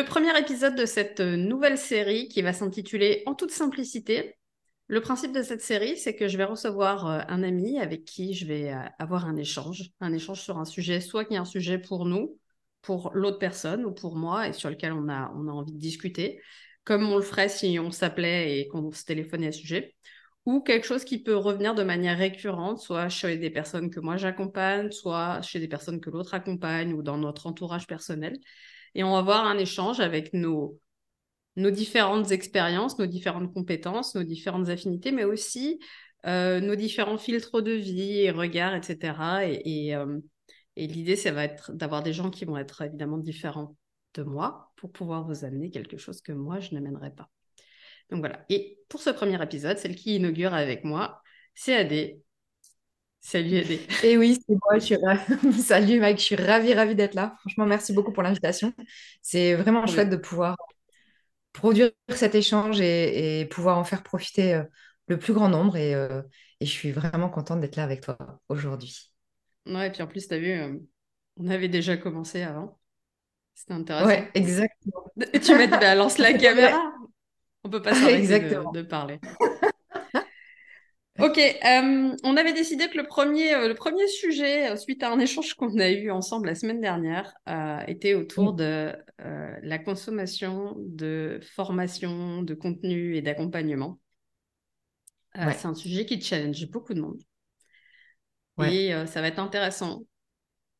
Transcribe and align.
Le 0.00 0.06
premier 0.06 0.34
épisode 0.38 0.76
de 0.76 0.86
cette 0.86 1.20
nouvelle 1.20 1.76
série 1.76 2.28
qui 2.28 2.40
va 2.40 2.54
s'intituler 2.54 3.22
En 3.26 3.34
toute 3.34 3.50
simplicité. 3.50 4.38
Le 4.86 5.02
principe 5.02 5.34
de 5.34 5.42
cette 5.42 5.60
série, 5.60 5.98
c'est 5.98 6.16
que 6.16 6.26
je 6.26 6.38
vais 6.38 6.44
recevoir 6.44 7.06
euh, 7.06 7.20
un 7.28 7.42
ami 7.42 7.78
avec 7.78 8.06
qui 8.06 8.32
je 8.32 8.46
vais 8.46 8.72
euh, 8.72 8.78
avoir 8.98 9.26
un 9.26 9.36
échange, 9.36 9.90
un 10.00 10.14
échange 10.14 10.40
sur 10.40 10.56
un 10.56 10.64
sujet, 10.64 11.02
soit 11.02 11.26
qui 11.26 11.34
est 11.34 11.36
un 11.36 11.44
sujet 11.44 11.76
pour 11.76 12.06
nous, 12.06 12.38
pour 12.80 13.10
l'autre 13.12 13.38
personne 13.38 13.84
ou 13.84 13.92
pour 13.92 14.16
moi 14.16 14.48
et 14.48 14.54
sur 14.54 14.70
lequel 14.70 14.94
on 14.94 15.06
a, 15.10 15.34
on 15.36 15.48
a 15.48 15.52
envie 15.52 15.74
de 15.74 15.78
discuter, 15.78 16.40
comme 16.84 17.06
on 17.06 17.16
le 17.16 17.22
ferait 17.22 17.50
si 17.50 17.78
on 17.78 17.90
s'appelait 17.90 18.58
et 18.58 18.68
qu'on 18.68 18.90
se 18.92 19.04
téléphonait 19.04 19.48
à 19.48 19.52
ce 19.52 19.58
sujet, 19.58 19.94
ou 20.46 20.62
quelque 20.62 20.86
chose 20.86 21.04
qui 21.04 21.22
peut 21.22 21.36
revenir 21.36 21.74
de 21.74 21.82
manière 21.82 22.16
récurrente, 22.16 22.80
soit 22.80 23.10
chez 23.10 23.36
des 23.36 23.50
personnes 23.50 23.90
que 23.90 24.00
moi 24.00 24.16
j'accompagne, 24.16 24.92
soit 24.92 25.42
chez 25.42 25.60
des 25.60 25.68
personnes 25.68 26.00
que 26.00 26.08
l'autre 26.08 26.32
accompagne 26.32 26.94
ou 26.94 27.02
dans 27.02 27.18
notre 27.18 27.46
entourage 27.46 27.86
personnel. 27.86 28.38
Et 28.94 29.04
on 29.04 29.12
va 29.12 29.18
avoir 29.18 29.46
un 29.46 29.58
échange 29.58 30.00
avec 30.00 30.32
nos, 30.32 30.78
différentes 31.56 32.30
expériences, 32.30 32.98
nos 32.98 33.06
différentes 33.06 33.52
compétences, 33.52 34.14
nos 34.14 34.22
différentes 34.22 34.68
affinités, 34.68 35.12
mais 35.12 35.24
aussi 35.24 35.78
euh, 36.26 36.60
nos 36.60 36.74
différents 36.74 37.18
filtres 37.18 37.62
de 37.62 37.72
vie 37.72 38.20
et 38.20 38.30
regards, 38.30 38.74
etc. 38.74 39.44
Et, 39.46 39.94
euh, 39.94 40.18
et 40.76 40.86
l'idée, 40.86 41.16
ça 41.16 41.32
va 41.32 41.44
être 41.44 41.72
d'avoir 41.72 42.02
des 42.02 42.12
gens 42.12 42.30
qui 42.30 42.44
vont 42.44 42.56
être 42.56 42.82
évidemment 42.82 43.18
différents 43.18 43.76
de 44.14 44.22
moi 44.22 44.72
pour 44.76 44.90
pouvoir 44.90 45.26
vous 45.26 45.44
amener 45.44 45.70
quelque 45.70 45.96
chose 45.96 46.20
que 46.20 46.32
moi, 46.32 46.60
je 46.60 46.74
n'amènerai 46.74 47.10
pas. 47.10 47.28
Donc 48.10 48.20
voilà. 48.20 48.44
Et 48.48 48.78
pour 48.88 49.00
ce 49.00 49.10
premier 49.10 49.40
épisode, 49.42 49.78
celle 49.78 49.94
qui 49.94 50.16
inaugure 50.16 50.54
avec 50.54 50.84
moi, 50.84 51.22
c'est 51.54 51.74
Adé. 51.74 52.20
Salut 53.20 53.58
Adé. 53.58 53.80
Et 54.02 54.16
oui, 54.16 54.38
c'est 54.46 54.54
moi. 54.54 54.78
Je 54.78 54.84
suis 54.84 54.96
Salut 55.62 56.00
Mike, 56.00 56.18
je 56.18 56.24
suis 56.24 56.36
ravie, 56.36 56.74
ravie 56.74 56.94
d'être 56.94 57.14
là. 57.14 57.36
Franchement, 57.40 57.66
merci 57.66 57.92
beaucoup 57.92 58.12
pour 58.12 58.22
l'invitation. 58.22 58.72
C'est 59.22 59.54
vraiment 59.54 59.86
chouette 59.86 60.08
de 60.10 60.16
pouvoir 60.16 60.56
produire 61.52 61.90
cet 62.08 62.34
échange 62.34 62.80
et, 62.80 63.46
pouvoir 63.50 63.78
en 63.78 63.84
faire 63.84 64.02
profiter 64.02 64.54
euh, 64.54 64.62
le 65.08 65.18
plus 65.18 65.34
grand 65.34 65.48
nombre. 65.48 65.76
Euh, 65.76 66.22
et, 66.60 66.66
je 66.66 66.70
suis 66.70 66.92
vraiment 66.92 67.28
contente 67.28 67.60
d'être 67.60 67.76
là 67.76 67.84
avec 67.84 68.00
toi 68.00 68.16
aujourd'hui. 68.48 69.12
Ouais, 69.66 69.88
et 69.88 69.90
puis 69.90 70.02
en 70.02 70.06
plus, 70.06 70.26
tu 70.26 70.34
as 70.34 70.38
vu, 70.38 70.50
euh, 70.50 70.74
on 71.36 71.48
avait 71.48 71.68
déjà 71.68 71.96
commencé 71.96 72.42
avant. 72.42 72.78
C'était 73.54 73.74
intéressant. 73.74 74.06
Ouais, 74.06 74.30
exactement. 74.34 75.04
tu 75.42 75.54
m'as 75.54 75.66
dit, 75.66 75.78
bah, 75.78 75.94
lance 75.94 76.18
la 76.18 76.32
caméra. 76.38 76.92
On 77.64 77.68
peut 77.68 77.82
pas 77.82 77.94
s'arrêter 77.94 78.40
de, 78.40 78.72
de, 78.72 78.82
parler. 78.82 79.20
Ok, 81.24 81.38
euh, 81.38 82.16
on 82.24 82.36
avait 82.36 82.52
décidé 82.52 82.88
que 82.88 82.96
le 82.96 83.06
premier, 83.06 83.54
euh, 83.54 83.68
le 83.68 83.74
premier 83.74 84.06
sujet, 84.08 84.70
euh, 84.70 84.76
suite 84.76 85.02
à 85.02 85.12
un 85.12 85.18
échange 85.18 85.54
qu'on 85.54 85.78
a 85.78 85.90
eu 85.90 86.10
ensemble 86.10 86.46
la 86.46 86.54
semaine 86.54 86.80
dernière, 86.80 87.34
était 87.86 88.14
autour 88.14 88.54
de 88.54 88.92
la 89.62 89.78
consommation 89.78 90.74
de 90.78 91.40
formation, 91.54 92.42
de 92.42 92.54
contenu 92.54 93.16
et 93.16 93.22
d'accompagnement. 93.22 93.98
C'est 95.34 95.66
un 95.66 95.74
sujet 95.74 96.06
qui 96.06 96.20
challenge 96.20 96.66
beaucoup 96.70 96.94
de 96.94 97.00
monde. 97.00 97.20
Et 98.62 98.92
ça 99.06 99.20
va 99.20 99.28
être 99.28 99.38
intéressant 99.38 100.02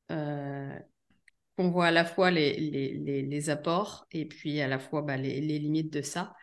qu'on 0.08 1.70
voit 1.70 1.86
à 1.86 1.90
la 1.90 2.04
fois 2.04 2.30
les, 2.30 2.58
les, 2.58 3.22
les, 3.22 3.50
apports 3.50 4.06
et 4.12 4.26
puis 4.26 4.60
à 4.60 4.68
la 4.68 4.78
fois 4.78 5.02
bah, 5.02 5.16
les, 5.16 5.40
limites 5.40 5.92
de 5.92 6.02
ça. 6.02 6.34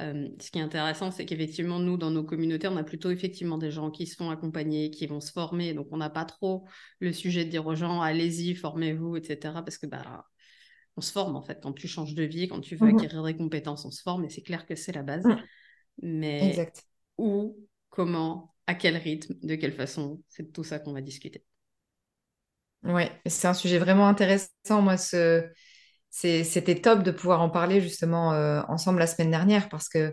Euh, 0.00 0.28
ce 0.40 0.50
qui 0.50 0.58
est 0.58 0.62
intéressant, 0.62 1.10
c'est 1.10 1.26
qu'effectivement, 1.26 1.78
nous, 1.78 1.96
dans 1.96 2.10
nos 2.10 2.22
communautés, 2.22 2.68
on 2.68 2.76
a 2.76 2.84
plutôt 2.84 3.10
effectivement 3.10 3.58
des 3.58 3.70
gens 3.70 3.90
qui 3.90 4.06
se 4.06 4.16
font 4.16 4.30
accompagner, 4.30 4.90
qui 4.90 5.06
vont 5.06 5.20
se 5.20 5.32
former. 5.32 5.74
Donc, 5.74 5.88
on 5.90 5.96
n'a 5.96 6.10
pas 6.10 6.24
trop 6.24 6.66
le 7.00 7.12
sujet 7.12 7.44
de 7.44 7.50
dire 7.50 7.66
aux 7.66 7.74
gens, 7.74 8.00
allez-y, 8.00 8.54
formez-vous, 8.54 9.16
etc. 9.16 9.54
Parce 9.54 9.78
que, 9.78 9.86
bah, 9.86 10.24
on 10.96 11.00
se 11.00 11.12
forme, 11.12 11.36
en 11.36 11.42
fait. 11.42 11.58
Quand 11.62 11.72
tu 11.72 11.88
changes 11.88 12.14
de 12.14 12.22
vie, 12.22 12.48
quand 12.48 12.60
tu 12.60 12.76
veux 12.76 12.86
mmh 12.86 12.96
acquérir 12.96 13.22
des 13.24 13.36
compétences, 13.36 13.84
on 13.84 13.90
se 13.90 14.02
forme. 14.02 14.24
Et 14.24 14.30
c'est 14.30 14.42
clair 14.42 14.66
que 14.66 14.74
c'est 14.74 14.92
la 14.92 15.02
base. 15.02 15.24
Mmh. 15.24 15.36
Mais 16.02 16.48
exact. 16.48 16.84
où, 17.16 17.56
comment, 17.88 18.54
à 18.66 18.74
quel 18.74 18.96
rythme, 18.96 19.34
de 19.42 19.54
quelle 19.54 19.72
façon, 19.72 20.22
c'est 20.28 20.44
de 20.44 20.52
tout 20.52 20.64
ça 20.64 20.78
qu'on 20.78 20.92
va 20.92 21.00
discuter. 21.00 21.44
Oui, 22.84 23.02
c'est 23.26 23.48
un 23.48 23.54
sujet 23.54 23.78
vraiment 23.78 24.06
intéressant. 24.06 24.82
Moi, 24.82 24.96
ce 24.96 25.48
c'était 26.10 26.80
top 26.80 27.02
de 27.02 27.10
pouvoir 27.10 27.42
en 27.42 27.50
parler 27.50 27.80
justement 27.80 28.32
euh, 28.32 28.62
ensemble 28.68 28.98
la 28.98 29.06
semaine 29.06 29.30
dernière 29.30 29.68
parce 29.68 29.88
que 29.88 30.12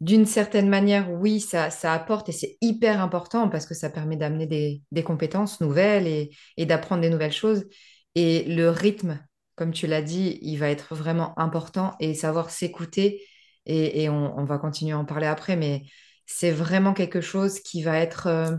d'une 0.00 0.26
certaine 0.26 0.68
manière, 0.68 1.10
oui, 1.10 1.40
ça, 1.40 1.70
apporte 1.84 2.28
et 2.28 2.32
c'est 2.32 2.58
hyper 2.60 3.00
important 3.00 3.48
parce 3.48 3.66
que 3.66 3.74
ça 3.74 3.88
permet 3.88 4.16
d'amener 4.16 4.46
des, 4.46 5.02
compétences 5.02 5.60
nouvelles 5.60 6.06
et, 6.06 6.66
d'apprendre 6.66 7.02
des 7.02 7.10
nouvelles 7.10 7.32
choses. 7.32 7.66
Et 8.14 8.44
le 8.44 8.68
rythme, 8.68 9.18
comme 9.54 9.72
tu 9.72 9.86
l'as 9.86 10.02
dit, 10.02 10.38
il 10.42 10.56
va 10.58 10.68
être 10.68 10.94
vraiment 10.94 11.38
important 11.38 11.94
et 11.98 12.14
savoir 12.14 12.50
s'écouter. 12.50 13.22
Et, 13.64 14.08
on, 14.10 14.44
va 14.44 14.58
continuer 14.58 14.92
à 14.92 14.98
en 14.98 15.04
parler 15.06 15.26
après, 15.26 15.56
mais 15.56 15.84
c'est 16.26 16.52
vraiment 16.52 16.92
quelque 16.92 17.20
chose 17.20 17.60
qui 17.60 17.82
va 17.82 17.98
être, 17.98 18.26
euh, 18.26 18.56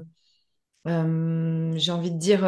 euh, 0.87 1.73
j'ai 1.75 1.91
envie 1.91 2.11
de 2.11 2.17
dire, 2.17 2.43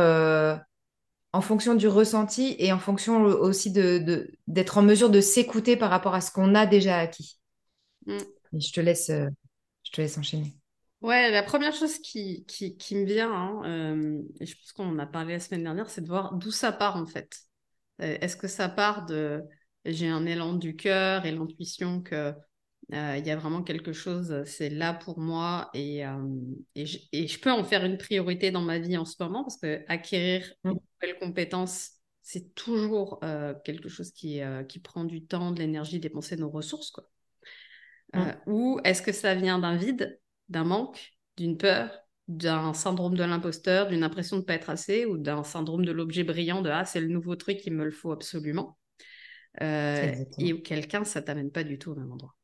en 1.31 1.41
fonction 1.41 1.75
du 1.75 1.87
ressenti 1.87 2.55
et 2.57 2.71
en 2.73 2.79
fonction 2.79 3.21
aussi 3.23 3.71
de, 3.71 4.31
d'être 4.47 4.77
en 4.77 4.81
mesure 4.81 5.09
de 5.09 5.21
s'écouter 5.21 5.77
par 5.77 5.89
rapport 5.89 6.15
à 6.15 6.21
ce 6.21 6.31
qu'on 6.31 6.55
a 6.55 6.65
déjà 6.65 6.97
acquis. 6.97 7.37
Mm. 8.05 8.17
je 8.53 8.71
te 8.71 8.81
laisse, 8.81 9.09
euh, 9.09 9.27
je 9.83 9.91
te 9.91 10.01
laisse 10.01 10.17
enchaîner. 10.17 10.55
Ouais, 11.01 11.31
la 11.31 11.43
première 11.43 11.73
chose 11.73 11.99
qui, 11.99 12.43
qui, 12.45 12.75
qui 12.75 12.95
me 12.95 13.05
vient, 13.05 13.31
hein, 13.31 13.61
euh, 13.65 14.21
et 14.41 14.45
je 14.45 14.55
pense 14.55 14.73
qu'on 14.73 14.89
en 14.89 14.99
a 14.99 15.05
parlé 15.05 15.33
la 15.33 15.39
semaine 15.39 15.63
dernière, 15.63 15.89
c'est 15.89 16.01
de 16.01 16.07
voir 16.07 16.33
d'où 16.33 16.51
ça 16.51 16.71
part 16.71 16.97
en 16.97 17.05
fait. 17.05 17.37
Euh, 18.01 18.17
est-ce 18.19 18.35
que 18.35 18.47
ça 18.47 18.67
part 18.67 19.05
de 19.05 19.43
j'ai 19.85 20.09
un 20.09 20.25
élan 20.25 20.53
du 20.53 20.75
cœur 20.75 21.25
et 21.25 21.31
l'intuition 21.31 22.01
que 22.01 22.33
il 22.91 23.25
y 23.25 23.29
a 23.29 23.35
vraiment 23.35 23.61
quelque 23.61 23.93
chose, 23.93 24.43
c'est 24.45 24.69
là 24.69 24.93
pour 24.93 25.19
moi 25.19 25.69
et, 25.73 26.05
euh, 26.05 26.17
et, 26.75 26.85
je, 26.85 27.39
peux 27.39 27.51
en 27.51 27.63
faire 27.63 27.85
une 27.85 27.97
priorité 27.97 28.49
dans 28.49 28.61
ma 28.61 28.79
vie 28.79 28.97
en 28.97 29.05
ce 29.05 29.15
moment 29.19 29.43
parce 29.43 29.57
que 29.57 29.83
acquérir 29.87 30.51
mmh. 30.63 30.69
une 30.69 30.79
nouvelle 31.01 31.19
compétence, 31.19 31.91
c'est 32.23 32.55
toujours 32.55 33.19
euh, 33.23 33.53
quelque 33.63 33.89
chose 33.89 34.11
qui, 34.11 34.41
qui 34.67 34.79
prend 34.79 35.03
du 35.03 35.25
temps, 35.25 35.51
de 35.51 35.59
l'énergie, 35.59 35.99
dépenser 35.99 36.35
nos 36.35 36.49
ressources. 36.49 36.89
Quoi. 36.89 37.07
Mmh. 38.13 38.21
ou 38.47 38.79
est-ce 38.83 39.03
que 39.03 39.11
ça 39.11 39.35
vient 39.35 39.59
d'un 39.59 39.75
vide, 39.75 40.19
d'un 40.47 40.63
manque, 40.63 41.13
d'une 41.37 41.57
peur, 41.57 41.91
d'un 42.27 42.73
syndrome 42.73 43.15
de 43.15 43.23
l'imposteur, 43.23 43.87
d'une 43.87 44.03
impression 44.03 44.37
de 44.37 44.41
ne 44.41 44.45
pas 44.45 44.55
être 44.55 44.71
assez 44.71 45.05
ou 45.05 45.17
d'un 45.17 45.43
syndrome 45.43 45.85
de 45.85 45.91
l'objet 45.91 46.23
brillant 46.23 46.63
de 46.63 46.69
ah 46.69 46.85
c'est 46.85 47.01
le 47.01 47.07
nouveau 47.07 47.35
truc, 47.35 47.59
il 47.67 47.73
me 47.73 47.85
le 47.85 47.91
faut 47.91 48.11
absolument. 48.11 48.79
et 49.61 50.53
où 50.53 50.61
quelqu'un, 50.63 51.03
ça 51.03 51.21
t'amène 51.21 51.51
pas 51.51 51.63
du 51.63 51.77
tout 51.77 51.91
au 51.91 51.95
même 51.95 52.11
endroit. 52.11 52.35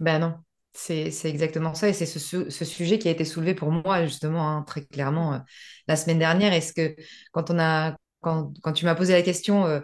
Ben 0.00 0.18
non, 0.18 0.34
c'est 0.74 1.12
exactement 1.24 1.74
ça. 1.74 1.88
Et 1.88 1.92
c'est 1.92 2.06
ce, 2.06 2.64
sujet 2.64 2.98
qui 2.98 3.08
a 3.08 3.10
été 3.10 3.24
soulevé 3.24 3.54
pour 3.54 3.70
moi, 3.70 4.04
justement, 4.04 4.48
hein, 4.48 4.62
très 4.66 4.84
clairement, 4.84 5.34
euh, 5.34 5.38
la 5.86 5.96
semaine 5.96 6.18
dernière. 6.18 6.52
Est-ce 6.52 6.72
que 6.72 6.96
quand, 7.32 7.50
on 7.50 7.58
a, 7.58 7.96
quand, 8.20 8.52
tu 8.74 8.84
m'as 8.84 8.94
posé 8.94 9.12
la 9.12 9.22
question 9.22 9.66
euh, 9.66 9.80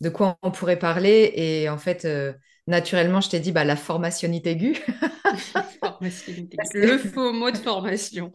de 0.00 0.08
quoi 0.08 0.38
on 0.42 0.50
pourrait 0.50 0.78
parler, 0.78 1.32
et 1.34 1.68
en 1.68 1.76
fait, 1.76 2.06
euh, 2.06 2.32
naturellement, 2.66 3.20
je 3.20 3.28
t'ai 3.28 3.40
dit 3.40 3.52
bah, 3.52 3.64
la 3.64 3.76
formationnité 3.76 4.52
aiguë. 4.52 4.78
Le 6.72 6.96
faux 6.96 7.32
mot 7.34 7.50
de 7.50 7.58
formation. 7.58 8.32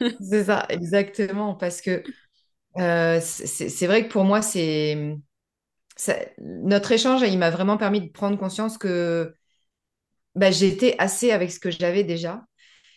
c'est 0.20 0.44
ça, 0.44 0.66
exactement. 0.68 1.54
Parce 1.54 1.80
que 1.80 2.04
c'est 2.76 3.86
vrai 3.86 4.06
que 4.06 4.12
pour 4.12 4.24
moi, 4.24 4.42
c'est. 4.42 5.16
Notre 6.38 6.92
échange, 6.92 7.22
il 7.22 7.38
m'a 7.38 7.50
vraiment 7.50 7.76
permis 7.76 8.00
de 8.00 8.10
prendre 8.10 8.38
conscience 8.38 8.78
que 8.78 9.34
bah, 10.34 10.50
j'étais 10.50 10.94
assez 10.98 11.30
avec 11.30 11.50
ce 11.50 11.60
que 11.60 11.70
j'avais 11.70 12.04
déjà. 12.04 12.44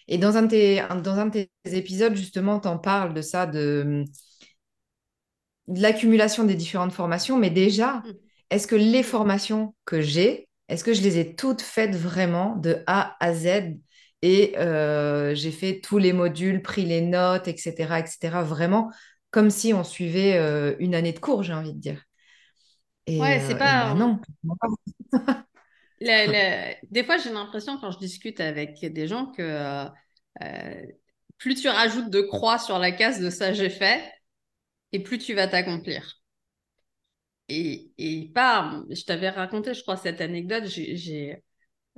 Et 0.08 0.18
dans 0.18 0.38
un, 0.38 0.44
de 0.44 0.48
tes, 0.50 0.84
dans 1.04 1.18
un 1.18 1.28
de 1.28 1.32
tes 1.32 1.76
épisodes, 1.76 2.16
justement, 2.16 2.60
tu 2.60 2.68
en 2.68 2.78
parles 2.78 3.14
de 3.14 3.22
ça, 3.22 3.46
de, 3.48 4.04
de 5.68 5.82
l'accumulation 5.82 6.44
des 6.44 6.56
différentes 6.56 6.94
formations. 6.94 7.38
Mais 7.38 7.50
déjà, 7.50 7.98
mm. 7.98 8.14
est-ce 8.52 8.68
que 8.68 8.76
les 8.76 9.04
formations 9.04 9.76
que 9.86 10.02
j'ai, 10.02 10.48
est-ce 10.70 10.84
que 10.84 10.94
je 10.94 11.02
les 11.02 11.18
ai 11.18 11.36
toutes 11.36 11.62
faites 11.62 11.96
vraiment 11.96 12.56
de 12.56 12.84
A 12.88 13.16
à 13.20 13.34
Z 13.34 13.78
et 14.22 14.58
euh, 14.58 15.36
j'ai 15.36 15.52
fait 15.52 15.82
tous 15.82 15.98
les 16.00 16.14
modules, 16.14 16.62
pris 16.62 16.86
les 16.86 17.02
notes, 17.02 17.48
etc., 17.48 18.00
etc., 18.00 18.42
vraiment 18.44 18.92
comme 19.30 19.50
si 19.50 19.74
on 19.74 19.84
suivait 19.84 20.38
euh, 20.38 20.76
une 20.80 20.96
année 20.96 21.12
de 21.12 21.20
cours, 21.20 21.44
j'ai 21.44 21.54
envie 21.54 21.74
de 21.74 21.80
dire. 21.80 22.02
Et, 23.06 23.20
ouais, 23.20 23.42
c'est 23.46 23.54
euh, 23.54 23.58
pas. 23.58 23.94
Bah 23.94 23.96
non. 23.96 24.20
Des 26.06 27.04
fois, 27.04 27.18
j'ai 27.18 27.32
l'impression 27.32 27.78
quand 27.80 27.92
je 27.92 27.98
discute 27.98 28.40
avec 28.40 28.80
des 28.82 29.08
gens 29.08 29.32
que 29.32 29.42
euh, 29.42 29.86
euh, 30.44 30.86
plus 31.38 31.56
tu 31.56 31.68
rajoutes 31.68 32.10
de 32.10 32.22
croix 32.22 32.60
sur 32.60 32.80
la 32.80 32.92
case 32.92 33.20
de 33.20 33.30
ça 33.30 33.54
j'ai 33.54 33.70
fait, 33.70 34.04
et 34.92 35.02
plus 35.02 35.18
tu 35.18 35.34
vas 35.34 35.48
t'accomplir. 35.48 36.22
Et, 37.48 38.32
pas, 38.34 38.84
je 38.90 39.04
t'avais 39.04 39.30
raconté, 39.30 39.74
je 39.74 39.82
crois, 39.82 39.98
cette 39.98 40.22
anecdote. 40.22 40.66
J'ai 40.66 41.44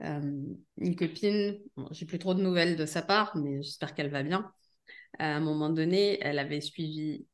euh, 0.04 0.44
une 0.77 0.95
copine, 0.95 1.57
j'ai 1.92 2.06
plus 2.06 2.19
trop 2.19 2.33
de 2.33 2.42
nouvelles 2.42 2.75
de 2.75 2.86
sa 2.86 3.01
part, 3.01 3.36
mais 3.38 3.62
j'espère 3.62 3.94
qu'elle 3.94 4.10
va 4.10 4.24
bien. 4.24 4.51
À 5.19 5.36
un 5.36 5.39
moment 5.39 5.69
donné, 5.69 6.19
elle 6.21 6.39
avait 6.39 6.62
suivi 6.62 7.25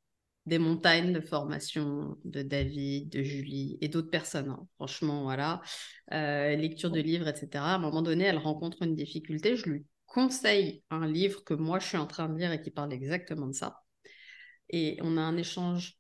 des 0.46 0.60
montagnes 0.60 1.14
de 1.14 1.22
formation 1.22 2.18
de 2.26 2.42
David, 2.42 3.10
de 3.10 3.24
Julie 3.24 3.78
et 3.82 3.88
d'autres 3.88 4.10
personnes. 4.10 4.50
hein. 4.50 4.68
Franchement, 4.76 5.24
voilà. 5.24 5.62
Euh, 6.12 6.56
lecture 6.56 6.92
de 6.92 7.00
livres, 7.00 7.28
etc. 7.28 7.66
À 7.66 7.76
un 7.76 7.80
moment 7.80 8.02
donné, 8.02 8.26
elle 8.26 8.38
rencontre 8.38 8.82
une 8.82 8.96
difficulté. 8.96 9.56
Je 9.56 9.70
lui 9.70 9.86
conseille 10.06 10.84
un 10.90 11.08
livre 11.08 11.44
que 11.44 11.54
moi, 11.54 11.80
je 11.80 11.88
suis 11.88 11.98
en 11.98 12.08
train 12.08 12.30
de 12.30 12.38
lire 12.38 12.52
et 12.52 12.62
qui 12.62 12.72
parle 12.72 12.94
exactement 12.94 13.48
de 13.48 13.54
ça. 13.54 13.80
Et 14.70 14.98
on 15.02 15.18
a 15.18 15.22
un 15.22 15.38
échange 15.38 15.98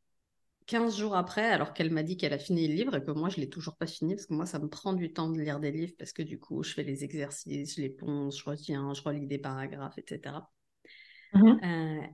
15 0.65 0.97
jours 0.97 1.15
après, 1.15 1.43
alors 1.49 1.73
qu'elle 1.73 1.91
m'a 1.91 2.03
dit 2.03 2.17
qu'elle 2.17 2.33
a 2.33 2.39
fini 2.39 2.67
le 2.67 2.73
livre 2.75 2.95
et 2.95 3.03
que 3.03 3.11
moi, 3.11 3.29
je 3.29 3.37
ne 3.37 3.41
l'ai 3.41 3.49
toujours 3.49 3.75
pas 3.75 3.87
fini 3.87 4.15
parce 4.15 4.27
que 4.27 4.33
moi, 4.33 4.45
ça 4.45 4.59
me 4.59 4.67
prend 4.69 4.93
du 4.93 5.13
temps 5.13 5.29
de 5.29 5.39
lire 5.39 5.59
des 5.59 5.71
livres 5.71 5.93
parce 5.97 6.13
que 6.13 6.21
du 6.21 6.39
coup, 6.39 6.63
je 6.63 6.73
fais 6.73 6.83
les 6.83 7.03
exercices, 7.03 7.75
je 7.75 7.81
les 7.81 7.89
ponce, 7.89 8.39
je 8.39 8.49
retiens, 8.49 8.93
je 8.93 9.01
relis 9.01 9.27
des 9.27 9.39
paragraphes, 9.39 9.97
etc. 9.97 10.51
Mhm. 11.33 11.59
Euh, 11.63 12.07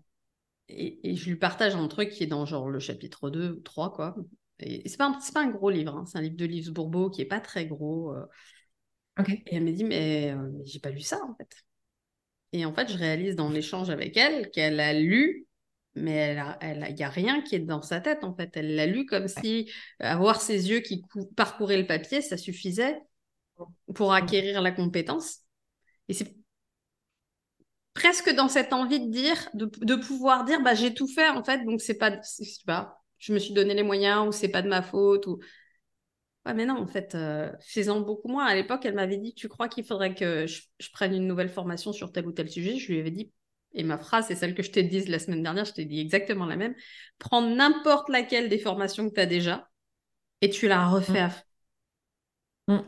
et, 0.70 1.12
et 1.12 1.16
je 1.16 1.30
lui 1.30 1.36
partage 1.38 1.76
un 1.76 1.88
truc 1.88 2.10
qui 2.10 2.24
est 2.24 2.28
dans 2.28 2.46
genre 2.46 2.70
le 2.70 2.80
chapitre 2.80 3.30
2 3.30 3.52
ou 3.54 3.62
3, 3.62 3.92
quoi. 3.94 4.16
Et, 4.60 4.86
et 4.86 4.90
c'est 4.90 4.98
pas, 4.98 5.18
pas 5.34 5.42
un 5.44 5.50
gros 5.52 5.70
livre, 5.70 5.96
hein, 5.96 6.06
c'est 6.06 6.18
un 6.18 6.22
livre 6.22 6.38
de 6.38 6.46
Livre 6.46 6.72
Bourbeau 6.74 7.10
qui 7.10 7.22
est 7.22 7.26
pas 7.26 7.40
très 7.42 7.66
gros. 7.66 8.14
euh. 8.16 8.26
Ok. 9.20 9.30
et 9.30 9.44
elle 9.56 9.64
me 9.64 9.72
dit, 9.72 9.84
mais, 9.84 10.32
euh, 10.32 10.50
mais 10.54 10.66
j'ai 10.66 10.80
pas 10.80 10.90
lu 10.92 11.02
ça, 11.02 11.20
en 11.24 11.36
fait. 11.36 11.50
Et 12.54 12.66
en 12.66 12.74
fait, 12.74 12.92
je 12.92 12.98
réalise 12.98 13.36
dans 13.36 13.50
l'échange 13.50 13.90
avec 13.90 14.18
elle 14.18 14.50
qu'elle 14.52 14.80
a 14.80 14.94
lu, 14.94 15.48
mais 15.96 16.14
elle 16.14 16.40
a, 16.40 16.58
elle 16.62 16.84
a- 16.84 16.90
y 16.92 17.04
a 17.04 17.10
rien 17.10 17.42
qui 17.42 17.56
est 17.56 17.60
dans 17.60 17.82
sa 17.82 18.02
tête, 18.02 18.24
en 18.24 18.36
fait. 18.36 18.52
Elle 18.56 18.76
l'a 18.76 18.86
lu 18.88 19.06
comme 19.06 19.28
si 19.28 19.72
avoir 20.00 20.42
ses 20.42 20.70
yeux 20.70 20.80
qui 20.82 21.02
cou- 21.04 21.28
parcouraient 21.36 21.78
le 21.82 21.88
papier, 21.88 22.22
ça 22.22 22.38
suffisait 22.38 22.98
pour 23.96 24.14
acquérir 24.14 24.62
la 24.62 24.72
compétence. 24.72 25.40
Et 26.10 26.16
c'est 26.16 26.36
presque 27.94 28.34
dans 28.34 28.48
cette 28.48 28.74
envie 28.74 29.00
de 29.00 29.12
dire, 29.12 29.50
de, 29.54 29.70
de 29.82 29.96
pouvoir 29.96 30.46
dire, 30.46 30.62
bah, 30.62 30.76
j'ai 30.76 30.94
tout 30.94 31.08
fait, 31.08 31.30
en 31.30 31.44
fait, 31.44 31.64
donc 31.66 31.82
c'est 31.82 31.98
pas, 31.98 32.12
je 32.12 32.44
sais 32.44 32.64
pas, 32.66 33.02
je 33.18 33.34
me 33.34 33.40
suis 33.40 33.54
donné 33.54 33.74
les 33.74 33.84
moyens, 33.84 34.28
ou 34.28 34.32
c'est 34.32 34.50
pas 34.50 34.62
de 34.62 34.70
ma 34.70 34.82
faute, 34.82 35.28
ou... 35.28 35.40
Ouais, 36.46 36.54
mais 36.54 36.66
non, 36.66 36.78
en 36.78 36.88
fait, 36.88 37.16
euh, 37.16 37.52
faisant 37.62 38.00
beaucoup 38.00 38.30
moins. 38.30 38.46
À 38.46 38.56
l'époque, 38.56 38.86
elle 38.86 38.96
m'avait 38.96 39.18
dit, 39.18 39.34
tu 39.34 39.50
crois 39.50 39.68
qu'il 39.68 39.84
faudrait 39.84 40.16
que 40.16 40.48
je, 40.48 40.62
je 40.80 40.90
prenne 40.92 41.14
une 41.14 41.28
nouvelle 41.28 41.50
formation 41.50 41.92
sur 41.92 42.12
tel 42.12 42.26
ou 42.28 42.32
tel 42.32 42.50
sujet? 42.50 42.78
Je 42.78 42.92
lui 42.92 43.00
avais 43.00 43.12
dit, 43.12 43.32
et 43.74 43.84
ma 43.84 43.98
phrase, 43.98 44.28
c'est 44.28 44.36
celle 44.36 44.56
que 44.56 44.64
je 44.64 44.72
t'ai 44.72 44.84
dit 44.84 45.04
la 45.06 45.20
semaine 45.20 45.44
dernière, 45.44 45.66
je 45.66 45.74
t'ai 45.74 45.86
dit 45.86 46.00
exactement 46.00 46.46
la 46.46 46.56
même, 46.56 46.76
prends 47.20 47.42
n'importe 47.42 48.10
laquelle 48.10 48.48
des 48.48 48.58
formations 48.58 49.10
que 49.10 49.14
tu 49.14 49.20
as 49.20 49.26
déjà, 49.26 49.70
et 50.42 50.50
tu 50.50 50.68
la 50.68 50.88
refais 50.88 51.20
à 51.20 51.32
Mm. 52.68 52.80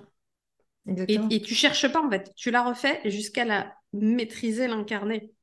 Et, 1.07 1.19
et 1.29 1.41
tu 1.41 1.55
cherches 1.55 1.91
pas, 1.91 2.01
en 2.01 2.09
fait. 2.09 2.31
Tu 2.35 2.51
la 2.51 2.63
refais 2.63 3.01
jusqu'à 3.05 3.45
la 3.45 3.73
maîtriser, 3.93 4.67
l'incarner. 4.67 5.33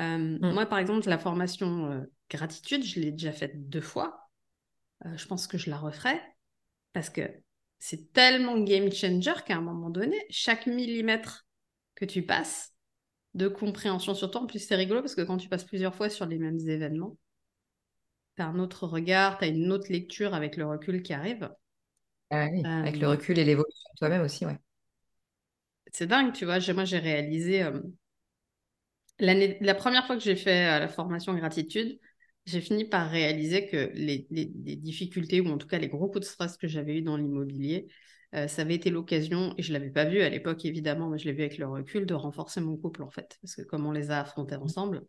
Euh, 0.00 0.38
Mm. 0.42 0.52
Moi, 0.52 0.66
par 0.66 0.78
exemple, 0.78 1.08
la 1.08 1.18
formation 1.18 1.90
euh, 1.90 2.00
gratitude, 2.30 2.84
je 2.84 3.00
l'ai 3.00 3.12
déjà 3.12 3.32
faite 3.32 3.68
deux 3.68 3.80
fois. 3.80 4.30
Euh, 5.06 5.16
je 5.16 5.26
pense 5.26 5.46
que 5.46 5.58
je 5.58 5.70
la 5.70 5.78
referai 5.78 6.20
parce 6.92 7.10
que 7.10 7.22
c'est 7.78 8.12
tellement 8.12 8.58
game 8.60 8.92
changer 8.92 9.34
qu'à 9.46 9.56
un 9.56 9.60
moment 9.62 9.90
donné, 9.90 10.16
chaque 10.30 10.66
millimètre 10.66 11.46
que 11.94 12.04
tu 12.04 12.24
passes 12.24 12.74
de 13.34 13.48
compréhension 13.48 14.14
sur 14.14 14.30
toi, 14.30 14.42
en 14.42 14.46
plus 14.46 14.60
c'est 14.60 14.76
rigolo 14.76 15.02
parce 15.02 15.14
que 15.14 15.22
quand 15.22 15.38
tu 15.38 15.48
passes 15.48 15.64
plusieurs 15.64 15.94
fois 15.94 16.10
sur 16.10 16.26
les 16.26 16.38
mêmes 16.38 16.60
événements, 16.68 17.18
tu 18.36 18.42
as 18.42 18.46
un 18.46 18.58
autre 18.58 18.86
regard, 18.86 19.38
tu 19.38 19.44
as 19.44 19.48
une 19.48 19.72
autre 19.72 19.90
lecture 19.90 20.34
avec 20.34 20.56
le 20.56 20.66
recul 20.66 21.02
qui 21.02 21.12
arrive. 21.14 21.50
Ah 22.30 22.48
oui, 22.50 22.70
Avec 22.80 22.98
le 22.98 23.06
Euh, 23.06 23.10
recul 23.10 23.38
et 23.38 23.44
l'évolution 23.44 23.88
de 23.94 23.98
toi-même 23.98 24.22
aussi, 24.22 24.44
ouais. 24.46 24.58
C'est 25.92 26.06
dingue, 26.06 26.32
tu 26.32 26.44
vois. 26.44 26.58
Moi, 26.74 26.84
j'ai 26.84 26.98
réalisé 26.98 27.62
euh, 27.62 27.80
l'année, 29.18 29.58
la 29.60 29.74
première 29.74 30.06
fois 30.06 30.16
que 30.16 30.22
j'ai 30.22 30.36
fait 30.36 30.76
euh, 30.76 30.78
la 30.80 30.88
formation 30.88 31.34
gratitude, 31.34 31.98
j'ai 32.46 32.60
fini 32.60 32.84
par 32.84 33.08
réaliser 33.10 33.66
que 33.68 33.90
les, 33.94 34.26
les- 34.30 34.52
les 34.64 34.76
difficultés, 34.76 35.40
ou 35.40 35.48
en 35.48 35.58
tout 35.58 35.66
cas 35.68 35.78
les 35.78 35.88
gros 35.88 36.08
coups 36.08 36.20
de 36.20 36.24
stress 36.32 36.56
que 36.56 36.66
j'avais 36.68 36.96
eu 36.98 37.02
dans 37.02 37.16
l'immobilier, 37.16 37.86
euh, 38.34 38.48
ça 38.48 38.62
avait 38.62 38.74
été 38.74 38.90
l'occasion, 38.90 39.54
et 39.58 39.62
je 39.62 39.72
ne 39.72 39.78
l'avais 39.78 39.90
pas 39.90 40.04
vu 40.06 40.20
à 40.22 40.28
l'époque 40.28 40.64
évidemment, 40.64 41.08
mais 41.08 41.18
je 41.18 41.26
l'ai 41.26 41.32
vu 41.32 41.42
avec 41.42 41.58
le 41.58 41.68
recul, 41.68 42.06
de 42.06 42.14
renforcer 42.14 42.60
mon 42.60 42.76
couple 42.76 43.02
en 43.02 43.10
fait. 43.10 43.38
Parce 43.42 43.54
que 43.56 43.62
comme 43.62 43.86
on 43.86 43.92
les 43.92 44.10
a 44.10 44.20
affrontés 44.20 44.56
ensemble, 44.56 45.02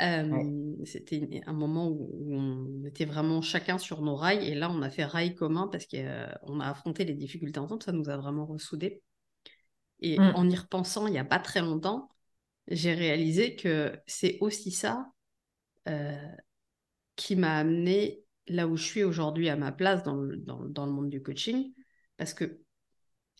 euh, 0.00 0.26
Ouais. 0.30 0.46
c'était 0.84 1.42
un 1.46 1.52
moment 1.54 1.88
où, 1.88 2.10
où 2.12 2.34
on 2.36 2.84
était 2.86 3.04
vraiment 3.06 3.42
chacun 3.42 3.78
sur 3.78 4.02
nos 4.02 4.16
rails, 4.16 4.46
et 4.48 4.54
là 4.56 4.70
on 4.70 4.82
a 4.82 4.90
fait 4.90 5.04
rail 5.06 5.34
commun 5.34 5.68
parce 5.72 5.86
qu'on 5.86 6.60
a 6.60 6.68
affronté 6.70 7.04
les 7.04 7.14
difficultés 7.14 7.60
ensemble, 7.60 7.82
ça 7.84 7.92
nous 7.92 8.08
a 8.10 8.16
vraiment 8.16 8.46
ressoudés. 8.46 9.02
Et 10.00 10.18
Mm. 10.18 10.32
en 10.34 10.48
y 10.48 10.56
repensant, 10.56 11.06
il 11.06 11.12
n'y 11.12 11.18
a 11.18 11.24
pas 11.24 11.38
très 11.38 11.60
longtemps, 11.60 12.10
j'ai 12.68 12.94
réalisé 12.94 13.56
que 13.56 13.98
c'est 14.06 14.38
aussi 14.40 14.70
ça 14.72 15.08
euh, 15.88 16.16
qui 17.16 17.36
m'a 17.36 17.58
amené 17.58 18.24
là 18.48 18.66
où 18.68 18.76
je 18.76 18.84
suis 18.84 19.04
aujourd'hui 19.04 19.48
à 19.48 19.56
ma 19.56 19.72
place 19.72 20.02
dans 20.02 20.16
le, 20.16 20.36
dans, 20.36 20.64
dans 20.64 20.86
le 20.86 20.92
monde 20.92 21.10
du 21.10 21.22
coaching. 21.22 21.72
Parce 22.16 22.34
que 22.34 22.60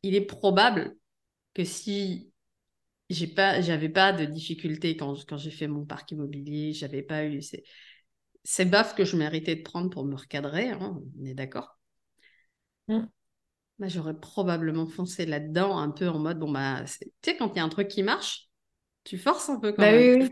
il 0.03 0.15
est 0.15 0.27
probable 0.27 0.97
que 1.55 1.65
si 1.65 2.33
j'ai 3.11 3.27
pas, 3.29 3.61
j'avais 3.63 3.89
pas 3.89 4.13
de 4.13 4.25
difficultés 4.27 4.97
quand, 4.97 5.15
quand 5.27 5.39
j'ai 5.39 5.51
fait 5.51 5.69
mon 5.69 5.85
parc 5.87 6.13
immobilier, 6.13 6.73
j'avais 6.73 7.03
pas 7.03 7.25
eu 7.27 7.43
ces, 7.43 7.65
ces 8.45 8.65
baffes 8.67 8.95
que 8.97 9.05
je 9.05 9.17
méritais 9.17 9.57
de 9.57 9.63
prendre 9.63 9.91
pour 9.91 10.05
me 10.07 10.17
recadrer, 10.17 10.71
hein, 10.71 11.01
on 11.21 11.25
est 11.27 11.35
d'accord. 11.35 11.79
Mm. 12.89 13.07
Bah, 13.79 13.89
j'aurais 13.89 14.19
probablement 14.19 14.87
foncé 14.87 15.27
là-dedans 15.27 15.77
un 15.79 15.91
peu 15.91 16.09
en 16.09 16.19
mode, 16.19 16.39
bon, 16.39 16.51
bah, 16.51 16.83
tu 16.87 17.09
sais, 17.23 17.37
quand 17.37 17.51
il 17.55 17.57
y 17.57 17.61
a 17.61 17.65
un 17.65 17.69
truc 17.69 17.89
qui 17.89 18.03
marche, 18.03 18.49
tu 19.05 19.19
forces 19.19 19.51
un 19.51 19.61
peu 19.61 19.73
quand 19.73 19.87
Bah 19.87 19.93
même. 19.93 20.09
oui, 20.09 20.11
oui, 20.15 20.19
bien 20.19 20.31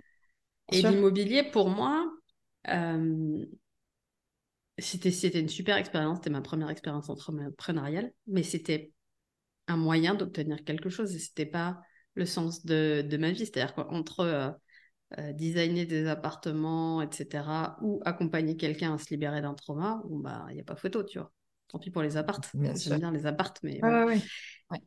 Et 0.73 0.83
l'immobilier, 0.83 1.45
pour 1.45 1.71
moi, 1.71 2.11
euh, 2.69 3.47
c'était, 4.79 5.11
c'était 5.11 5.41
une 5.41 5.49
super 5.49 5.77
expérience. 5.77 6.19
C'était 6.19 6.31
ma 6.31 6.41
première 6.43 6.71
expérience 6.71 7.09
entrepreneuriale, 7.09 8.13
mais 8.27 8.43
c'était 8.43 8.93
un 9.69 9.77
moyen 9.77 10.15
d'obtenir 10.15 10.65
quelque 10.65 10.91
chose 10.91 11.15
et 11.15 11.21
c'était 11.21 11.47
pas 11.47 11.81
le 12.15 12.27
sens 12.27 12.65
de, 12.67 13.03
de 13.09 13.17
ma 13.17 13.33
vie. 13.33 13.47
C'est-à-dire 13.47 13.75
qu'entre 13.75 14.21
euh, 14.23 14.51
euh, 15.19 15.33
designer 15.35 15.87
des 15.87 16.07
appartements, 16.09 17.03
etc., 17.03 17.79
ou 17.83 18.01
accompagner 18.07 18.57
quelqu'un 18.57 18.95
à 18.95 18.99
se 18.99 19.11
libérer 19.11 19.43
d'un 19.43 19.55
trauma, 19.55 20.03
bon, 20.07 20.21
bah, 20.21 20.47
il 20.51 20.55
n'y 20.57 20.61
a 20.63 20.65
pas 20.65 20.77
photo, 20.77 21.03
tu 21.05 21.19
vois. 21.19 21.33
Tant 21.75 21.81
pis 21.81 21.91
pour 21.91 22.03
les 22.03 22.17
appartes. 22.17 22.51
Bien 22.55 22.77
sûr. 22.77 22.93
J'aime 22.93 23.01
bien 23.01 23.11
les 23.11 23.27
appartes, 23.27 23.59
mais 23.65 23.81
Ouais, 23.83 23.91
voilà. 23.91 24.05
ouais, 24.05 24.21
ouais. 24.71 24.83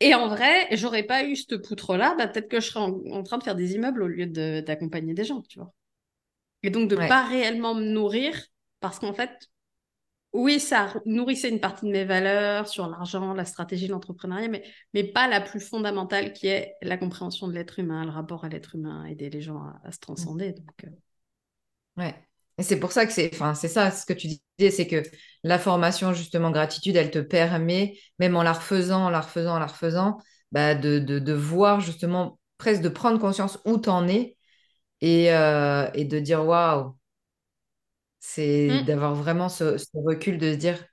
Et 0.00 0.14
en 0.14 0.28
vrai, 0.28 0.74
j'aurais 0.74 1.02
pas 1.02 1.24
eu 1.24 1.36
cette 1.36 1.58
poutre-là, 1.58 2.14
bah, 2.16 2.26
peut-être 2.28 2.48
que 2.48 2.60
je 2.60 2.66
serais 2.68 2.80
en, 2.80 2.98
en 3.12 3.22
train 3.22 3.36
de 3.36 3.42
faire 3.42 3.54
des 3.54 3.74
immeubles 3.74 4.02
au 4.02 4.08
lieu 4.08 4.26
de- 4.26 4.62
d'accompagner 4.66 5.12
des 5.12 5.24
gens, 5.24 5.42
tu 5.42 5.58
vois. 5.58 5.74
Et 6.62 6.70
donc 6.70 6.88
de 6.88 6.96
Ouais. 6.96 7.08
pas 7.08 7.24
réellement 7.26 7.74
me 7.74 7.84
nourrir, 7.84 8.34
parce 8.80 8.98
qu'en 8.98 9.12
fait, 9.12 9.50
oui, 10.32 10.60
ça 10.60 10.94
nourrissait 11.06 11.50
une 11.50 11.60
partie 11.60 11.86
de 11.86 11.90
mes 11.90 12.04
valeurs 12.04 12.68
sur 12.68 12.88
l'argent, 12.88 13.34
la 13.34 13.44
stratégie, 13.44 13.88
l'entrepreneuriat, 13.88 14.48
mais, 14.48 14.64
mais 14.94 15.04
pas 15.04 15.28
la 15.28 15.40
plus 15.40 15.60
fondamentale 15.60 16.32
qui 16.32 16.46
est 16.46 16.76
la 16.82 16.96
compréhension 16.96 17.48
de 17.48 17.52
l'être 17.52 17.78
humain, 17.80 18.04
le 18.04 18.10
rapport 18.10 18.44
à 18.44 18.48
l'être 18.48 18.76
humain, 18.76 19.04
aider 19.06 19.28
les 19.28 19.42
gens 19.42 19.58
à, 19.58 19.80
à 19.84 19.92
se 19.92 19.98
transcender. 19.98 20.52
Donc, 20.52 20.84
euh, 20.84 20.90
Ouais. 21.96 22.29
Et 22.60 22.62
c'est 22.62 22.78
pour 22.80 22.92
ça 22.92 23.06
que 23.06 23.12
c'est, 23.12 23.30
enfin, 23.34 23.54
c'est 23.54 23.68
ça 23.68 23.90
ce 23.90 24.06
que 24.06 24.12
tu 24.12 24.28
disais, 24.28 24.70
c'est 24.70 24.86
que 24.86 25.02
la 25.44 25.58
formation, 25.58 26.12
justement, 26.12 26.50
gratitude, 26.50 26.96
elle 26.96 27.10
te 27.10 27.18
permet, 27.18 27.98
même 28.18 28.36
en 28.36 28.42
la 28.42 28.52
refaisant, 28.52 29.06
en 29.06 29.10
la 29.10 29.20
refaisant, 29.22 29.56
en 29.56 29.58
la 29.58 29.66
refaisant, 29.66 30.18
bah, 30.52 30.74
de, 30.74 30.98
de, 30.98 31.18
de 31.18 31.32
voir 31.32 31.80
justement, 31.80 32.38
presque 32.58 32.82
de 32.82 32.88
prendre 32.90 33.18
conscience 33.18 33.58
où 33.64 33.78
t'en 33.78 34.06
es 34.08 34.36
et, 35.02 35.32
euh, 35.34 35.90
et 35.94 36.04
de 36.06 36.20
dire 36.20 36.44
waouh, 36.46 36.96
c'est 38.20 38.80
hmm. 38.80 38.84
d'avoir 38.84 39.14
vraiment 39.14 39.48
ce, 39.48 39.78
ce 39.78 39.86
recul 39.94 40.38
de 40.38 40.52
se 40.52 40.56
dire 40.58 40.84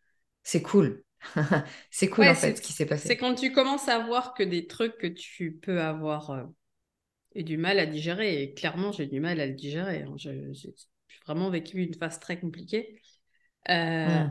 c'est 0.43 0.61
cool. 0.61 1.03
C'est 1.91 2.09
cool 2.09 2.29
Ouais, 2.29 2.29
en 2.29 2.35
fait 2.35 2.55
ce 2.57 2.61
c'est, 2.61 2.61
qui 2.61 2.73
s'est 2.73 2.85
c'est 2.95 3.15
passé. 3.15 3.17
quand 3.17 3.35
tu 3.35 3.51
commences 3.51 3.87
à 3.89 3.99
voir 4.05 4.33
que 4.33 4.43
des 4.43 4.67
trucs 4.67 4.97
que 4.97 5.07
tu 5.07 5.53
peux 5.53 5.81
avoir 5.81 6.31
euh, 6.31 6.43
et 7.35 7.43
du 7.43 7.57
mal 7.57 7.79
à 7.79 7.85
digérer. 7.87 8.43
Et 8.43 8.53
clairement, 8.55 8.91
j'ai 8.93 9.07
du 9.07 9.19
mal 9.21 9.39
à 9.41 9.47
le 9.47 9.53
digérer. 9.53 10.03
hein. 10.03 10.15
Je- 10.17 10.53
vraiment 11.27 11.49
vécu 11.49 11.83
une 11.83 11.93
phase 11.93 12.19
très 12.19 12.39
compliquée. 12.39 13.01
Euh, 13.69 14.25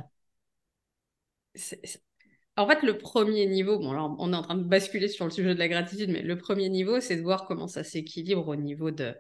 En 2.59 2.67
fait, 2.67 2.83
le 2.83 2.97
premier 2.97 3.47
niveau, 3.47 3.79
bon, 3.79 3.93
là, 3.93 4.03
on 4.19 4.33
est 4.33 4.37
en 4.37 4.43
train 4.43 4.57
de 4.57 4.65
basculer 4.65 5.09
sur 5.09 5.27
le 5.27 5.31
sujet 5.31 5.55
de 5.55 5.59
la 5.59 5.69
gratitude, 5.69 6.09
mais 6.11 6.23
le 6.23 6.39
premier 6.39 6.71
niveau, 6.71 7.01
c'est 7.01 7.17
de 7.17 7.23
voir 7.23 7.45
comment 7.45 7.69
ça 7.69 7.85
s'équilibre 7.85 8.49
au 8.49 8.57
niveau 8.57 8.91
de, 8.91 9.15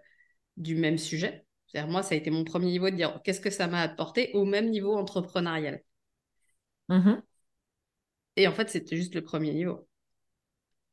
du 0.56 0.74
même 0.74 0.96
sujet. 0.96 1.44
C'est-à-dire, 1.66 1.90
moi, 1.90 2.02
ça 2.02 2.14
a 2.14 2.18
été 2.18 2.30
mon 2.30 2.44
premier 2.44 2.70
niveau 2.70 2.88
de 2.88 2.96
dire 2.96 3.20
qu'est-ce 3.24 3.40
que 3.42 3.50
ça 3.50 3.66
m'a 3.66 3.82
apporté 3.82 4.30
au 4.32 4.46
même 4.46 4.70
niveau 4.70 4.94
entrepreneurial. 4.94 5.82
Mhm. 6.88 7.22
Et 8.36 8.48
en 8.48 8.52
fait, 8.52 8.70
c'était 8.70 8.96
juste 8.96 9.14
le 9.14 9.22
premier 9.22 9.52
niveau. 9.52 9.86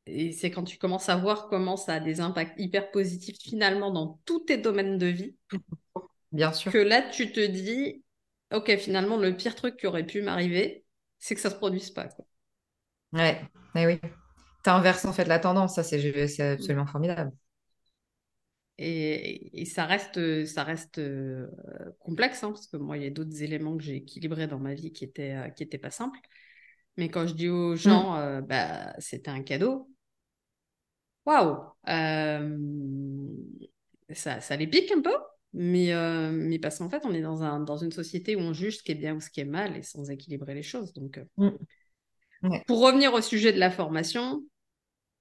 Et 0.06 0.32
c'est 0.32 0.50
quand 0.50 0.64
tu 0.64 0.76
commences 0.76 1.08
à 1.08 1.16
voir 1.16 1.48
comment 1.48 1.78
ça 1.78 1.94
a 1.94 2.00
des 2.00 2.20
impacts 2.20 2.60
hyper 2.60 2.90
positifs 2.90 3.38
finalement 3.40 3.90
dans 3.90 4.20
tous 4.26 4.40
tes 4.40 4.58
domaines 4.58 4.98
de 4.98 5.06
vie, 5.06 5.34
Bien 6.34 6.52
sûr. 6.52 6.72
que 6.72 6.78
là, 6.78 7.00
tu 7.00 7.30
te 7.30 7.40
dis, 7.40 8.02
ok, 8.52 8.76
finalement, 8.76 9.16
le 9.16 9.36
pire 9.36 9.54
truc 9.54 9.76
qui 9.76 9.86
aurait 9.86 10.04
pu 10.04 10.20
m'arriver, 10.20 10.84
c'est 11.20 11.36
que 11.36 11.40
ça 11.40 11.48
se 11.48 11.54
produise 11.54 11.90
pas. 11.90 12.08
quoi. 12.08 12.26
Ouais, 13.12 13.40
mais 13.74 13.86
oui. 13.86 14.00
T'inverses 14.64 15.04
en 15.04 15.12
fait 15.12 15.26
la 15.26 15.38
tendance, 15.38 15.76
ça 15.76 15.84
c'est 15.84 16.26
c'est 16.26 16.42
absolument 16.42 16.86
formidable. 16.86 17.30
Et, 18.76 19.64
ça 19.66 19.84
reste, 19.86 20.44
ça 20.46 20.64
reste 20.64 20.98
euh, 20.98 21.46
complexe, 22.00 22.42
hein, 22.42 22.50
parce 22.50 22.66
que 22.66 22.76
moi, 22.76 22.96
il 22.96 23.04
y 23.04 23.06
a 23.06 23.10
d'autres 23.10 23.42
éléments 23.42 23.76
que 23.76 23.84
j'ai 23.84 23.96
équilibrés 23.96 24.48
dans 24.48 24.58
ma 24.58 24.74
vie 24.74 24.92
qui 24.92 25.04
étaient, 25.04 25.34
euh, 25.34 25.48
qui 25.50 25.62
étaient 25.62 25.78
pas 25.78 25.92
simples. 25.92 26.18
Mais 26.96 27.08
quand 27.08 27.26
je 27.28 27.34
dis 27.34 27.48
aux 27.48 27.76
gens, 27.76 28.14
mm. 28.14 28.18
euh, 28.18 28.40
bah, 28.40 28.94
c'était 28.98 29.30
un 29.30 29.42
cadeau, 29.44 29.88
waouh, 31.24 31.56
ça, 34.12 34.40
ça 34.40 34.56
les 34.56 34.66
pique 34.66 34.90
un 34.90 35.00
peu, 35.00 35.14
mais, 35.54 35.92
mais 36.32 36.58
parce 36.58 36.78
qu'en 36.78 36.90
fait, 36.90 37.02
on 37.04 37.14
est 37.14 37.22
dans, 37.22 37.42
un, 37.42 37.60
dans 37.60 37.76
une 37.76 37.92
société 37.92 38.36
où 38.36 38.40
on 38.40 38.52
juge 38.52 38.78
ce 38.78 38.82
qui 38.82 38.92
est 38.92 38.96
bien 38.96 39.14
ou 39.14 39.20
ce 39.20 39.30
qui 39.30 39.40
est 39.40 39.46
mal 39.46 39.76
et 39.76 39.82
sans 39.82 40.10
équilibrer 40.10 40.54
les 40.54 40.62
choses. 40.62 40.92
Donc, 40.92 41.20
mm. 41.38 42.58
pour 42.66 42.80
revenir 42.80 43.14
au 43.14 43.20
sujet 43.20 43.52
de 43.52 43.58
la 43.58 43.70
formation. 43.70 44.42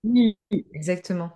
Oui, 0.04 0.38
exactement 0.52 1.32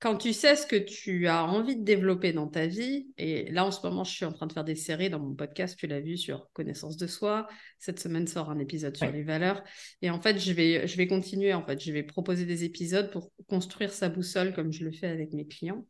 quand 0.00 0.16
tu 0.16 0.32
sais 0.32 0.56
ce 0.56 0.66
que 0.66 0.76
tu 0.76 1.28
as 1.28 1.44
envie 1.44 1.76
de 1.76 1.84
développer 1.84 2.32
dans 2.32 2.48
ta 2.48 2.66
vie, 2.66 3.12
et 3.18 3.50
là 3.52 3.66
en 3.66 3.70
ce 3.70 3.86
moment 3.86 4.02
je 4.02 4.10
suis 4.10 4.24
en 4.24 4.32
train 4.32 4.46
de 4.46 4.52
faire 4.52 4.64
des 4.64 4.74
séries 4.74 5.10
dans 5.10 5.20
mon 5.20 5.34
podcast, 5.34 5.78
tu 5.78 5.86
l'as 5.86 6.00
vu 6.00 6.16
sur 6.16 6.50
connaissance 6.54 6.96
de 6.96 7.06
soi. 7.06 7.46
Cette 7.78 8.00
semaine 8.00 8.26
sort 8.26 8.50
un 8.50 8.58
épisode 8.58 8.96
sur 8.96 9.12
les 9.12 9.22
valeurs, 9.22 9.62
et 10.00 10.08
en 10.08 10.20
fait 10.20 10.38
je 10.38 10.52
vais 10.52 10.88
je 10.88 10.96
vais 10.96 11.06
continuer 11.06 11.52
en 11.52 11.64
fait, 11.64 11.78
je 11.84 11.92
vais 11.92 12.02
proposer 12.02 12.46
des 12.46 12.64
épisodes 12.64 13.10
pour 13.10 13.30
construire 13.46 13.92
sa 13.92 14.08
boussole 14.08 14.54
comme 14.54 14.72
je 14.72 14.84
le 14.84 14.92
fais 14.92 15.08
avec 15.08 15.34
mes 15.34 15.46
clients. 15.46 15.86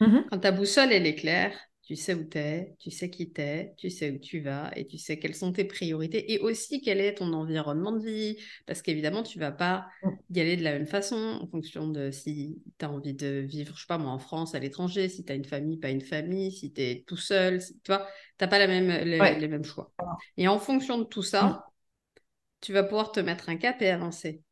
Mmh 0.00 0.18
quand 0.30 0.38
ta 0.38 0.52
boussole 0.52 0.92
elle 0.92 1.06
est 1.06 1.14
claire, 1.14 1.52
tu 1.88 1.96
sais 1.96 2.12
où 2.12 2.22
tu 2.22 2.36
es, 2.36 2.76
tu 2.78 2.90
sais 2.90 3.08
qui 3.08 3.32
t'es, 3.32 3.72
tu 3.78 3.88
sais 3.88 4.10
où 4.10 4.18
tu 4.18 4.40
vas 4.40 4.70
et 4.76 4.86
tu 4.86 4.98
sais 4.98 5.18
quelles 5.18 5.34
sont 5.34 5.54
tes 5.54 5.64
priorités 5.64 6.34
et 6.34 6.38
aussi 6.38 6.82
quel 6.82 7.00
est 7.00 7.14
ton 7.14 7.32
environnement 7.32 7.92
de 7.92 8.04
vie. 8.04 8.36
Parce 8.66 8.82
qu'évidemment, 8.82 9.22
tu 9.22 9.38
vas 9.38 9.52
pas 9.52 9.86
mm. 10.02 10.10
y 10.34 10.40
aller 10.40 10.56
de 10.58 10.64
la 10.64 10.72
même 10.72 10.86
façon 10.86 11.38
en 11.40 11.46
fonction 11.46 11.88
de 11.88 12.10
si 12.10 12.60
tu 12.78 12.84
as 12.84 12.90
envie 12.90 13.14
de 13.14 13.38
vivre, 13.38 13.74
je 13.74 13.80
sais 13.80 13.86
pas 13.86 13.96
moi, 13.96 14.12
en 14.12 14.18
France, 14.18 14.54
à 14.54 14.58
l'étranger, 14.58 15.08
si 15.08 15.24
tu 15.24 15.32
as 15.32 15.34
une 15.34 15.46
famille, 15.46 15.78
pas 15.78 15.88
une 15.88 16.02
famille, 16.02 16.52
si 16.52 16.74
tu 16.74 16.82
es 16.82 17.04
tout 17.06 17.16
seul, 17.16 17.58
tu 17.58 17.74
vois, 17.86 18.06
tu 18.36 18.44
n'as 18.44 18.48
pas 18.48 18.58
la 18.58 18.66
même, 18.66 18.88
les, 18.88 19.48
mêmes 19.48 19.64
choix. 19.64 19.90
Et 20.36 20.46
en 20.46 20.58
fonction 20.58 20.98
de 20.98 21.04
tout 21.04 21.22
ça, 21.22 21.42
mm. 21.42 21.62
tu 22.60 22.72
vas 22.74 22.82
pouvoir 22.82 23.12
te 23.12 23.20
mettre 23.20 23.48
un 23.48 23.56
cap 23.56 23.80
et 23.80 23.88
avancer. 23.88 24.42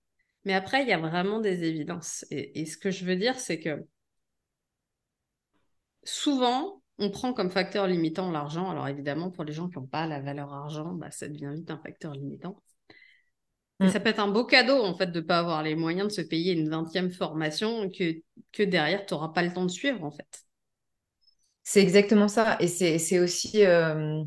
Mais 0.47 0.55
après, 0.55 0.85
il 0.85 0.88
y 0.88 0.93
a 0.93 0.99
vraiment 0.99 1.40
des 1.40 1.64
évidences. 1.64 2.25
et 2.31 2.64
ce 2.64 2.78
que 2.78 2.90
je 2.90 3.05
veux 3.05 3.16
dire, 3.16 3.38
c'est 3.38 3.61
que 3.61 3.85
souvent, 6.06 6.82
on 6.98 7.10
prend 7.10 7.32
comme 7.32 7.50
facteur 7.50 7.86
limitant 7.86 8.30
l'argent. 8.30 8.70
Alors 8.70 8.88
évidemment, 8.88 9.30
pour 9.30 9.44
les 9.44 9.52
gens 9.52 9.68
qui 9.68 9.78
n'ont 9.78 9.86
pas 9.86 10.06
la 10.06 10.20
valeur 10.20 10.52
argent, 10.52 10.92
bah, 10.94 11.10
ça 11.10 11.28
devient 11.28 11.52
vite 11.54 11.70
un 11.70 11.78
facteur 11.78 12.12
limitant. 12.12 12.62
Et 13.80 13.86
mm. 13.86 13.88
ça 13.90 14.00
peut 14.00 14.08
être 14.08 14.20
un 14.20 14.28
beau 14.28 14.44
cadeau, 14.44 14.82
en 14.82 14.96
fait, 14.96 15.08
de 15.08 15.20
ne 15.20 15.25
pas 15.25 15.38
avoir 15.38 15.62
les 15.62 15.75
moyens 15.75 16.08
de 16.08 16.12
se 16.12 16.22
payer 16.22 16.52
une 16.52 16.70
20e 16.70 17.10
formation 17.10 17.90
que, 17.90 18.14
que 18.52 18.62
derrière, 18.62 19.04
tu 19.04 19.12
n'auras 19.12 19.28
pas 19.28 19.42
le 19.42 19.52
temps 19.52 19.66
de 19.66 19.70
suivre, 19.70 20.02
en 20.02 20.10
fait. 20.10 20.46
C'est 21.62 21.82
exactement 21.82 22.28
ça. 22.28 22.56
Et 22.60 22.68
c'est 22.68 23.18
aussi 23.18 23.66
euh, 23.66 24.22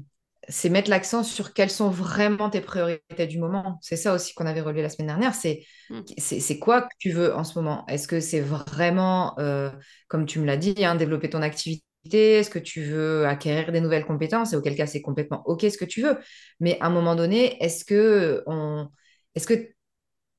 c'est 0.50 0.70
mettre 0.70 0.90
l'accent 0.90 1.24
sur 1.24 1.54
quelles 1.54 1.70
sont 1.70 1.90
vraiment 1.90 2.50
tes 2.50 2.60
priorités 2.60 3.28
du 3.28 3.38
moment. 3.38 3.78
C'est 3.82 3.96
ça 3.96 4.14
aussi 4.14 4.34
qu'on 4.34 4.48
avait 4.48 4.62
relevé 4.62 4.82
la 4.82 4.90
semaine 4.90 5.08
dernière. 5.08 5.36
C'est 5.36 5.64
mm. 5.90 6.02
c'est 6.18 6.60
quoi 6.60 6.82
que 6.82 6.96
tu 6.98 7.12
veux 7.12 7.34
en 7.36 7.44
ce 7.44 7.58
moment? 7.58 7.86
Est-ce 7.88 8.08
que 8.08 8.20
c'est 8.20 8.42
vraiment, 8.42 9.38
euh, 9.40 9.70
comme 10.08 10.26
tu 10.26 10.40
me 10.40 10.46
l'as 10.46 10.58
dit, 10.58 10.76
hein, 10.84 10.96
développer 10.96 11.30
ton 11.30 11.44
activité? 11.44 11.84
Est-ce 12.14 12.50
que 12.50 12.60
tu 12.60 12.82
veux 12.84 13.28
acquérir 13.28 13.72
des 13.72 13.80
nouvelles 13.80 14.06
compétences? 14.06 14.54
Et 14.54 14.56
auquel 14.56 14.76
cas, 14.76 14.88
c'est 14.88 15.02
complètement 15.02 15.44
OK 15.46 15.62
ce 15.62 15.78
que 15.78 15.86
tu 15.86 16.02
veux. 16.02 16.18
Mais 16.60 16.78
à 16.82 16.88
un 16.88 16.90
moment 16.90 17.16
donné, 17.16 17.64
est-ce 17.64 17.86
que 17.86 18.44
on... 18.48 18.90
est-ce 19.36 19.48
que 19.48 19.70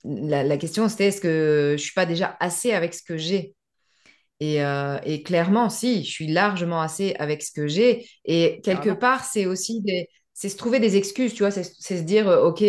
la, 0.04 0.56
question 0.56 0.88
c'était 0.88 1.08
est-ce 1.08 1.20
que 1.20 1.74
je 1.76 1.82
suis 1.82 1.92
pas 1.92 2.06
déjà 2.06 2.36
assez 2.40 2.72
avec 2.72 2.94
ce 2.94 3.02
que 3.02 3.16
j'ai? 3.16 3.54
Et, 4.40 4.64
euh, 4.64 4.98
et, 5.04 5.22
clairement, 5.22 5.68
si, 5.68 6.04
je 6.04 6.10
suis 6.10 6.26
largement 6.26 6.80
assez 6.80 7.14
avec 7.18 7.42
ce 7.42 7.52
que 7.52 7.66
j'ai. 7.68 8.06
Et 8.24 8.60
quelque 8.64 8.90
part, 8.90 9.24
c'est 9.24 9.46
aussi 9.46 9.82
des, 9.82 10.08
c'est 10.40 10.48
se 10.48 10.56
trouver 10.56 10.80
des 10.80 10.96
excuses, 10.96 11.34
tu 11.34 11.42
vois, 11.42 11.50
c'est 11.50 11.62
se 11.62 12.02
dire, 12.02 12.26
euh, 12.26 12.46
OK, 12.46 12.64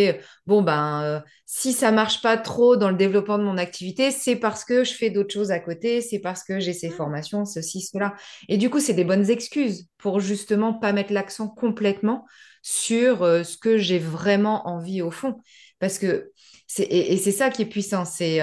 bon, 0.45 0.61
ben, 0.61 1.03
euh, 1.03 1.19
si 1.45 1.71
ça 1.71 1.93
marche 1.93 2.21
pas 2.21 2.35
trop 2.35 2.75
dans 2.75 2.89
le 2.89 2.97
développement 2.97 3.37
de 3.37 3.45
mon 3.45 3.57
activité, 3.57 4.11
c'est 4.11 4.35
parce 4.35 4.65
que 4.65 4.83
je 4.83 4.93
fais 4.93 5.09
d'autres 5.09 5.33
choses 5.33 5.51
à 5.51 5.59
côté, 5.61 6.01
c'est 6.01 6.19
parce 6.19 6.43
que 6.43 6.59
j'ai 6.59 6.73
ces 6.73 6.89
mmh. 6.89 6.93
formations, 6.93 7.45
ceci, 7.45 7.79
cela. 7.79 8.13
Et 8.49 8.57
du 8.57 8.69
coup, 8.69 8.81
c'est 8.81 8.93
des 8.93 9.05
bonnes 9.05 9.29
excuses 9.29 9.87
pour 9.99 10.19
justement 10.19 10.73
pas 10.73 10.91
mettre 10.91 11.13
l'accent 11.13 11.47
complètement 11.47 12.25
sur 12.61 13.23
euh, 13.23 13.43
ce 13.43 13.55
que 13.55 13.77
j'ai 13.77 13.99
vraiment 13.99 14.67
envie 14.67 15.01
au 15.01 15.09
fond. 15.09 15.37
Parce 15.79 15.97
que, 15.97 16.33
c'est, 16.67 16.83
et, 16.83 17.15
c'est 17.15 17.31
ça 17.31 17.49
qui 17.49 17.61
est 17.61 17.67
puissant, 17.67 18.03
c'est 18.03 18.41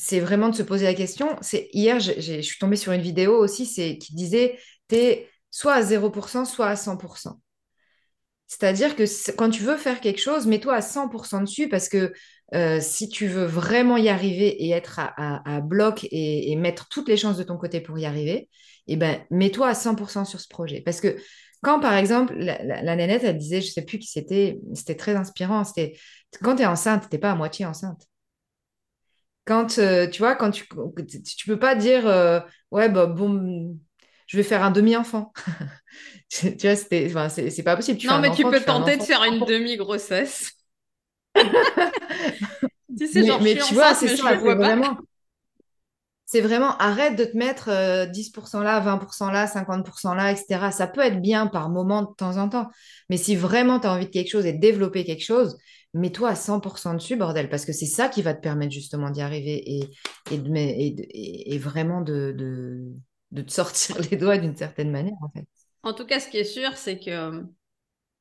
c'est 0.00 0.20
vraiment 0.20 0.48
de 0.48 0.54
se 0.54 0.62
poser 0.62 0.86
la 0.86 0.94
question. 0.94 1.36
C'est 1.42 1.68
hier, 1.74 2.00
je 2.00 2.40
suis 2.40 2.58
tombée 2.58 2.76
sur 2.76 2.92
une 2.92 3.02
vidéo 3.02 3.36
aussi, 3.36 3.66
qui 3.98 4.14
disait, 4.14 4.58
tu 4.88 4.96
es 4.96 5.28
soit 5.50 5.74
à 5.74 5.82
0%, 5.82 6.46
soit 6.46 6.68
à 6.68 6.74
100%. 6.74 7.38
C'est-à-dire 8.46 8.96
que 8.96 9.04
quand 9.36 9.50
tu 9.50 9.62
veux 9.62 9.76
faire 9.76 10.00
quelque 10.00 10.20
chose, 10.20 10.46
mets-toi 10.46 10.74
à 10.74 10.80
100% 10.80 11.42
dessus 11.42 11.68
parce 11.68 11.88
que 11.90 12.12
euh, 12.54 12.80
si 12.80 13.10
tu 13.10 13.28
veux 13.28 13.44
vraiment 13.44 13.98
y 13.98 14.08
arriver 14.08 14.64
et 14.64 14.70
être 14.70 14.98
à, 14.98 15.60
bloc 15.60 16.06
et, 16.10 16.56
mettre 16.56 16.88
toutes 16.88 17.08
les 17.08 17.18
chances 17.18 17.36
de 17.36 17.44
ton 17.44 17.58
côté 17.58 17.80
pour 17.82 17.98
y 17.98 18.06
arriver, 18.06 18.48
eh 18.86 18.96
ben, 18.96 19.20
mets-toi 19.30 19.68
à 19.68 19.74
100% 19.74 20.24
sur 20.24 20.40
ce 20.40 20.48
projet. 20.48 20.80
Parce 20.80 21.00
que 21.02 21.16
quand, 21.62 21.78
par 21.78 21.94
exemple, 21.94 22.34
la, 22.38 22.82
la, 22.82 22.96
nénette, 22.96 23.22
elle 23.22 23.36
disait, 23.36 23.60
je 23.60 23.66
ne 23.66 23.72
sais 23.72 23.84
plus 23.84 23.98
qui 23.98 24.08
c'était, 24.08 24.58
c'était 24.74 24.96
très 24.96 25.14
inspirant, 25.14 25.62
c'était 25.62 25.94
quand 26.42 26.56
tu 26.56 26.62
es 26.62 26.66
enceinte, 26.66 27.02
tu 27.10 27.14
n'es 27.14 27.20
pas 27.20 27.32
à 27.32 27.34
moitié 27.34 27.66
enceinte. 27.66 28.09
Quand, 29.50 29.78
euh, 29.78 30.06
tu 30.06 30.20
vois, 30.20 30.36
quand 30.36 30.52
tu 30.52 30.64
tu 31.24 31.46
peux 31.48 31.58
pas 31.58 31.74
dire, 31.74 32.06
euh, 32.06 32.38
ouais, 32.70 32.88
bah, 32.88 33.06
bon, 33.06 33.76
je 34.28 34.36
vais 34.36 34.44
faire 34.44 34.62
un 34.62 34.70
demi-enfant. 34.70 35.32
tu 36.28 36.54
vois, 36.62 36.76
c'est 36.76 37.62
pas 37.64 37.74
possible. 37.74 37.98
non, 38.06 38.20
mais 38.20 38.30
tu 38.30 38.44
peux 38.44 38.60
tenter 38.60 38.96
de 38.96 39.02
faire 39.02 39.24
une 39.24 39.40
demi-grossesse. 39.40 40.52
tu 42.96 43.08
sais, 43.08 43.26
genre, 43.26 43.42
mais, 43.42 43.56
tu 43.56 43.74
vois, 43.74 43.92
c'est 43.92 44.16
ça, 44.16 44.36
vraiment. 44.36 44.96
C'est 46.26 46.42
vraiment, 46.42 46.76
arrête 46.76 47.16
de 47.16 47.24
te 47.24 47.36
mettre 47.36 47.70
10% 47.70 48.60
euh, 48.60 48.62
là, 48.62 48.78
20% 48.78 49.32
là, 49.32 49.46
50% 49.46 50.14
là, 50.14 50.30
etc. 50.30 50.70
Ça 50.70 50.86
peut 50.86 51.00
être 51.00 51.20
bien 51.20 51.48
par 51.48 51.70
moment 51.70 52.02
de 52.02 52.14
temps 52.16 52.36
en 52.36 52.48
temps. 52.48 52.70
Mais 53.08 53.16
si 53.16 53.34
vraiment 53.34 53.80
tu 53.80 53.88
as 53.88 53.92
envie 53.94 54.06
de 54.06 54.12
quelque 54.12 54.30
chose 54.30 54.46
et 54.46 54.52
de 54.52 54.60
développer 54.60 55.04
quelque 55.04 55.24
chose, 55.24 55.58
mets-toi 55.94 56.30
à 56.30 56.34
100% 56.34 56.94
dessus, 56.94 57.16
bordel, 57.16 57.48
parce 57.48 57.64
que 57.64 57.72
c'est 57.72 57.86
ça 57.86 58.08
qui 58.08 58.22
va 58.22 58.34
te 58.34 58.40
permettre 58.40 58.72
justement 58.72 59.10
d'y 59.10 59.22
arriver 59.22 59.62
et, 59.78 59.90
et, 60.30 61.54
et, 61.54 61.58
vraiment 61.58 62.00
de, 62.00 62.34
de 63.30 63.42
te 63.42 63.50
sortir 63.52 63.96
les 64.10 64.16
doigts 64.16 64.38
d'une 64.38 64.56
certaine 64.56 64.90
manière, 64.90 65.16
en 65.22 65.30
fait. 65.30 65.46
En 65.82 65.94
tout 65.94 66.06
cas, 66.06 66.20
ce 66.20 66.28
qui 66.28 66.36
est 66.36 66.44
sûr, 66.44 66.76
c'est 66.76 66.98
que 66.98 67.10
euh, 67.10 67.42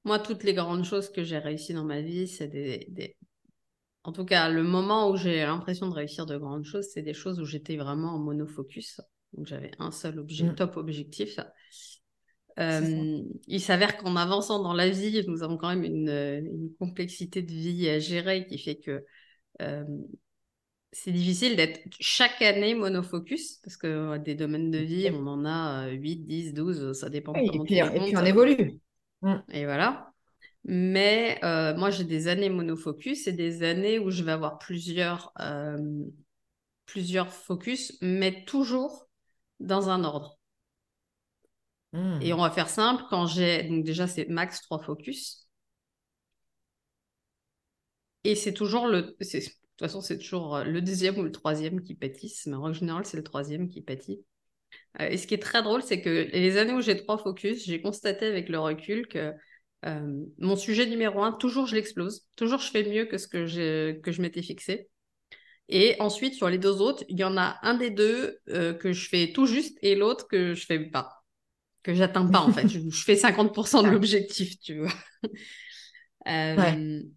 moi, 0.06 0.20
toutes 0.20 0.44
les 0.44 0.54
grandes 0.54 0.86
choses 0.86 1.10
que 1.10 1.24
j'ai 1.24 1.38
réussies 1.38 1.74
dans 1.74 1.84
ma 1.84 2.02
vie, 2.02 2.28
c'est 2.28 2.48
des, 2.48 3.18
En 4.04 4.12
tout 4.12 4.26
cas, 4.26 4.50
le 4.50 4.64
moment 4.64 5.10
où 5.10 5.18
j'ai 5.18 5.42
l'impression 5.42 5.88
de 5.88 5.94
réussir 5.94 6.26
de 6.26 6.38
grandes 6.38 6.64
choses, 6.64 6.88
c'est 6.94 7.02
des 7.02 7.14
choses 7.14 7.40
où 7.40 7.46
j'étais 7.46 7.76
vraiment 7.76 8.16
en 8.16 8.20
monofocus. 8.20 9.02
Donc, 9.34 9.46
j'avais 9.46 9.72
un 9.80 9.92
seul 9.92 10.20
objet, 10.20 10.46
mm. 10.46 10.56
top 10.56 10.78
objectif. 10.78 11.40
Euh, 12.60 13.22
il 13.48 13.62
s'avère 13.62 13.98
qu'en 13.98 14.16
avançant 14.16 14.62
dans 14.62 14.74
la 14.74 14.90
vie, 14.90 15.24
nous 15.28 15.44
avons 15.44 15.58
quand 15.58 15.70
même 15.70 15.84
une, 15.84 16.10
une, 16.10 16.70
complexité 16.78 17.42
de 17.42 17.52
vie 17.52 17.90
à 17.90 18.00
gérer 18.00 18.46
qui 18.48 18.58
fait 18.58 18.76
que 18.76 19.06
euh, 19.62 19.84
c'est 20.92 21.12
difficile 21.12 21.56
d'être 21.56 21.82
chaque 22.00 22.42
année 22.42 22.74
monofocus 22.74 23.60
parce 23.64 23.78
que 23.78 23.88
euh, 23.88 24.18
des 24.18 24.36
domaines 24.36 24.72
de 24.72 24.80
vie, 24.80 25.10
on 25.14 25.26
en 25.28 25.46
a 25.46 25.88
8, 25.88 26.26
10, 26.26 26.54
12, 26.54 26.94
ça 26.94 27.10
dépend 27.10 27.34
comment 27.34 27.46
et 27.46 27.60
puis, 27.66 27.78
et 27.78 27.84
puis 27.84 28.18
on 28.18 28.26
évolue. 28.26 28.80
Mm. 29.22 29.36
Et 29.52 29.66
voilà. 29.66 30.12
Mais 30.66 31.40
euh, 31.44 31.76
moi, 31.76 31.90
j'ai 31.90 32.04
des 32.04 32.28
années 32.28 32.50
monofocus 32.50 33.28
et 33.28 33.34
des 33.34 33.64
années 33.64 34.00
où 34.00 34.10
je 34.10 34.24
vais 34.24 34.32
avoir 34.32 34.60
plusieurs, 34.60 35.32
euh, 35.40 35.78
plusieurs 36.86 37.32
focus, 37.32 37.98
mais 38.02 38.44
toujours 38.46 39.08
dans 39.60 39.90
un 39.90 40.04
ordre. 40.04 40.39
Et 42.22 42.34
on 42.34 42.38
va 42.38 42.52
faire 42.52 42.70
simple, 42.70 43.04
quand 43.10 43.26
j'ai, 43.28 43.64
donc 43.64 43.84
déjà 43.84 44.08
c'est 44.08 44.28
max 44.28 44.62
3 44.62 44.80
focus. 44.80 45.48
Et 48.24 48.36
c'est 48.36 48.54
toujours 48.54 48.88
le, 48.88 49.02
de 49.02 49.10
toute 49.10 49.54
façon, 49.80 50.02
c'est 50.02 50.18
toujours 50.18 50.58
euh, 50.58 50.64
le 50.64 50.82
deuxième 50.82 51.18
ou 51.18 51.24
le 51.24 51.32
troisième 51.32 51.82
qui 51.82 51.96
pâtissent, 51.96 52.46
mais 52.48 52.56
en 52.56 52.64
règle 52.64 52.78
générale, 52.80 53.06
c'est 53.06 53.18
le 53.18 53.24
troisième 53.24 53.70
qui 53.70 53.82
pâtit. 53.82 54.26
Euh, 55.02 55.10
et 55.10 55.18
ce 55.18 55.28
qui 55.28 55.34
est 55.36 55.40
très 55.40 55.64
drôle, 55.64 55.84
c'est 55.84 56.02
que 56.02 56.30
les 56.32 56.58
années 56.58 56.74
où 56.74 56.82
j'ai 56.82 56.98
trois 56.98 57.18
focus, 57.18 57.66
j'ai 57.66 57.82
constaté 57.82 58.26
avec 58.28 58.50
le 58.50 58.60
recul 58.60 59.08
que 59.08 59.34
euh, 59.86 60.26
mon 60.40 60.56
sujet 60.56 60.86
numéro 60.88 61.24
un, 61.24 61.34
toujours 61.34 61.68
je 61.68 61.76
l'explose, 61.76 62.28
toujours 62.36 62.60
je 62.60 62.72
fais 62.72 62.84
mieux 62.84 63.06
que 63.06 63.18
ce 63.18 63.28
que, 63.28 64.00
que 64.00 64.12
je 64.12 64.22
m'étais 64.22 64.42
fixé. 64.42 64.90
Et 65.70 65.96
ensuite, 66.00 66.34
sur 66.36 66.50
les 66.50 66.58
deux 66.58 66.82
autres, 66.82 67.04
il 67.10 67.20
y 67.20 67.24
en 67.24 67.38
a 67.38 67.58
un 67.64 67.76
des 67.76 67.92
deux 67.92 68.40
que 68.48 68.92
je 68.92 69.10
fais 69.10 69.32
tout 69.34 69.46
juste 69.46 69.78
et 69.84 69.96
l'autre 69.96 70.28
que 70.28 70.56
je 70.56 70.66
fais 70.66 70.80
pas, 70.80 71.19
que 71.90 71.98
j'atteins 71.98 72.28
pas 72.28 72.42
en 72.42 72.52
fait. 72.52 72.68
je, 72.70 72.80
fais 73.04 73.16
50% 73.16 73.84
de 73.84 73.90
l'objectif, 73.90 74.60
tu 74.60 74.80
vois. 74.80 74.94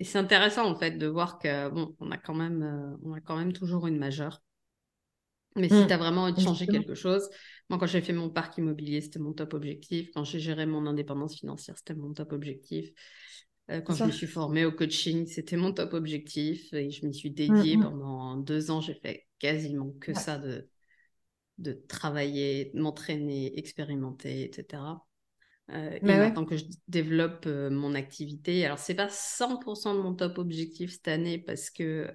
Et 0.00 0.04
c'est 0.04 0.18
intéressant 0.18 0.68
en 0.68 0.74
fait 0.74 0.98
de 0.98 1.06
voir 1.06 1.38
que 1.38 1.68
bon, 1.68 1.94
on 2.00 2.10
a 2.10 2.18
quand 2.18 2.34
même, 2.34 2.62
euh, 2.62 2.96
on 3.04 3.12
a 3.12 3.20
quand 3.20 3.36
même 3.36 3.52
toujours 3.52 3.86
une 3.86 3.98
majeure. 3.98 4.42
Mais 5.56 5.68
si 5.68 5.74
mm. 5.76 5.86
tu 5.86 5.92
as 5.92 5.96
vraiment 5.96 6.22
envie 6.24 6.34
de 6.34 6.40
changer 6.40 6.66
quelque 6.66 6.96
chose, 6.96 7.30
moi, 7.70 7.78
quand 7.78 7.86
j'ai 7.86 8.00
fait 8.00 8.12
mon 8.12 8.28
parc 8.28 8.58
immobilier, 8.58 9.00
c'était 9.00 9.20
mon 9.20 9.32
top 9.32 9.54
objectif. 9.54 10.10
Quand 10.12 10.24
j'ai 10.24 10.40
géré 10.40 10.66
mon 10.66 10.86
indépendance 10.86 11.38
financière, 11.38 11.78
c'était 11.78 11.94
mon 11.94 12.12
top 12.12 12.32
objectif. 12.32 12.90
Euh, 13.70 13.80
quand 13.80 13.94
je 13.94 14.04
me 14.04 14.10
suis 14.10 14.26
formée 14.26 14.64
au 14.64 14.72
coaching, 14.72 15.26
c'était 15.26 15.56
mon 15.56 15.72
top 15.72 15.94
objectif 15.94 16.72
et 16.72 16.90
je 16.90 17.06
m'y 17.06 17.14
suis 17.14 17.30
dédiée 17.30 17.78
pendant 17.78 18.36
deux 18.36 18.72
ans. 18.72 18.80
J'ai 18.80 18.94
fait 18.94 19.28
quasiment 19.38 19.92
que 20.00 20.12
ça 20.12 20.38
de, 20.38 20.68
de 21.58 21.72
travailler, 21.72 22.70
m'entraîner, 22.74 23.58
expérimenter, 23.58 24.44
etc. 24.44 24.82
Euh, 25.70 25.98
et 26.02 26.04
maintenant 26.04 26.44
que 26.44 26.56
je 26.56 26.64
développe 26.88 27.44
euh, 27.46 27.70
mon 27.70 27.94
activité, 27.94 28.66
alors 28.66 28.78
c'est 28.78 28.94
pas 28.94 29.08
100% 29.08 29.94
de 29.96 30.00
mon 30.00 30.14
top 30.14 30.36
objectif 30.38 30.92
cette 30.92 31.08
année 31.08 31.38
parce 31.38 31.70
que 31.70 32.12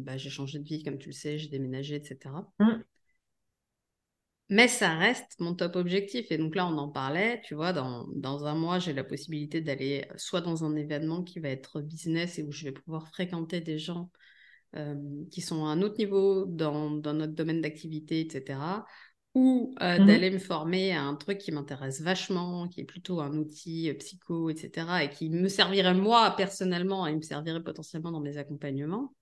bah, 0.00 0.16
j'ai 0.16 0.30
changé 0.30 0.58
de 0.58 0.64
vie, 0.64 0.82
comme 0.82 0.98
tu 0.98 1.08
le 1.08 1.14
sais, 1.14 1.38
j'ai 1.38 1.48
déménagé, 1.48 1.96
etc. 1.96 2.34
Mais 4.50 4.66
ça 4.68 4.94
reste 4.96 5.38
mon 5.40 5.54
top 5.54 5.76
objectif. 5.76 6.30
Et 6.32 6.38
donc 6.38 6.54
là, 6.54 6.66
on 6.66 6.78
en 6.78 6.88
parlait, 6.88 7.42
tu 7.44 7.54
vois, 7.54 7.74
dans, 7.74 8.06
dans 8.14 8.46
un 8.46 8.54
mois, 8.54 8.78
j'ai 8.78 8.94
la 8.94 9.04
possibilité 9.04 9.60
d'aller 9.60 10.06
soit 10.16 10.40
dans 10.40 10.64
un 10.64 10.74
événement 10.74 11.22
qui 11.22 11.38
va 11.38 11.50
être 11.50 11.82
business 11.82 12.38
et 12.38 12.42
où 12.42 12.50
je 12.50 12.64
vais 12.64 12.72
pouvoir 12.72 13.08
fréquenter 13.08 13.60
des 13.60 13.78
gens 13.78 14.10
euh, 14.76 14.94
qui 15.30 15.40
sont 15.40 15.64
à 15.66 15.68
un 15.70 15.82
autre 15.82 15.98
niveau 15.98 16.44
dans, 16.46 16.90
dans 16.90 17.12
notre 17.14 17.34
domaine 17.34 17.60
d'activité, 17.60 18.20
etc. 18.20 18.86
Ou 19.34 19.74
euh, 19.82 19.98
mmh 19.98 20.06
d'aller 20.06 20.30
me 20.30 20.38
former 20.38 20.92
à 20.92 21.02
un 21.02 21.14
truc 21.14 21.38
qui 21.38 21.52
m'intéresse 21.52 22.00
vachement, 22.00 22.68
qui 22.68 22.80
est 22.80 22.84
plutôt 22.84 23.20
un 23.20 23.36
outil 23.36 23.90
euh, 23.90 23.94
psycho, 23.94 24.50
etc. 24.50 25.04
Et 25.04 25.10
qui 25.10 25.30
me 25.30 25.48
servirait 25.48 25.94
moi 25.94 26.34
personnellement 26.36 27.06
et 27.06 27.14
me 27.16 27.22
servirait 27.22 27.62
potentiellement 27.62 28.10
dans 28.12 28.20
mes 28.20 28.36
accompagnements. 28.38 29.14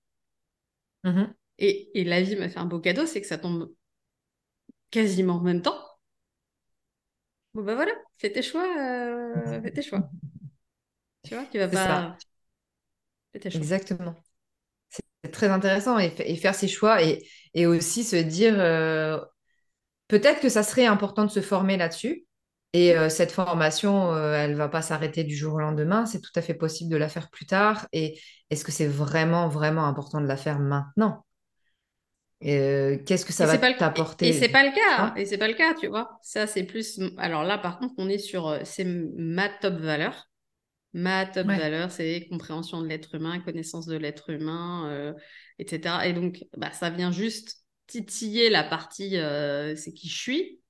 Mmh 1.05 1.35
et, 1.59 2.01
et 2.01 2.05
la 2.05 2.23
vie 2.23 2.37
m'a 2.37 2.49
fait 2.49 2.59
un 2.59 2.67
beau 2.67 2.81
cadeau, 2.81 3.07
c'est 3.07 3.21
que 3.21 3.27
ça 3.27 3.39
tombe 3.39 3.71
quasiment 4.91 5.37
en 5.37 5.41
même 5.43 5.63
temps. 5.63 5.79
Bon, 7.55 7.63
ben 7.65 7.75
voilà, 7.75 7.93
fais 8.19 8.31
tes 8.33 8.43
choix, 8.43 8.65
euh, 8.79 9.61
fais 9.63 9.73
tes 9.73 9.83
choix. 9.83 10.11
Tu 11.25 11.35
vois, 11.35 11.47
tu 11.47 11.59
vas 11.59 11.69
pas. 11.69 12.23
Fais 13.33 13.39
tes 13.41 13.51
choix. 13.51 13.67
Exactement. 13.67 14.15
C'est 15.27 15.33
très 15.33 15.49
intéressant 15.49 15.99
et, 15.99 16.37
faire 16.37 16.55
ses 16.55 16.69
choix 16.69 17.03
et, 17.03 17.27
et 17.55 17.67
aussi 17.67 18.05
se 18.05 18.17
dire 18.17 18.55
euh, 18.59 19.19
peut-être 20.09 20.41
que 20.41 20.49
ça 20.49 20.63
serait 20.63 20.87
important 20.87 21.25
de 21.25 21.31
se 21.31 21.41
former 21.41 21.77
là-dessus. 21.77 22.25
Et 22.73 22.97
euh, 22.97 23.09
cette 23.09 23.33
formation, 23.33 24.15
elle 24.17 24.55
va 24.55 24.69
pas 24.69 24.83
s'arrêter 24.83 25.25
du 25.25 25.35
jour 25.35 25.55
au 25.55 25.59
lendemain. 25.59 26.07
C'est 26.07 26.21
tout 26.21 26.31
à 26.37 26.43
fait 26.43 26.55
possible 26.55 26.91
de 26.91 26.97
la 26.97 27.09
faire 27.09 27.31
plus 27.31 27.47
tard. 27.47 27.87
Et 27.93 28.21
est-ce 28.51 28.65
que 28.65 28.71
c'est 28.73 28.87
vraiment, 28.87 29.49
vraiment 29.49 29.87
important 29.87 30.21
de 30.21 30.27
la 30.27 30.37
faire 30.37 30.61
maintenant? 30.61 31.25
Euh, 32.45 32.99
qu'est-ce 33.07 33.25
que 33.25 33.33
ça 33.33 33.47
va 33.47 33.57
t'apporter? 33.57 34.29
Et 34.29 34.33
c'est 34.33 34.51
pas 34.51 34.65
le 34.65 34.75
cas. 34.75 35.15
Et 35.17 35.25
c'est 35.25 35.39
pas 35.39 35.49
le 35.49 35.55
cas, 35.55 35.75
tu 35.75 35.87
vois. 35.89 36.19
Ça, 36.23 36.47
c'est 36.47 36.65
plus. 36.65 37.01
Alors 37.17 37.45
là, 37.45 37.59
par 37.59 37.79
contre, 37.79 37.95
on 37.99 38.09
est 38.09 38.19
sur. 38.19 38.49
Euh, 38.49 38.61
c'est 38.65 38.85
ma 38.85 39.49
top 39.49 39.75
valeur. 39.75 40.29
Ma 40.97 41.27
top 41.27 41.47
valeur, 41.47 41.91
c'est 41.91 42.27
compréhension 42.31 42.81
de 42.81 42.87
l'être 42.87 43.17
humain, 43.17 43.39
connaissance 43.41 43.85
de 43.85 43.99
l'être 43.99 44.31
humain, 44.31 44.89
euh, 44.89 45.13
etc. 45.59 46.09
Et 46.09 46.15
donc, 46.15 46.43
bah, 46.57 46.73
ça 46.73 46.89
vient 46.89 47.11
juste 47.13 47.67
titiller 47.87 48.49
la 48.49 48.65
partie 48.65 49.11
c'est 49.77 49.93
qui 49.93 50.09
je 50.09 50.19
suis. 50.19 50.61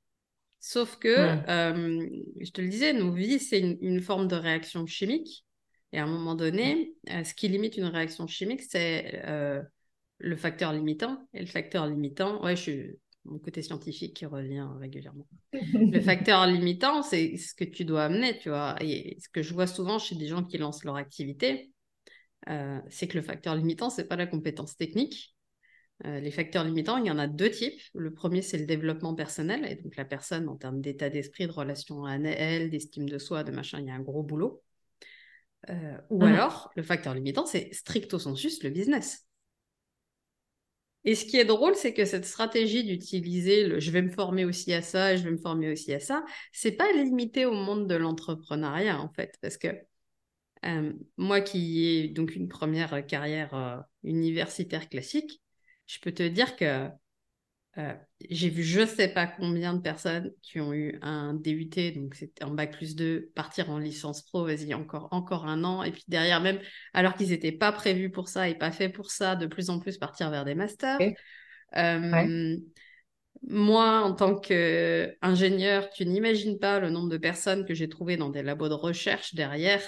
Sauf 0.58 0.96
que, 0.96 1.16
je 1.16 2.50
te 2.50 2.60
le 2.60 2.68
disais, 2.68 2.92
nos 2.92 3.12
vies, 3.12 3.38
c'est 3.38 3.60
une, 3.60 3.78
une, 3.80 4.00
forme 4.00 4.26
de 4.26 4.34
réaction 4.34 4.84
chimique. 4.84 5.46
Et 5.92 6.00
à 6.00 6.02
un 6.02 6.08
moment 6.08 6.34
donné, 6.34 6.96
ce 7.06 7.32
qui 7.32 7.46
limite 7.46 7.76
une 7.76 7.84
réaction 7.84 8.26
chimique, 8.26 8.62
c'est 8.62 9.22
le 10.18 10.36
facteur 10.36 10.72
limitant. 10.72 11.24
Et 11.34 11.40
le 11.40 11.46
facteur 11.46 11.86
limitant, 11.86 12.42
ouais, 12.42 12.56
je 12.56 12.62
suis 12.62 12.98
mon 13.26 13.38
côté 13.38 13.62
scientifique 13.62 14.14
qui 14.14 14.26
revient 14.26 14.66
régulièrement. 14.78 15.26
le 15.52 16.00
facteur 16.00 16.46
limitant, 16.46 17.02
c'est 17.02 17.36
ce 17.36 17.54
que 17.54 17.64
tu 17.64 17.84
dois 17.84 18.04
amener, 18.04 18.38
tu 18.38 18.48
vois. 18.48 18.76
Et 18.80 19.18
ce 19.20 19.28
que 19.28 19.42
je 19.42 19.52
vois 19.54 19.66
souvent 19.66 19.98
chez 19.98 20.14
des 20.14 20.26
gens 20.26 20.42
qui 20.42 20.58
lancent 20.58 20.84
leur 20.84 20.96
activité, 20.96 21.72
euh, 22.48 22.80
c'est 22.88 23.08
que 23.08 23.18
le 23.18 23.22
facteur 23.22 23.54
limitant, 23.54 23.90
c'est 23.90 24.06
pas 24.06 24.16
la 24.16 24.26
compétence 24.26 24.76
technique. 24.76 25.36
Euh, 26.04 26.20
les 26.20 26.30
facteurs 26.30 26.64
limitants, 26.64 26.98
il 26.98 27.06
y 27.06 27.10
en 27.10 27.18
a 27.18 27.26
deux 27.26 27.50
types. 27.50 27.80
Le 27.94 28.12
premier, 28.12 28.42
c'est 28.42 28.58
le 28.58 28.66
développement 28.66 29.14
personnel. 29.14 29.64
Et 29.70 29.76
donc, 29.76 29.96
la 29.96 30.04
personne, 30.04 30.48
en 30.48 30.56
termes 30.56 30.80
d'état 30.80 31.08
d'esprit, 31.08 31.46
de 31.46 31.52
relation 31.52 32.04
à 32.04 32.16
elle, 32.16 32.70
d'estime 32.70 33.08
de 33.08 33.18
soi, 33.18 33.44
de 33.44 33.50
machin, 33.50 33.80
il 33.80 33.86
y 33.86 33.90
a 33.90 33.94
un 33.94 34.00
gros 34.00 34.22
boulot. 34.22 34.62
Euh, 35.70 35.98
ou 36.10 36.20
mmh. 36.20 36.24
alors, 36.24 36.70
le 36.76 36.82
facteur 36.82 37.14
limitant, 37.14 37.46
c'est 37.46 37.72
stricto 37.72 38.18
sensus 38.18 38.62
le 38.62 38.70
business. 38.70 39.25
Et 41.06 41.14
ce 41.14 41.24
qui 41.24 41.38
est 41.38 41.44
drôle, 41.46 41.76
c'est 41.76 41.94
que 41.94 42.04
cette 42.04 42.26
stratégie 42.26 42.84
d'utiliser 42.84 43.66
le 43.66 43.80
je 43.80 43.90
vais 43.92 44.02
me 44.02 44.10
former 44.10 44.44
aussi 44.44 44.72
à 44.74 44.82
ça, 44.82 45.16
je 45.16 45.22
vais 45.24 45.30
me 45.30 45.38
former 45.38 45.72
aussi 45.72 45.94
à 45.94 46.00
ça, 46.00 46.24
c'est 46.52 46.72
pas 46.72 46.92
limité 46.92 47.46
au 47.46 47.52
monde 47.54 47.88
de 47.88 47.94
l'entrepreneuriat 47.94 49.00
en 49.00 49.08
fait, 49.08 49.38
parce 49.40 49.56
que 49.56 49.68
euh, 50.64 50.92
moi 51.16 51.40
qui 51.40 51.86
ai 51.86 52.08
donc 52.08 52.34
une 52.34 52.48
première 52.48 53.06
carrière 53.06 53.54
euh, 53.54 53.78
universitaire 54.04 54.88
classique, 54.88 55.42
je 55.86 56.00
peux 56.00 56.12
te 56.12 56.24
dire 56.24 56.56
que 56.56 56.88
euh, 57.78 57.94
j'ai 58.30 58.48
vu 58.48 58.62
je 58.62 58.86
sais 58.86 59.08
pas 59.08 59.26
combien 59.26 59.74
de 59.74 59.80
personnes 59.80 60.32
qui 60.42 60.60
ont 60.60 60.72
eu 60.72 60.98
un 61.02 61.34
DUT, 61.34 61.92
donc 61.94 62.14
c'était 62.14 62.44
en 62.44 62.50
bac 62.50 62.72
plus 62.72 62.96
2, 62.96 63.30
partir 63.34 63.70
en 63.70 63.78
licence 63.78 64.22
pro, 64.22 64.44
vas-y, 64.46 64.72
encore, 64.72 65.08
encore 65.10 65.46
un 65.46 65.62
an, 65.62 65.82
et 65.82 65.92
puis 65.92 66.04
derrière 66.08 66.40
même, 66.40 66.58
alors 66.94 67.14
qu'ils 67.14 67.28
n'étaient 67.30 67.52
pas 67.52 67.72
prévus 67.72 68.10
pour 68.10 68.28
ça 68.28 68.48
et 68.48 68.54
pas 68.54 68.72
faits 68.72 68.94
pour 68.94 69.10
ça, 69.10 69.36
de 69.36 69.46
plus 69.46 69.68
en 69.68 69.78
plus 69.78 69.98
partir 69.98 70.30
vers 70.30 70.44
des 70.44 70.54
masters. 70.54 70.98
Euh, 71.76 72.56
moi, 73.42 74.00
en 74.00 74.14
tant 74.14 74.34
qu'ingénieur, 74.36 75.90
tu 75.90 76.06
n'imagines 76.06 76.58
pas 76.58 76.80
le 76.80 76.90
nombre 76.90 77.10
de 77.10 77.18
personnes 77.18 77.64
que 77.66 77.74
j'ai 77.74 77.88
trouvées 77.88 78.16
dans 78.16 78.30
des 78.30 78.42
labos 78.42 78.68
de 78.68 78.74
recherche 78.74 79.34
derrière, 79.34 79.82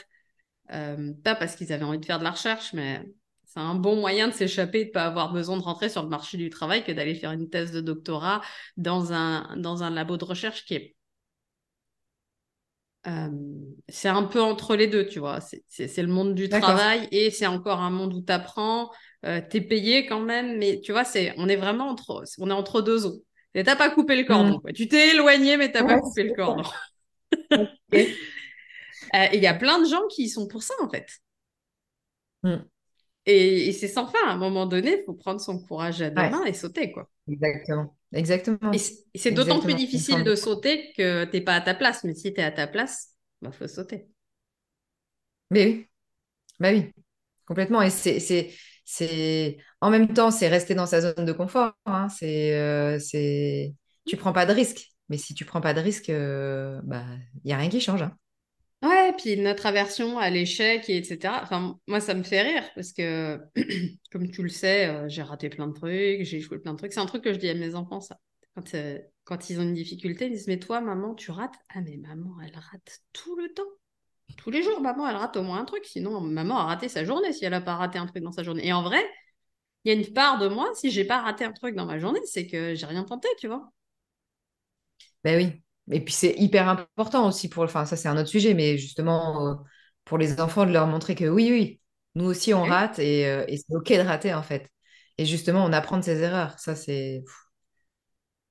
euh, 0.72 1.12
pas 1.24 1.34
parce 1.34 1.56
qu'ils 1.56 1.72
avaient 1.72 1.84
envie 1.84 1.98
de 1.98 2.04
faire 2.04 2.18
de 2.18 2.24
la 2.24 2.32
recherche, 2.32 2.74
mais 2.74 3.02
c'est 3.48 3.60
un 3.60 3.74
bon 3.74 3.96
moyen 3.96 4.28
de 4.28 4.34
s'échapper, 4.34 4.84
de 4.84 4.88
ne 4.90 4.92
pas 4.92 5.06
avoir 5.06 5.32
besoin 5.32 5.56
de 5.56 5.62
rentrer 5.62 5.88
sur 5.88 6.02
le 6.02 6.08
marché 6.10 6.36
du 6.36 6.50
travail 6.50 6.84
que 6.84 6.92
d'aller 6.92 7.14
faire 7.14 7.32
une 7.32 7.48
thèse 7.48 7.72
de 7.72 7.80
doctorat 7.80 8.42
dans 8.76 9.14
un, 9.14 9.56
dans 9.56 9.82
un 9.82 9.90
labo 9.90 10.18
de 10.18 10.24
recherche 10.24 10.66
qui 10.66 10.74
est... 10.74 10.96
Euh, 13.06 13.30
c'est 13.88 14.08
un 14.08 14.24
peu 14.24 14.42
entre 14.42 14.76
les 14.76 14.86
deux, 14.86 15.06
tu 15.06 15.18
vois. 15.18 15.38
C'est 15.40 16.02
le 16.02 16.08
monde 16.08 16.34
du 16.34 16.50
travail 16.50 17.08
et 17.10 17.30
c'est 17.30 17.46
encore 17.46 17.80
un 17.80 17.88
monde 17.88 18.12
où 18.12 18.20
tu 18.20 18.30
apprends, 18.30 18.90
euh, 19.24 19.40
tu 19.40 19.56
es 19.56 19.60
payé 19.62 20.04
quand 20.04 20.20
même, 20.20 20.58
mais 20.58 20.80
tu 20.82 20.92
vois, 20.92 21.04
c'est 21.04 21.32
on 21.38 21.48
est 21.48 21.56
vraiment 21.56 21.88
entre, 21.88 22.24
on 22.38 22.50
est 22.50 22.52
entre 22.52 22.82
deux 22.82 23.06
eaux. 23.06 23.24
Tu 23.54 23.62
n'as 23.62 23.76
pas 23.76 23.88
coupé 23.88 24.14
le 24.14 24.24
cordon. 24.24 24.60
Mmh. 24.62 24.72
Tu 24.74 24.88
t'es 24.88 25.14
éloigné, 25.14 25.56
mais 25.56 25.72
tu 25.72 25.78
n'as 25.78 25.84
pas 25.84 26.00
coupé 26.00 26.24
le 26.24 26.34
cordon. 26.34 26.68
Euh, 29.14 29.26
il 29.32 29.40
y 29.40 29.46
a 29.46 29.54
plein 29.54 29.80
de 29.80 29.86
gens 29.86 30.06
qui 30.08 30.28
sont 30.28 30.46
pour 30.46 30.62
ça, 30.62 30.74
en 30.82 30.90
fait. 30.90 31.08
Mmh. 32.42 32.56
Et, 33.30 33.72
c'est 33.72 33.88
sans 33.88 34.06
fin. 34.06 34.26
À 34.26 34.32
un 34.32 34.36
moment 34.36 34.66
donné, 34.66 35.00
il 35.00 35.04
faut 35.04 35.12
prendre 35.12 35.40
son 35.40 35.58
courage 35.60 36.00
à 36.00 36.08
deux 36.08 36.22
mains 36.22 36.44
et 36.46 36.54
sauter, 36.54 36.90
quoi. 36.90 37.10
Exactement. 37.30 37.94
Exactement. 38.12 38.72
Et 38.72 38.78
c'est 39.18 39.32
d'autant 39.32 39.60
plus 39.60 39.74
difficile 39.74 40.24
de 40.24 40.34
sauter 40.34 40.92
que 40.96 41.24
tu 41.26 41.32
n'es 41.34 41.42
pas 41.42 41.54
à 41.54 41.60
ta 41.60 41.74
place. 41.74 42.04
Mais 42.04 42.14
si 42.14 42.32
tu 42.32 42.40
es 42.40 42.42
à 42.42 42.50
ta 42.50 42.66
place, 42.66 43.10
il 43.42 43.48
bah, 43.48 43.52
faut 43.52 43.68
sauter. 43.68 44.08
Mais 45.50 45.66
oui. 45.66 45.86
Bah 46.58 46.70
oui. 46.72 46.90
Complètement. 47.46 47.82
Et 47.82 47.90
c'est 47.90 48.18
c'est 48.90 49.58
en 49.82 49.90
même 49.90 50.14
temps 50.14 50.30
c'est 50.30 50.48
rester 50.48 50.74
dans 50.74 50.86
sa 50.86 51.02
zone 51.02 51.26
de 51.26 51.32
confort 51.32 51.74
hein. 51.84 52.08
c'est 52.08 52.54
euh, 52.54 52.98
c'est 52.98 53.74
tu 54.06 54.16
prends 54.16 54.32
pas 54.32 54.46
de 54.46 54.54
risque 54.54 54.94
mais 55.10 55.18
si 55.18 55.34
tu 55.34 55.44
prends 55.44 55.60
pas 55.60 55.74
de 55.74 55.80
risque 55.80 56.08
euh, 56.08 56.80
bah 56.84 57.04
il 57.44 57.50
y 57.50 57.52
a 57.52 57.58
rien 57.58 57.68
qui 57.68 57.82
change 57.82 58.00
hein. 58.00 58.16
Ouais, 58.82 59.12
puis 59.18 59.36
notre 59.36 59.66
aversion 59.66 60.18
à 60.18 60.30
l'échec, 60.30 60.88
et 60.88 60.98
etc. 60.98 61.42
Enfin, 61.42 61.78
moi, 61.88 62.00
ça 62.00 62.14
me 62.14 62.22
fait 62.22 62.42
rire 62.42 62.62
parce 62.76 62.92
que, 62.92 63.40
comme 64.12 64.30
tu 64.30 64.42
le 64.42 64.48
sais, 64.48 64.86
euh, 64.88 65.08
j'ai 65.08 65.22
raté 65.22 65.48
plein 65.48 65.66
de 65.66 65.72
trucs, 65.72 66.22
j'ai 66.24 66.36
échoué 66.36 66.58
plein 66.60 66.74
de 66.74 66.78
trucs. 66.78 66.92
C'est 66.92 67.00
un 67.00 67.06
truc 67.06 67.24
que 67.24 67.32
je 67.32 67.38
dis 67.40 67.48
à 67.48 67.54
mes 67.54 67.74
enfants, 67.74 68.00
ça. 68.00 68.18
Quand, 68.54 68.74
euh, 68.74 68.98
quand 69.24 69.50
ils 69.50 69.58
ont 69.58 69.62
une 69.64 69.74
difficulté, 69.74 70.26
ils 70.26 70.32
disent 70.32 70.46
Mais 70.46 70.60
toi, 70.60 70.80
maman, 70.80 71.14
tu 71.16 71.32
rates 71.32 71.56
Ah, 71.74 71.80
mais 71.80 71.96
maman, 71.96 72.36
elle 72.44 72.54
rate 72.54 73.00
tout 73.12 73.36
le 73.36 73.52
temps. 73.52 73.64
Tous 74.38 74.50
les 74.50 74.62
jours, 74.62 74.80
maman, 74.80 75.08
elle 75.08 75.16
rate 75.16 75.36
au 75.36 75.42
moins 75.42 75.60
un 75.60 75.64
truc. 75.66 75.84
Sinon, 75.86 76.20
maman 76.20 76.58
a 76.58 76.64
raté 76.66 76.88
sa 76.88 77.04
journée 77.04 77.32
si 77.32 77.44
elle 77.44 77.52
n'a 77.52 77.60
pas 77.62 77.76
raté 77.76 77.98
un 77.98 78.06
truc 78.06 78.22
dans 78.24 78.32
sa 78.32 78.44
journée. 78.44 78.66
Et 78.66 78.72
en 78.74 78.82
vrai, 78.82 79.04
il 79.84 79.92
y 79.92 79.96
a 79.96 79.98
une 80.00 80.12
part 80.14 80.38
de 80.38 80.48
moi, 80.48 80.70
si 80.76 80.90
j'ai 80.90 81.04
pas 81.06 81.20
raté 81.22 81.44
un 81.44 81.52
truc 81.52 81.74
dans 81.76 81.86
ma 81.86 81.98
journée, 81.98 82.20
c'est 82.26 82.46
que 82.48 82.74
j'ai 82.76 82.86
rien 82.86 83.04
tenté, 83.04 83.28
tu 83.40 83.48
vois. 83.48 83.72
Ben 85.24 85.36
oui, 85.36 85.62
et 85.90 86.00
puis 86.00 86.14
c'est 86.14 86.34
hyper 86.38 86.68
important 86.68 87.26
aussi 87.28 87.48
pour, 87.48 87.64
enfin 87.64 87.84
ça 87.84 87.96
c'est 87.96 88.08
un 88.08 88.16
autre 88.16 88.28
sujet, 88.28 88.54
mais 88.54 88.78
justement 88.78 89.48
euh, 89.48 89.54
pour 90.04 90.18
les 90.18 90.40
enfants 90.40 90.66
de 90.66 90.72
leur 90.72 90.86
montrer 90.86 91.14
que 91.14 91.28
oui, 91.28 91.48
oui, 91.50 91.80
nous 92.14 92.26
aussi 92.26 92.52
on 92.54 92.62
rate 92.64 92.98
et, 92.98 93.26
euh, 93.26 93.44
et 93.48 93.56
c'est 93.56 93.74
ok 93.74 93.92
de 93.92 94.06
rater 94.06 94.34
en 94.34 94.42
fait. 94.42 94.70
Et 95.16 95.24
justement 95.24 95.64
on 95.64 95.72
apprend 95.72 95.96
de 95.96 96.02
ses 96.02 96.20
erreurs, 96.22 96.58
ça 96.58 96.74
c'est... 96.74 97.24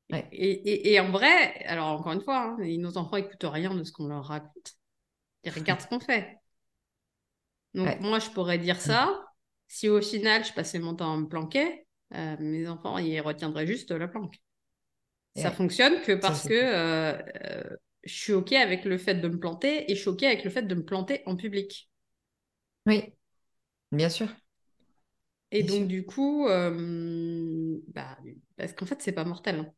Ouais. 0.10 0.26
Et, 0.32 0.94
et, 0.94 1.00
en 1.02 1.12
vrai, 1.12 1.66
alors 1.66 2.00
encore 2.00 2.14
une 2.14 2.22
fois, 2.22 2.56
hein, 2.58 2.58
nos 2.60 2.98
enfants 2.98 3.18
n'écoutent 3.18 3.44
rien 3.44 3.76
de 3.76 3.84
ce 3.84 3.92
qu'on 3.92 4.08
leur 4.08 4.24
raconte. 4.24 4.76
Ils 5.44 5.52
regardent 5.52 5.82
ce 5.82 5.88
qu'on 5.88 6.00
fait. 6.00 6.38
Donc 7.74 8.00
moi 8.00 8.20
je 8.20 8.30
pourrais 8.30 8.58
dire 8.58 8.80
ça, 8.80 9.10
si 9.68 9.90
au 9.90 10.02
final 10.02 10.46
je 10.46 10.54
passais 10.54 10.80
mon 10.80 10.96
temps 10.96 11.14
à 11.14 11.18
me 11.18 11.28
planquer, 11.28 11.86
euh, 12.14 12.38
mes 12.40 12.68
enfants, 12.68 12.98
ils 12.98 13.20
retiendraient 13.20 13.68
juste 13.68 13.92
la 13.92 14.08
planque. 14.08 14.36
Ça 15.38 15.52
Ouais. 15.52 15.54
fonctionne 15.54 16.02
que 16.02 16.14
parce 16.14 16.44
que 16.44 16.54
euh, 16.54 17.14
je 18.04 18.14
suis 18.14 18.34
OK 18.34 18.54
avec 18.54 18.86
le 18.86 18.98
fait 18.98 19.16
de 19.16 19.28
me 19.30 19.40
planter 19.40 19.90
et 19.92 19.96
je 19.96 20.02
suis 20.02 20.10
OK 20.10 20.24
avec 20.24 20.44
le 20.44 20.50
fait 20.50 20.64
de 20.64 20.76
me 20.76 20.84
planter 20.86 21.24
en 21.28 21.36
public. 21.38 21.90
Oui, 22.88 23.14
bien 23.94 24.10
sûr. 24.10 24.30
Et 25.52 25.62
Bien 25.62 25.68
donc, 25.68 25.88
sûr. 25.88 25.88
du 25.88 26.06
coup, 26.06 26.48
euh, 26.48 27.80
bah, 27.88 28.18
parce 28.58 28.74
qu'en 28.74 28.86
fait, 28.86 29.02
c'est 29.02 29.12
pas 29.14 29.26
mortel. 29.26 29.60
hein. 29.60 29.74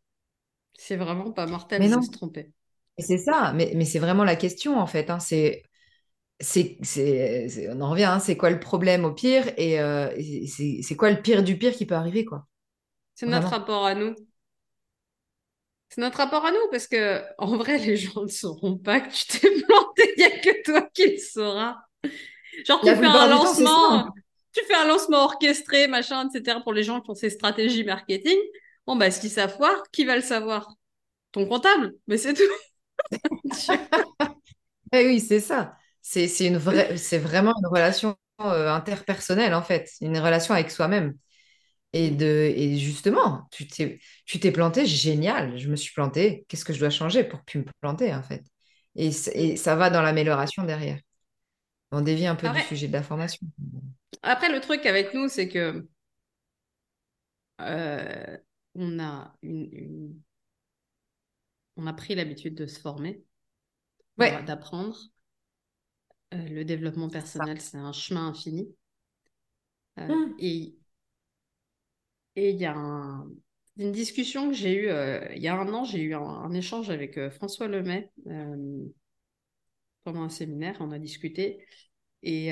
C'est 0.75 0.97
vraiment 0.97 1.31
pas 1.33 1.47
mortel 1.47 1.87
Mais 1.87 1.89
de 1.89 1.89
non, 1.89 2.01
se 2.01 2.11
tromper. 2.11 2.53
C'est 2.99 3.17
ça, 3.19 3.53
mais, 3.55 3.73
mais 3.75 3.85
c'est 3.85 3.99
vraiment 3.99 4.23
la 4.25 4.35
question 4.37 4.79
en 4.79 4.87
fait. 4.87 5.09
hein. 5.09 5.19
C'est, 5.19 5.63
on 7.69 7.81
en 7.81 7.89
revient, 7.91 8.03
hein, 8.05 8.19
c'est 8.19 8.37
quoi 8.37 8.49
le 8.49 8.59
problème 8.59 9.05
au 9.05 9.11
pire 9.13 9.45
et, 9.57 9.79
euh, 9.79 10.09
et 10.17 10.47
c'est, 10.47 10.95
quoi 10.95 11.11
le 11.11 11.21
pire 11.21 11.43
du 11.43 11.57
pire 11.57 11.73
qui 11.73 11.85
peut 11.85 11.95
arriver, 11.95 12.25
quoi? 12.25 12.47
C'est 13.13 13.27
notre 13.27 13.49
rapport 13.49 13.85
à 13.85 13.93
nous. 13.93 14.15
C'est 15.89 16.01
notre 16.01 16.17
rapport 16.17 16.45
à 16.45 16.51
nous 16.51 16.69
parce 16.71 16.87
que, 16.87 17.21
en 17.37 17.57
vrai, 17.57 17.77
les 17.79 17.97
gens 17.97 18.21
ne 18.21 18.27
sauront 18.27 18.77
pas 18.77 19.01
que 19.01 19.11
tu 19.11 19.25
t'es 19.27 19.49
planté. 19.63 20.13
Il 20.17 20.19
n'y 20.19 20.23
a 20.23 20.39
que 20.39 20.63
toi 20.63 20.81
qui 20.93 21.11
le 21.11 21.17
sauras. 21.17 21.77
Genre, 22.65 22.79
tu 22.81 22.87
fais 22.87 23.05
un 23.05 23.11
temps, 23.11 23.27
lancement, 23.27 24.13
tu 24.53 24.63
fais 24.65 24.75
un 24.75 24.85
lancement 24.85 25.23
orchestré, 25.25 25.87
machin, 25.87 26.29
etc. 26.29 26.59
pour 26.61 26.73
les 26.73 26.83
gens 26.83 27.01
qui 27.01 27.09
ont 27.09 27.15
ces 27.15 27.29
stratégies 27.29 27.83
marketing. 27.83 28.37
Bon, 28.85 28.95
bah, 28.95 29.11
si 29.11 29.29
ça 29.29 29.47
foire, 29.47 29.83
qui 29.91 30.05
va 30.05 30.15
le 30.15 30.21
savoir? 30.21 30.73
Ton 31.31 31.45
comptable, 31.47 31.93
mais 32.07 32.17
c'est 32.17 32.33
tout. 32.33 32.43
Eh 34.91 35.05
oui, 35.05 35.19
c'est 35.19 35.39
ça. 35.39 35.77
C'est, 36.01 36.27
c'est 36.27 36.47
une 36.47 36.57
vraie, 36.57 36.97
c'est 36.97 37.19
vraiment 37.19 37.53
une 37.59 37.67
relation 37.67 38.17
euh, 38.41 38.69
interpersonnelle 38.71 39.53
en 39.53 39.61
fait, 39.61 39.91
une 40.01 40.17
relation 40.17 40.53
avec 40.53 40.71
soi-même. 40.71 41.13
Et, 41.93 42.11
de, 42.11 42.25
et 42.55 42.77
justement, 42.77 43.47
tu 43.51 43.67
t'es, 43.67 43.99
planté, 44.51 44.85
génial, 44.85 45.57
je 45.57 45.69
me 45.69 45.75
suis 45.75 45.93
planté, 45.93 46.45
qu'est-ce 46.47 46.63
que 46.65 46.73
je 46.73 46.79
dois 46.79 46.91
changer 46.91 47.23
pour 47.23 47.43
plus 47.43 47.59
me 47.59 47.65
planter 47.81 48.13
en 48.13 48.21
fait? 48.23 48.43
Et, 48.95 49.07
et 49.33 49.57
ça 49.57 49.75
va 49.75 49.89
dans 49.89 50.01
l'amélioration 50.03 50.63
derrière. 50.63 50.99
On 51.91 52.01
dévie 52.01 52.27
un 52.27 52.35
peu 52.35 52.49
du 52.49 52.61
sujet 52.61 52.87
de 52.87 52.93
la 52.93 53.03
formation. 53.03 53.47
après, 54.23 54.49
le 54.51 54.59
truc 54.61 54.85
avec 54.85 55.13
nous, 55.13 55.27
c'est 55.29 55.49
que 55.49 55.85
euh, 57.61 58.37
on 58.75 58.99
a 58.99 59.33
une, 59.41 59.69
une- 59.73 60.21
on 61.77 61.87
a 61.87 61.93
pris 61.93 62.13
l'habitude 62.13 62.53
de 62.55 62.67
se 62.67 62.79
former, 62.79 63.23
Ouais, 64.17 64.45
d'apprendre. 64.45 64.97
Euh, 66.33 66.37
le 66.49 66.65
développement 66.65 67.07
personnel, 67.11 67.61
c'est 67.61 67.77
un 67.77 67.91
chemin 67.93 68.29
infini. 68.29 68.67
Euh, 69.99 70.15
Hmm. 70.15 70.39
et 70.39 70.78
et 72.39 72.51
il 72.51 72.57
y 72.57 72.65
a 72.65 72.73
un- 72.75 73.29
une 73.77 73.91
discussion 73.91 74.49
que 74.49 74.55
j'ai 74.55 74.73
eue 74.75 74.89
euh, 74.89 75.25
il 75.35 75.41
y 75.41 75.47
a 75.47 75.55
un 75.55 75.73
an, 75.73 75.83
j'ai 75.85 76.01
eu 76.01 76.13
un, 76.15 76.51
échange 76.53 76.89
avec 76.89 77.17
euh, 77.17 77.29
François 77.31 77.67
Lemay 77.67 78.11
euh, 78.27 78.85
pendant 80.03 80.23
un 80.23 80.29
séminaire, 80.29 80.77
on 80.79 80.91
a 80.91 80.99
discuté. 80.99 81.65
Et, 82.23 82.51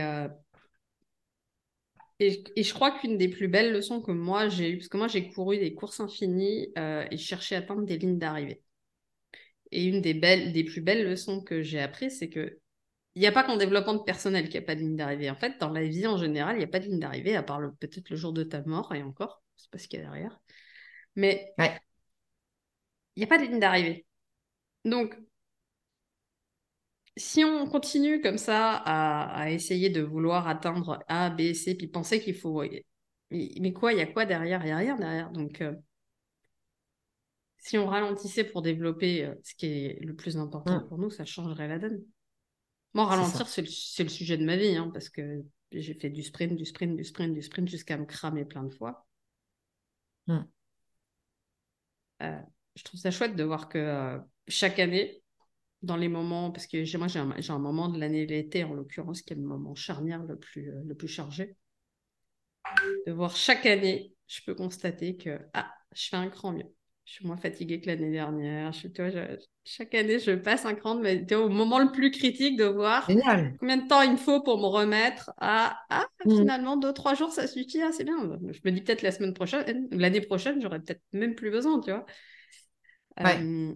et, 2.19 2.63
je 2.63 2.73
crois 2.73 2.91
qu'une 2.99 3.17
des 3.17 3.27
plus 3.29 3.47
belles 3.47 3.71
leçons 3.73 4.01
que 4.01 4.11
moi 4.11 4.49
j'ai 4.49 4.71
eues, 4.71 4.77
parce 4.77 4.89
que 4.89 4.97
moi 4.97 5.07
j'ai 5.07 5.29
couru 5.29 5.57
des 5.57 5.73
courses 5.73 5.99
infinies 5.99 6.71
et 6.75 7.17
je 7.17 7.23
cherchais 7.23 7.55
à 7.55 7.59
atteindre 7.59 7.85
des 7.85 7.97
lignes 7.97 8.17
d'arrivée. 8.17 8.63
Et 9.71 9.85
une 9.85 10.01
des 10.01 10.13
belles, 10.13 10.53
des 10.53 10.63
plus 10.63 10.81
belles 10.81 11.05
leçons 11.07 11.41
que 11.41 11.61
j'ai 11.61 11.79
apprises, 11.79 12.19
c'est 12.19 12.29
que 12.29 12.59
il 13.15 13.21
n'y 13.21 13.27
a 13.27 13.31
pas 13.31 13.43
qu'en 13.43 13.57
développement 13.57 13.95
de 13.95 14.03
personnel 14.03 14.45
qu'il 14.45 14.59
n'y 14.59 14.65
a 14.65 14.67
pas 14.67 14.75
de 14.75 14.81
ligne 14.81 14.95
d'arrivée. 14.95 15.29
En 15.31 15.35
fait, 15.35 15.59
dans 15.59 15.71
la 15.71 15.83
vie 15.83 16.07
en 16.07 16.17
général, 16.17 16.55
il 16.55 16.59
n'y 16.59 16.65
a 16.65 16.67
pas 16.67 16.79
de 16.79 16.85
ligne 16.85 16.99
d'arrivée, 16.99 17.35
à 17.35 17.43
part 17.43 17.61
peut-être 17.79 18.09
le 18.11 18.15
jour 18.15 18.31
de 18.33 18.43
ta 18.43 18.61
mort, 18.63 18.93
et 18.93 19.01
encore, 19.03 19.41
c'est 19.57 19.71
pas 19.71 19.77
ce 19.77 19.87
qu'il 19.87 19.99
y 19.99 20.03
a 20.03 20.05
derrière. 20.05 20.39
Mais 21.15 21.53
Ouais, 21.57 21.79
il 23.15 23.19
n'y 23.19 23.23
a 23.25 23.27
pas 23.27 23.37
de 23.37 23.43
ligne 23.43 23.59
d'arrivée. 23.59 24.05
Donc, 24.85 25.17
si 27.17 27.43
on 27.43 27.67
continue 27.67 28.21
comme 28.21 28.37
ça 28.37 28.75
à, 28.75 29.41
à 29.43 29.49
essayer 29.49 29.89
de 29.89 30.01
vouloir 30.01 30.47
atteindre 30.47 30.99
A, 31.07 31.29
B, 31.29 31.53
C, 31.53 31.75
puis 31.75 31.87
penser 31.87 32.21
qu'il 32.21 32.35
faut... 32.35 32.63
Mais, 33.31 33.73
quoi, 33.73 33.93
il 33.93 33.99
y 33.99 34.01
a 34.01 34.07
quoi 34.07 34.25
derrière? 34.25 34.61
Il 34.61 34.65
n'y 34.67 34.71
a 34.71 34.77
rien 34.77 34.95
derrière. 34.97 35.31
Donc, 35.31 35.61
euh, 35.61 35.73
si 37.57 37.77
on 37.77 37.87
ralentissait 37.87 38.43
pour 38.43 38.61
développer 38.61 39.25
euh, 39.25 39.35
ce 39.43 39.55
qui 39.55 39.67
est 39.67 39.99
le 40.03 40.15
plus 40.15 40.37
important 40.37 40.79
pour 40.81 40.97
nous, 40.97 41.09
ça 41.11 41.25
changerait 41.25 41.67
la 41.67 41.79
donne. 41.79 42.03
Moi, 42.93 43.05
ralentir, 43.05 43.47
c'est 43.47 43.61
le, 43.63 44.03
le 44.03 44.09
sujet 44.09 44.37
de 44.37 44.45
ma 44.45 44.57
vie, 44.57 44.75
hein, 44.75 44.91
parce 44.93 45.09
que 45.09 45.43
j'ai 45.71 45.93
fait 45.95 46.09
du 46.09 46.23
sprint, 46.23 46.55
du 46.55 46.65
sprint, 46.65 46.95
du 46.97 47.03
sprint, 47.03 47.33
du 47.33 47.41
sprint 47.41 47.69
jusqu'à 47.69 47.97
me 47.97 48.05
cramer 48.05 48.45
plein 48.45 48.63
de 48.63 48.71
fois. 48.73 49.07
Hmm. 50.27 50.43
Euh, 52.21 52.41
je 52.75 52.83
trouve 52.83 52.99
ça 52.99 53.11
chouette 53.11 53.35
de 53.35 53.43
voir 53.43 53.69
que 53.69 53.77
euh, 53.77 54.19
chaque 54.47 54.79
année, 54.79 55.21
dans 55.83 55.95
les 55.97 56.09
moments, 56.09 56.51
parce 56.51 56.67
que 56.67 56.97
moi 56.97 57.07
j'ai 57.07 57.19
un, 57.19 57.33
j'ai 57.37 57.51
un 57.53 57.59
moment 57.59 57.89
de 57.89 57.99
l'année, 57.99 58.25
l'été 58.25 58.63
en 58.63 58.73
l'occurrence, 58.73 59.21
qui 59.21 59.33
est 59.33 59.35
le 59.35 59.43
moment 59.43 59.75
charnière 59.75 60.23
le 60.23 60.37
plus, 60.37 60.69
euh, 60.69 60.81
le 60.85 60.95
plus 60.95 61.07
chargé, 61.07 61.55
de 63.05 63.11
voir 63.11 63.35
chaque 63.35 63.65
année, 63.65 64.13
je 64.27 64.41
peux 64.45 64.55
constater 64.55 65.17
que 65.17 65.39
ah, 65.53 65.71
je 65.93 66.09
fais 66.09 66.17
un 66.17 66.29
cran 66.29 66.51
mieux. 66.51 66.76
Je 67.07 67.13
suis 67.13 67.25
moins 67.27 67.37
fatiguée 67.37 67.81
que 67.81 67.87
l'année 67.87 68.11
dernière. 68.11 68.73
Je, 68.73 68.89
je- 68.97 69.37
chaque 69.65 69.95
année, 69.95 70.19
je 70.19 70.31
passe 70.33 70.65
un 70.65 70.75
cran, 70.75 70.95
mais 70.95 71.33
au 71.35 71.49
moment 71.49 71.79
le 71.79 71.91
plus 71.91 72.11
critique 72.11 72.57
de 72.57 72.65
voir 72.65 73.09
Génial. 73.09 73.59
combien 73.59 73.77
de 73.77 73.87
temps 73.87 74.01
il 74.03 74.11
me 74.13 74.17
faut 74.17 74.41
pour 74.43 74.59
me 74.59 74.65
remettre 74.67 75.31
à 75.37 75.79
ah, 75.89 76.05
Hmm. 76.25 76.47
finalement, 76.47 76.77
deux, 76.77 76.93
trois 76.93 77.15
jours, 77.15 77.31
ça 77.31 77.47
suffit, 77.47 77.81
ah, 77.81 77.91
c'est 77.93 78.05
bien. 78.05 78.17
Je 78.51 78.59
me 78.65 78.71
dis 78.71 78.81
peut-être 78.81 79.03
la 79.03 79.11
semaine 79.13 79.33
prochaine, 79.33 79.87
l'année 79.91 80.21
prochaine, 80.21 80.61
j'aurais 80.61 80.81
peut-être 80.81 81.01
même 81.13 81.35
plus 81.35 81.51
besoin, 81.51 81.79
tu 81.81 81.91
vois. 81.91 82.05
Ouais, 83.23 83.47
Euh, 83.47 83.73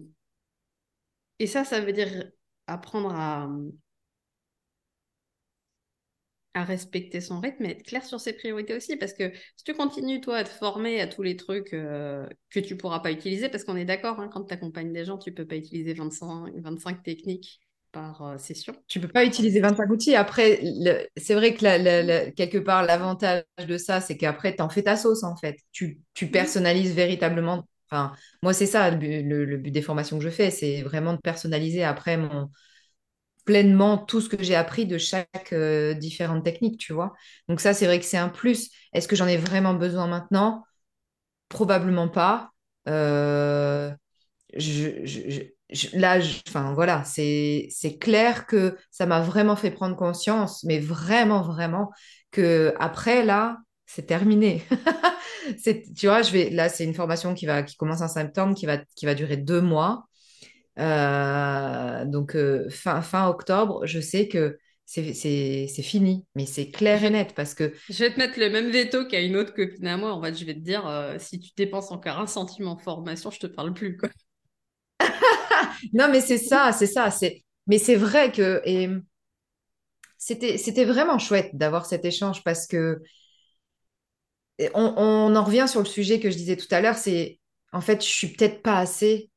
et 1.38 1.46
ça, 1.46 1.64
ça 1.64 1.80
veut 1.80 1.92
dire 1.92 2.30
apprendre 2.66 3.14
à, 3.14 3.48
à 6.54 6.64
respecter 6.64 7.20
son 7.20 7.40
rythme 7.40 7.64
et 7.64 7.70
être 7.70 7.82
clair 7.84 8.04
sur 8.04 8.20
ses 8.20 8.32
priorités 8.34 8.74
aussi. 8.76 8.96
Parce 8.96 9.12
que 9.14 9.32
si 9.56 9.64
tu 9.64 9.74
continues, 9.74 10.20
toi, 10.20 10.36
à 10.38 10.44
te 10.44 10.48
former 10.50 11.00
à 11.00 11.06
tous 11.06 11.22
les 11.22 11.36
trucs 11.36 11.72
euh, 11.74 12.26
que 12.50 12.60
tu 12.60 12.76
pourras 12.76 13.00
pas 13.00 13.12
utiliser, 13.12 13.48
parce 13.48 13.64
qu'on 13.64 13.76
est 13.76 13.84
d'accord, 13.84 14.20
hein, 14.20 14.28
quand 14.28 14.44
tu 14.44 14.54
accompagnes 14.54 14.92
des 14.92 15.04
gens, 15.04 15.18
tu 15.18 15.32
peux 15.32 15.46
pas 15.46 15.56
utiliser 15.56 15.94
25, 15.94 16.52
25 16.56 17.02
techniques 17.02 17.60
par 17.92 18.22
euh, 18.22 18.38
session. 18.38 18.74
tu 18.88 19.00
peux 19.00 19.08
pas 19.08 19.24
utiliser 19.24 19.60
25 19.60 19.88
outils. 19.90 20.14
Après, 20.14 20.60
le- 20.62 21.06
c'est 21.16 21.34
vrai 21.34 21.54
que 21.54 21.64
la- 21.64 21.78
la- 21.78 22.02
la- 22.02 22.30
quelque 22.30 22.58
part, 22.58 22.82
l'avantage 22.84 23.44
de 23.66 23.78
ça, 23.78 24.00
c'est 24.00 24.16
qu'après, 24.16 24.54
tu 24.54 24.62
en 24.62 24.68
fais 24.68 24.82
ta 24.82 24.96
sauce, 24.96 25.24
en 25.24 25.36
fait. 25.36 25.56
Tu, 25.72 26.00
tu 26.14 26.26
Mhm. 26.26 26.32
personnalises 26.32 26.94
véritablement. 26.94 27.66
Enfin, 27.90 28.12
moi, 28.42 28.52
c'est 28.52 28.66
ça 28.66 28.90
le 28.90 28.96
but, 28.98 29.22
le- 29.22 29.44
le 29.44 29.56
but 29.58 29.70
des 29.70 29.82
formations 29.82 30.18
que 30.18 30.24
je 30.24 30.30
fais, 30.30 30.50
c'est 30.50 30.82
vraiment 30.82 31.14
de 31.14 31.20
personnaliser 31.20 31.84
après 31.84 32.16
mon, 32.18 32.50
pleinement 33.44 33.98
tout 33.98 34.20
ce 34.20 34.28
que 34.28 34.42
j'ai 34.42 34.54
appris 34.54 34.86
de 34.86 34.98
chaque 34.98 35.52
euh, 35.52 35.94
différente 35.94 36.44
technique, 36.44 36.78
tu 36.78 36.92
vois. 36.92 37.12
Donc 37.48 37.60
ça, 37.60 37.74
c'est 37.74 37.86
vrai 37.86 37.98
que 38.00 38.04
c'est 38.06 38.18
un 38.18 38.28
plus. 38.28 38.70
Est-ce 38.92 39.08
que 39.08 39.16
j'en 39.16 39.26
ai 39.26 39.36
vraiment 39.36 39.74
besoin 39.74 40.06
maintenant? 40.06 40.64
Probablement 41.48 42.08
pas. 42.08 42.50
Euh, 42.88 43.90
je, 44.56 45.04
je- 45.06 45.42
je- 45.70 45.98
là, 45.98 46.18
enfin 46.48 46.74
voilà, 46.74 47.04
c'est 47.04 47.70
clair 48.00 48.46
que 48.46 48.76
ça 48.90 49.06
m'a 49.06 49.20
vraiment 49.22 49.56
fait 49.56 49.70
prendre 49.72 49.96
conscience, 49.96 50.64
mais 50.64 50.78
vraiment, 50.80 51.42
vraiment, 51.42 51.90
que 52.32 52.74
après 52.80 53.24
là, 53.24 53.58
c'est 53.86 54.06
terminé. 54.06 54.64
Tu 55.96 56.06
vois, 56.06 56.22
je 56.22 56.32
vais 56.32 56.50
là, 56.50 56.68
c'est 56.68 56.84
une 56.84 56.94
formation 56.94 57.34
qui 57.34 57.46
va 57.46 57.62
qui 57.62 57.76
commence 57.76 58.00
en 58.02 58.08
septembre, 58.08 58.54
qui 58.54 58.66
va 58.66 58.78
qui 58.96 59.06
va 59.06 59.14
durer 59.14 59.36
deux 59.36 59.60
mois. 59.60 60.06
Euh, 60.78 62.04
donc 62.06 62.34
euh, 62.34 62.68
fin 62.70 63.02
fin 63.02 63.28
octobre, 63.28 63.86
je 63.86 64.00
sais 64.00 64.28
que 64.28 64.58
c'est 64.86 65.66
fini, 65.82 66.26
mais 66.34 66.46
c'est 66.46 66.70
clair 66.70 67.02
et 67.04 67.10
net 67.10 67.34
parce 67.34 67.54
que 67.54 67.72
je 67.88 67.98
vais 68.04 68.12
te 68.12 68.18
mettre 68.18 68.38
le 68.38 68.50
même 68.50 68.70
veto 68.70 69.06
qu'à 69.06 69.20
une 69.20 69.36
autre 69.36 69.54
copine 69.54 69.86
à 69.86 69.96
moi. 69.96 70.12
En 70.12 70.22
fait, 70.22 70.34
je 70.34 70.44
vais 70.44 70.54
te 70.54 70.58
dire, 70.60 70.86
euh, 70.86 71.16
si 71.18 71.38
tu 71.40 71.50
dépenses 71.56 71.90
encore 71.90 72.18
un 72.18 72.26
centime 72.26 72.66
en 72.68 72.76
formation, 72.78 73.30
je 73.30 73.38
te 73.40 73.46
parle 73.46 73.72
plus, 73.74 73.96
quoi. 73.96 74.08
non, 75.92 76.08
mais 76.10 76.20
c'est 76.20 76.38
ça, 76.38 76.72
c'est 76.72 76.86
ça, 76.86 77.10
c'est 77.10 77.42
mais 77.66 77.78
c'est 77.78 77.96
vrai 77.96 78.32
que 78.32 78.60
et 78.64 78.88
c'était 80.18 80.84
vraiment 80.84 81.18
chouette 81.18 81.50
d'avoir 81.56 81.84
cet 81.86 82.04
échange 82.04 82.42
parce 82.44 82.66
que 82.66 83.02
on, 84.74 84.94
on 84.96 85.34
en 85.36 85.44
revient 85.44 85.66
sur 85.68 85.80
le 85.80 85.86
sujet 85.86 86.20
que 86.20 86.30
je 86.30 86.36
disais 86.36 86.56
tout 86.56 86.72
à 86.72 86.80
l'heure, 86.80 86.96
c'est 86.96 87.40
en 87.72 87.80
fait, 87.80 88.02
je 88.04 88.08
suis 88.10 88.28
peut-être 88.28 88.62
pas 88.62 88.78
assez 88.78 89.30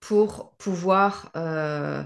pour 0.00 0.54
pouvoir. 0.58 1.30
euh, 1.36 2.02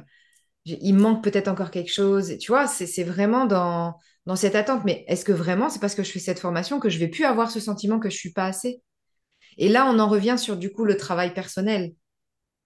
il 0.67 0.95
manque 0.95 1.25
peut-être 1.25 1.49
encore 1.49 1.71
quelque 1.71 1.93
chose. 1.93 2.39
Tu 2.39 2.53
vois, 2.53 2.67
c'est 2.69 3.05
vraiment 3.05 3.47
dans, 3.47 3.97
dans 4.27 4.37
cette 4.37 4.55
attente. 4.55 4.85
Mais 4.85 5.05
est-ce 5.09 5.25
que 5.25 5.33
vraiment 5.33 5.69
c'est 5.71 5.81
parce 5.81 5.95
que 5.95 6.03
je 6.05 6.13
fais 6.13 6.21
cette 6.21 6.41
formation 6.41 6.81
que 6.81 6.89
je 6.91 6.99
vais 6.99 7.09
plus 7.09 7.25
avoir 7.25 7.51
ce 7.51 7.61
sentiment 7.61 7.99
que 8.01 8.11
je 8.11 8.17
suis 8.17 8.33
pas 8.33 8.47
assez? 8.47 8.83
Et 9.59 9.69
là, 9.69 9.87
on 9.87 9.99
en 9.99 10.09
revient 10.09 10.37
sur 10.39 10.57
du 10.57 10.73
coup 10.73 10.85
le 10.85 10.97
travail 10.97 11.35
personnel. 11.35 11.95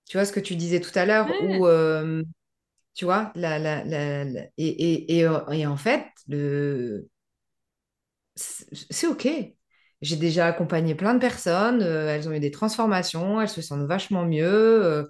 Tu 0.08 0.16
vois 0.18 0.26
ce 0.26 0.32
que 0.32 0.40
tu 0.40 0.56
disais 0.56 0.80
tout 0.80 0.96
à 0.98 1.06
l'heure, 1.06 1.36
où 1.40 1.66
euh, 1.66 2.22
tu 2.94 3.04
vois, 3.06 3.32
la, 3.36 3.58
la, 3.58 3.84
la- 3.84 4.24
la- 4.24 4.42
et, 4.58 4.68
et, 4.68 5.18
et, 5.20 5.28
et 5.52 5.66
en 5.66 5.76
fait, 5.78 6.06
le... 6.28 7.08
c'est 8.90 9.06
OK. 9.06 9.26
J'ai 10.02 10.16
déjà 10.16 10.46
accompagné 10.46 10.94
plein 10.94 11.14
de 11.14 11.18
personnes, 11.20 11.82
euh, 11.82 12.14
elles 12.14 12.28
ont 12.28 12.32
eu 12.32 12.40
des 12.40 12.50
transformations, 12.50 13.40
elles 13.40 13.48
se 13.48 13.62
sentent 13.62 13.86
vachement 13.86 14.24
mieux. 14.24 14.44
euh, 14.84 15.04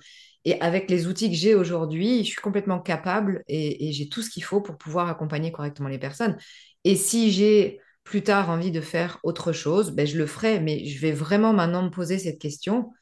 et 0.45 0.61
avec 0.61 0.89
les 0.91 1.09
outils 1.09 1.29
que 1.29 1.37
j'ai 1.37 1.57
aujourd'hui, 1.57 2.21
je 2.21 2.31
suis 2.31 2.41
complètement 2.41 2.79
capable 2.79 3.43
et, 3.49 3.93
j'ai 3.93 4.09
tout 4.09 4.23
ce 4.23 4.31
qu'il 4.31 4.45
faut 4.45 4.61
pour 4.61 4.79
pouvoir 4.79 5.09
accompagner 5.09 5.51
correctement 5.51 5.89
les 5.89 5.99
personnes. 5.99 6.37
Et 6.85 6.95
si 6.95 7.33
j'ai 7.33 7.81
plus 8.05 8.23
tard 8.23 8.49
envie 8.49 8.71
de 8.71 8.81
faire 8.81 9.19
autre 9.25 9.53
chose, 9.53 9.91
ben, 9.91 10.07
je 10.07 10.17
le 10.17 10.27
ferai, 10.27 10.61
mais 10.61 10.85
je 10.85 11.01
vais 11.01 11.11
vraiment 11.11 11.53
maintenant 11.53 11.83
me 11.83 11.91
poser 11.91 12.19
cette 12.19 12.39
question. 12.39 12.93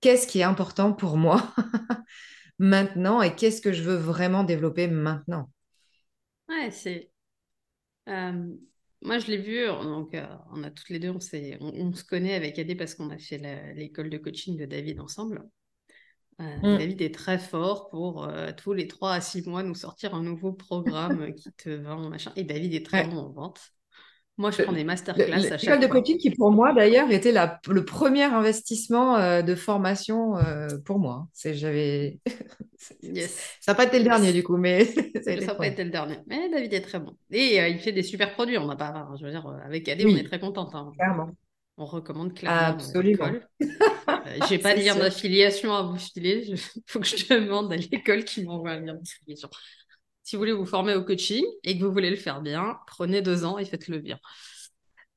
Qu'est-ce 0.00 0.26
qui 0.26 0.40
est 0.40 0.42
important 0.42 0.92
pour 0.92 1.16
moi 1.16 1.54
maintenant 2.58 3.22
et 3.22 3.36
qu'est-ce 3.36 3.60
que 3.60 3.72
je 3.72 3.84
veux 3.84 3.96
vraiment 3.96 4.42
développer 4.42 4.88
maintenant? 4.88 5.48
Ouais, 6.48 6.72
c'est. 6.72 7.10
euh, 8.08 8.48
moi, 9.06 9.18
je 9.18 9.26
l'ai 9.28 9.38
vu, 9.38 9.66
donc 9.66 10.14
euh, 10.14 10.26
on 10.52 10.62
a 10.64 10.70
toutes 10.70 10.90
les 10.90 10.98
deux, 10.98 11.10
on, 11.10 11.18
on, 11.60 11.88
on 11.88 11.92
se 11.94 12.04
connaît 12.04 12.34
avec 12.34 12.58
Adé 12.58 12.74
parce 12.74 12.94
qu'on 12.94 13.10
a 13.10 13.18
fait 13.18 13.38
l'école 13.74 14.10
de 14.10 14.18
coaching 14.18 14.56
de 14.58 14.66
David 14.66 15.00
ensemble. 15.00 15.42
Euh, 16.40 16.58
Mm. 16.62 16.78
David 16.78 17.02
est 17.02 17.14
très 17.14 17.38
fort 17.38 17.88
pour 17.90 18.24
euh, 18.24 18.52
tous 18.56 18.72
les 18.74 18.88
trois 18.88 19.14
à 19.14 19.20
six 19.22 19.46
mois 19.46 19.62
nous 19.62 19.74
sortir 19.74 20.14
un 20.14 20.22
nouveau 20.22 20.52
programme 20.52 21.34
qui 21.34 21.52
te 21.54 21.70
vend, 21.70 22.08
machin. 22.10 22.32
Et 22.36 22.44
David 22.44 22.74
est 22.74 22.84
très 22.86 23.00
Ouais. 23.00 23.06
bon 23.06 23.16
en 23.18 23.30
vente. 23.32 23.60
Moi, 24.38 24.50
je 24.50 24.58
Le- 24.58 24.64
prends 24.64 24.72
des 24.74 24.84
masterclass 24.84 25.24
à 25.32 25.36
L'école 25.38 25.58
chaque 25.58 25.80
de 25.80 25.86
coaching 25.86 26.18
qui, 26.18 26.30
pour 26.30 26.50
moi, 26.50 26.74
d'ailleurs, 26.74 27.10
était 27.10 27.32
la- 27.32 27.58
le 27.68 27.84
premier 27.86 28.24
investissement 28.24 29.16
euh, 29.16 29.40
de 29.42 29.54
formation 29.54 30.36
euh, 30.36 30.68
pour 30.84 30.98
moi. 30.98 31.26
C'est, 31.32 31.54
j'avais... 31.54 32.18
Yes. 33.02 33.56
Ça 33.60 33.72
n'a 33.72 33.76
pas 33.76 33.84
été 33.84 33.98
le 33.98 34.04
dernier, 34.04 34.32
du 34.34 34.42
coup, 34.42 34.58
mais 34.58 34.84
ça 35.24 35.34
n'a 35.34 35.54
pas 35.54 35.66
été 35.66 35.82
le 35.82 35.90
dernier. 35.90 36.18
Mais 36.26 36.48
David 36.50 36.72
est 36.74 36.82
très 36.82 37.00
bon. 37.00 37.16
Et 37.32 37.58
euh, 37.60 37.68
il 37.68 37.78
fait 37.80 37.90
des 37.92 38.02
super 38.02 38.34
produits. 38.34 38.58
On 38.58 38.66
n'a 38.66 38.76
pas, 38.76 39.08
je 39.18 39.24
veux 39.24 39.30
dire, 39.30 39.46
euh, 39.46 39.56
avec 39.64 39.88
Adé, 39.88 40.04
on 40.06 40.14
est 40.16 40.24
très 40.24 40.38
contente. 40.38 40.74
hein. 40.74 40.92
clairement. 40.96 41.30
On 41.78 41.86
recommande 41.86 42.34
clairement 42.34 42.60
euh, 42.60 42.70
Absolument. 42.72 43.30
Euh, 44.08 44.46
j'ai 44.48 44.58
pas 44.58 44.74
de 44.74 44.80
lien 44.80 44.94
d'affiliation 44.96 45.72
à 45.74 45.82
vous 45.82 45.96
filer. 45.98 46.44
Il 46.48 46.56
faut 46.86 46.98
que 47.00 47.06
je 47.06 47.32
demande 47.34 47.72
à 47.72 47.76
l'école 47.76 48.24
qui 48.24 48.44
m'envoie 48.44 48.72
un 48.72 48.80
lien 48.80 48.94
d'affiliation. 48.94 49.48
Si 50.26 50.36
vous 50.36 50.40
voulez 50.42 50.52
vous 50.52 50.66
former 50.66 50.94
au 50.96 51.04
coaching 51.04 51.44
et 51.64 51.78
que 51.78 51.84
vous 51.84 51.92
voulez 51.92 52.10
le 52.10 52.16
faire 52.16 52.42
bien, 52.42 52.80
prenez 52.88 53.22
deux 53.22 53.44
ans 53.46 53.58
et 53.58 53.66
faites-le 53.66 54.00
bien. 54.00 54.18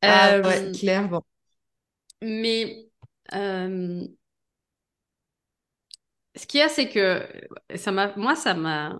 Ah 0.05 0.39
ouais, 0.43 0.69
Euh, 0.69 0.73
clairement. 0.73 1.25
mais 2.21 2.89
euh, 3.33 4.07
ce 6.35 6.45
qu'il 6.47 6.59
y 6.59 6.63
a, 6.63 6.69
c'est 6.69 6.89
que 6.89 7.27
ça 7.75 7.91
m'a, 7.91 8.15
moi, 8.17 8.35
ça 8.35 8.53
m'a 8.53 8.97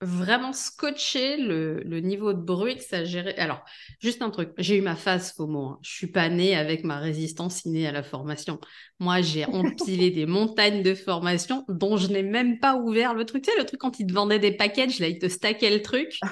vraiment 0.00 0.52
scotché 0.52 1.36
le, 1.36 1.80
le 1.82 2.00
niveau 2.00 2.32
de 2.32 2.40
bruit 2.40 2.76
que 2.76 2.82
ça 2.82 3.04
gérait. 3.04 3.36
Alors, 3.38 3.62
juste 4.00 4.22
un 4.22 4.30
truc, 4.30 4.50
j'ai 4.58 4.76
eu 4.76 4.80
ma 4.80 4.96
phase 4.96 5.32
FOMO. 5.32 5.66
Hein. 5.66 5.78
Je 5.82 5.90
suis 5.90 6.06
pas 6.06 6.28
née 6.28 6.56
avec 6.56 6.84
ma 6.84 6.98
résistance 6.98 7.64
innée 7.64 7.86
à 7.86 7.92
la 7.92 8.02
formation. 8.02 8.58
Moi, 8.98 9.20
j'ai 9.20 9.44
empilé 9.46 10.10
des 10.12 10.26
montagnes 10.26 10.82
de 10.82 10.94
formation 10.94 11.64
dont 11.68 11.96
je 11.96 12.08
n'ai 12.08 12.22
même 12.22 12.58
pas 12.60 12.76
ouvert 12.76 13.14
le 13.14 13.24
truc. 13.24 13.44
Tu 13.44 13.50
sais, 13.52 13.58
le 13.58 13.66
truc 13.66 13.80
quand 13.80 14.00
ils 14.00 14.06
te 14.06 14.12
vendaient 14.12 14.38
des 14.38 14.52
packages, 14.52 14.98
là, 15.00 15.08
ils 15.08 15.18
te 15.18 15.28
stackaient 15.28 15.70
le 15.70 15.82
truc. 15.82 16.24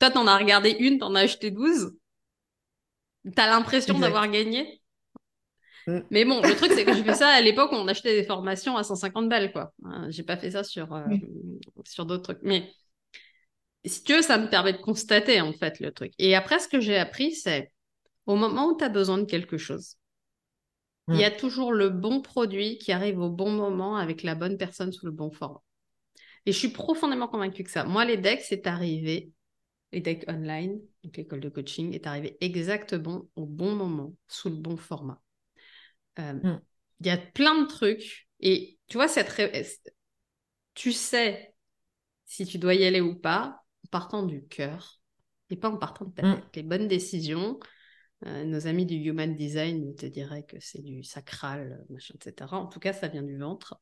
Toi, 0.00 0.10
t'en 0.10 0.26
as 0.26 0.36
regardé 0.38 0.70
une, 0.70 0.98
t'en 0.98 1.14
as 1.14 1.20
acheté 1.20 1.50
12. 1.52 1.92
T'as 3.36 3.46
l'impression 3.48 3.98
d'avoir 4.00 4.28
gagné? 4.28 4.82
Mm. 5.88 6.00
Mais 6.10 6.24
bon, 6.26 6.42
le 6.42 6.54
truc, 6.54 6.70
c'est 6.72 6.84
que 6.84 6.94
j'ai 6.94 7.02
fait 7.02 7.14
ça 7.14 7.28
à 7.28 7.40
l'époque 7.40 7.72
où 7.72 7.76
on 7.76 7.88
achetait 7.88 8.14
des 8.14 8.24
formations 8.24 8.76
à 8.76 8.84
150 8.84 9.28
balles, 9.28 9.52
quoi. 9.52 9.72
Hein, 9.84 10.06
J'ai 10.10 10.22
pas 10.22 10.36
fait 10.36 10.50
ça 10.50 10.62
sur, 10.62 10.92
euh, 10.92 11.02
Oui. 11.08 11.22
sur 11.84 12.04
d'autres 12.04 12.34
trucs. 12.34 12.42
Mais 12.42 12.70
si 13.84 14.02
tu 14.02 14.14
veux, 14.14 14.22
ça 14.22 14.36
me 14.38 14.50
permet 14.50 14.74
de 14.74 14.78
constater, 14.78 15.40
en 15.40 15.52
fait, 15.52 15.80
le 15.80 15.90
truc. 15.92 16.12
Et 16.18 16.34
après, 16.34 16.58
ce 16.58 16.68
que 16.68 16.80
j'ai 16.80 16.96
appris, 16.98 17.32
c'est 17.34 17.72
au 18.26 18.36
moment 18.36 18.66
où 18.68 18.76
tu 18.76 18.84
as 18.84 18.90
besoin 18.90 19.18
de 19.18 19.24
quelque 19.24 19.56
chose, 19.56 19.94
il 21.08 21.14
y 21.16 21.20
Mm. 21.20 21.24
a 21.24 21.30
toujours 21.30 21.72
le 21.72 21.88
bon 21.88 22.20
produit 22.20 22.76
qui 22.76 22.92
arrive 22.92 23.18
au 23.20 23.30
bon 23.30 23.50
moment 23.50 23.96
avec 23.96 24.22
la 24.22 24.34
bonne 24.34 24.58
personne 24.58 24.92
sous 24.92 25.06
le 25.06 25.12
bon 25.12 25.30
format. 25.30 25.62
Et 26.44 26.52
je 26.52 26.58
suis 26.58 26.68
profondément 26.68 27.28
convaincue 27.28 27.64
que 27.64 27.70
ça. 27.70 27.84
Moi, 27.84 28.04
les 28.04 28.18
decks, 28.18 28.42
c'est 28.42 28.66
arrivé, 28.66 29.32
les 29.92 30.00
decks 30.00 30.24
online, 30.28 30.80
donc 31.02 31.16
l'école 31.16 31.40
de 31.40 31.48
coaching, 31.48 31.94
est 31.94 32.06
arrivé 32.06 32.36
exactement 32.42 33.26
au 33.36 33.46
bon 33.46 33.74
moment, 33.74 34.12
sous 34.28 34.50
le 34.50 34.56
bon 34.56 34.76
format. 34.76 35.18
Euh, 36.18 36.32
Mm. 36.32 36.60
Il 37.00 37.06
y 37.06 37.10
a 37.10 37.16
plein 37.16 37.60
de 37.62 37.66
trucs. 37.66 38.28
Et 38.40 38.78
tu 38.88 38.96
vois, 38.96 39.06
cette 39.08 39.28
ré- 39.28 39.66
tu 40.74 40.92
sais 40.92 41.54
si 42.24 42.44
tu 42.46 42.58
dois 42.58 42.74
y 42.74 42.84
aller 42.84 43.00
ou 43.00 43.14
pas 43.14 43.62
en 43.84 43.88
partant 43.90 44.22
du 44.24 44.44
cœur 44.46 45.00
et 45.50 45.56
pas 45.56 45.70
en 45.70 45.76
partant 45.76 46.04
de 46.06 46.12
ta 46.12 46.22
Mm. 46.22 46.34
tête. 46.40 46.56
Les 46.56 46.62
bonnes 46.64 46.88
décisions, 46.88 47.58
euh, 48.26 48.44
nos 48.44 48.66
amis 48.66 48.84
du 48.84 48.96
Human 48.96 49.34
Design 49.36 49.94
te 49.94 50.06
diraient 50.06 50.42
que 50.44 50.58
c'est 50.60 50.82
du 50.82 51.04
sacral, 51.04 51.84
machin, 51.88 52.14
etc. 52.14 52.52
En 52.56 52.66
tout 52.66 52.80
cas, 52.80 52.92
ça 52.92 53.06
vient 53.08 53.22
du 53.22 53.38
ventre. 53.38 53.78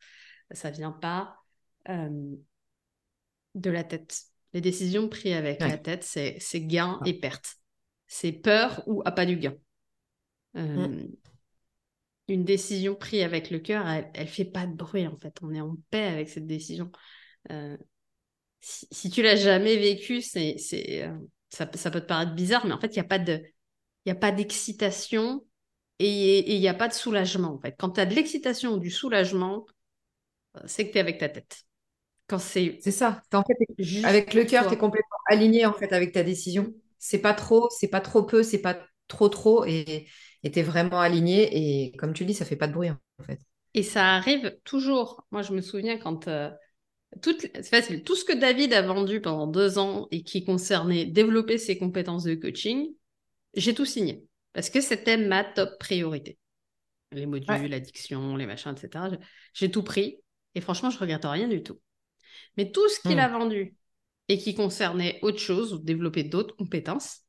Ça 0.52 0.70
vient 0.70 0.92
pas 0.92 1.36
euh, 1.88 2.36
de 3.54 3.70
la 3.70 3.84
tête. 3.84 4.22
Les 4.52 4.60
décisions 4.60 5.08
prises 5.08 5.32
avec 5.34 5.60
Ouais. 5.60 5.68
la 5.68 5.78
tête, 5.78 6.04
c'est 6.04 6.38
gain 6.60 6.98
Ah. 7.00 7.08
et 7.08 7.14
perte. 7.18 7.56
C'est 8.06 8.32
peur 8.32 8.82
ou 8.86 9.02
à 9.04 9.12
pas 9.12 9.24
du 9.26 9.36
gain. 9.36 9.54
Euh, 10.56 10.88
Mm. 10.88 11.08
Une 12.28 12.44
décision 12.44 12.94
prise 12.96 13.22
avec 13.22 13.50
le 13.50 13.58
cœur, 13.60 13.86
elle, 13.86 14.10
elle 14.14 14.26
fait 14.28 14.44
pas 14.44 14.66
de 14.66 14.74
bruit 14.74 15.06
en 15.06 15.16
fait. 15.16 15.34
On 15.42 15.54
est 15.54 15.60
en 15.60 15.76
paix 15.90 16.04
avec 16.06 16.28
cette 16.28 16.46
décision. 16.46 16.90
Euh, 17.52 17.76
si, 18.60 18.88
si 18.90 19.10
tu 19.10 19.22
l'as 19.22 19.36
jamais 19.36 19.76
vécu, 19.76 20.22
c'est, 20.22 20.56
c'est, 20.58 21.04
euh, 21.04 21.16
ça, 21.50 21.70
ça 21.74 21.90
peut 21.90 22.00
te 22.00 22.06
paraître 22.06 22.34
bizarre, 22.34 22.66
mais 22.66 22.72
en 22.74 22.80
fait, 22.80 22.88
il 22.88 22.94
n'y 23.00 23.00
a 23.00 23.04
pas 23.04 23.18
de, 23.20 23.42
il 24.04 24.08
y 24.08 24.12
a 24.12 24.16
pas 24.16 24.32
d'excitation 24.32 25.44
et 25.98 26.54
il 26.54 26.60
n'y 26.60 26.68
a 26.68 26.74
pas 26.74 26.88
de 26.88 26.94
soulagement 26.94 27.54
en 27.54 27.60
fait. 27.60 27.74
Quand 27.78 27.90
tu 27.90 28.00
as 28.00 28.06
de 28.06 28.14
l'excitation 28.14 28.74
ou 28.74 28.78
du 28.78 28.90
soulagement, 28.90 29.66
euh, 30.56 30.60
c'est 30.66 30.86
que 30.86 30.92
tu 30.92 30.98
es 30.98 31.00
avec 31.00 31.18
ta 31.18 31.28
tête. 31.28 31.64
Quand 32.26 32.38
c'est 32.38 32.78
C'est 32.82 32.90
ça. 32.92 33.22
En 33.32 33.42
fait, 33.44 33.54
avec 34.02 34.34
le 34.34 34.44
cœur, 34.44 34.66
tu 34.66 34.74
es 34.74 34.78
complètement 34.78 35.16
aligné 35.28 35.66
en 35.66 35.72
fait 35.72 35.92
avec 35.92 36.12
ta 36.12 36.22
décision. 36.22 36.72
C'est 36.98 37.20
pas 37.20 37.34
trop, 37.34 37.68
c'est 37.70 37.88
pas 37.88 38.00
trop 38.00 38.24
peu, 38.24 38.42
c'est 38.42 38.60
pas 38.60 38.78
trop 39.08 39.28
trop 39.28 39.64
et 39.64 40.08
es 40.54 40.62
vraiment 40.62 41.00
aligné 41.00 41.86
et 41.86 41.92
comme 41.96 42.12
tu 42.12 42.24
dis, 42.24 42.34
ça 42.34 42.44
fait 42.44 42.56
pas 42.56 42.68
de 42.68 42.72
bruit 42.72 42.90
en 42.90 42.98
fait. 43.24 43.40
Et 43.74 43.82
ça 43.82 44.14
arrive 44.14 44.56
toujours. 44.64 45.26
Moi, 45.30 45.42
je 45.42 45.52
me 45.52 45.60
souviens 45.60 45.98
quand 45.98 46.28
euh, 46.28 46.50
Toutes- 47.22 47.42
c'est 47.54 47.68
facile. 47.68 48.02
Tout 48.02 48.16
ce 48.16 48.24
que 48.24 48.32
David 48.32 48.72
a 48.72 48.82
vendu 48.82 49.20
pendant 49.20 49.46
deux 49.46 49.78
ans 49.78 50.08
et 50.10 50.22
qui 50.22 50.44
concernait 50.44 51.06
développer 51.06 51.56
ses 51.58 51.78
compétences 51.78 52.24
de 52.24 52.34
coaching, 52.34 52.88
j'ai 53.54 53.74
tout 53.74 53.84
signé. 53.84 54.24
Parce 54.52 54.70
que 54.70 54.80
c'était 54.80 55.16
ma 55.16 55.44
top 55.44 55.78
priorité. 55.78 56.38
Les 57.12 57.26
modules, 57.26 57.48
Ouais. 57.50 57.68
l'addiction, 57.68 58.36
les 58.36 58.46
machins, 58.46 58.74
etc. 58.76 59.08
J'ai- 59.54 59.70
tout 59.70 59.82
pris. 59.82 60.18
Et 60.54 60.60
franchement, 60.60 60.90
je 60.90 60.98
regrette 60.98 61.24
rien 61.24 61.48
du 61.48 61.62
tout. 61.62 61.80
Mais 62.56 62.70
tout 62.72 62.88
ce 62.88 63.00
qu'il 63.00 63.16
Mm. 63.16 63.20
a 63.20 63.28
vendu 63.28 63.76
et 64.28 64.38
qui 64.38 64.54
concernait 64.54 65.18
autre 65.22 65.38
chose 65.38 65.72
ou 65.72 65.78
développer 65.78 66.24
d'autres 66.24 66.56
compétences, 66.56 67.20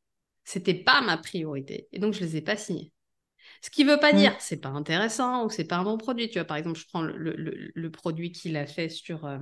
c'était 0.43 0.73
pas 0.73 1.01
ma 1.01 1.17
priorité. 1.17 1.87
Et 1.91 1.99
donc, 1.99 2.13
je 2.13 2.21
les 2.21 2.37
ai 2.37 2.41
pas 2.41 2.57
signés. 2.57 2.91
Ce 3.61 3.69
qui 3.69 3.83
veut 3.83 3.99
pas 3.99 4.13
Mm. 4.13 4.17
dire 4.17 4.37
que 4.37 4.43
c'est 4.43 4.57
pas 4.61 4.69
intéressant 4.69 5.43
ou 5.43 5.47
que 5.47 5.53
c'est 5.53 5.65
pas 5.67 5.77
un 5.77 5.83
bon 5.83 5.97
produit. 5.97 6.29
Tu 6.29 6.35
vois, 6.39 6.45
par 6.45 6.57
exemple, 6.57 6.79
je 6.79 6.85
prends 6.87 7.01
le, 7.01 7.17
le- 7.17 7.35
le- 7.35 7.71
le 7.73 7.91
produit 7.91 8.31
qu'il 8.31 8.55
a 8.57 8.65
fait 8.65 8.89
sur 8.89 9.25
euh, 9.25 9.39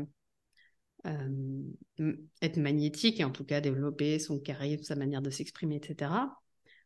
euh, 1.07 2.13
être 2.41 2.57
magnétique 2.57 3.19
et 3.19 3.23
en 3.23 3.31
tout 3.31 3.45
cas 3.45 3.61
développer 3.61 4.19
son 4.19 4.39
charisme, 4.39 4.83
sa 4.83 4.95
manière 4.95 5.21
de 5.21 5.29
s'exprimer, 5.29 5.75
etc. 5.77 6.35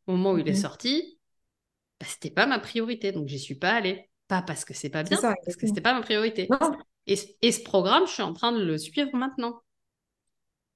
Au 0.07 0.11
moment 0.13 0.33
où 0.33 0.37
il 0.37 0.47
est 0.47 0.51
Mhm. 0.51 0.57
sorti, 0.57 1.19
bah, 1.99 2.05
c'était 2.09 2.29
pas 2.31 2.45
ma 2.45 2.59
priorité, 2.59 3.11
donc 3.11 3.27
j'y 3.27 3.39
suis 3.39 3.55
pas 3.55 3.73
allée. 3.73 4.09
Pas 4.27 4.41
parce 4.41 4.63
que 4.65 4.73
c'est 4.73 4.89
pas 4.89 5.03
bien, 5.03 5.17
ça, 5.17 5.33
parce 5.45 5.57
que 5.57 5.65
c'était 5.67 5.81
pas 5.81 5.93
ma 5.93 6.01
priorité. 6.01 6.47
Non. 6.49 6.77
Et, 7.07 7.15
ce- 7.15 7.27
et 7.41 7.51
ce 7.51 7.61
programme, 7.63 8.05
je 8.07 8.11
suis 8.13 8.21
en 8.23 8.33
train 8.33 8.51
de 8.51 8.63
le 8.63 8.77
suivre 8.77 9.09
maintenant, 9.15 9.61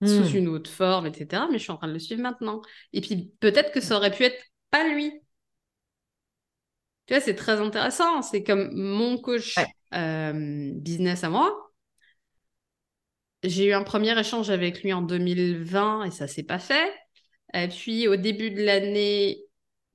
sous 0.03 0.23
Mm. 0.33 0.35
une 0.37 0.47
autre 0.49 0.69
forme, 0.71 1.07
etc. 1.07 1.47
Mais 1.51 1.57
je 1.59 1.63
suis 1.63 1.71
en 1.71 1.77
train 1.77 1.87
de 1.87 1.93
le 1.93 1.99
suivre 1.99 2.21
maintenant. 2.21 2.61
Et 2.93 3.01
puis 3.01 3.31
peut-être 3.39 3.71
que 3.71 3.79
ça 3.81 3.95
aurait 3.97 4.11
pu 4.11 4.23
être 4.23 4.41
pas 4.71 4.87
lui. 4.93 5.11
Tu 7.07 7.13
vois, 7.13 7.21
c'est 7.21 7.35
très 7.35 7.59
intéressant. 7.59 8.21
C'est 8.21 8.43
comme 8.43 8.71
mon 8.73 9.17
coach 9.17 9.57
Ouais. 9.57 9.65
euh, 9.93 10.71
business 10.75 11.23
à 11.23 11.29
moi. 11.29 11.71
J'ai 13.43 13.65
eu 13.67 13.73
un 13.73 13.83
premier 13.83 14.17
échange 14.17 14.49
avec 14.49 14.83
lui 14.83 14.93
en 14.93 15.01
2020 15.01 16.05
et 16.05 16.11
ça 16.11 16.27
s'est 16.27 16.43
pas 16.43 16.59
fait. 16.59 16.91
Et 17.53 17.67
puis 17.67 18.07
au 18.07 18.15
début 18.15 18.51
de 18.51 18.63
l'année 18.63 19.43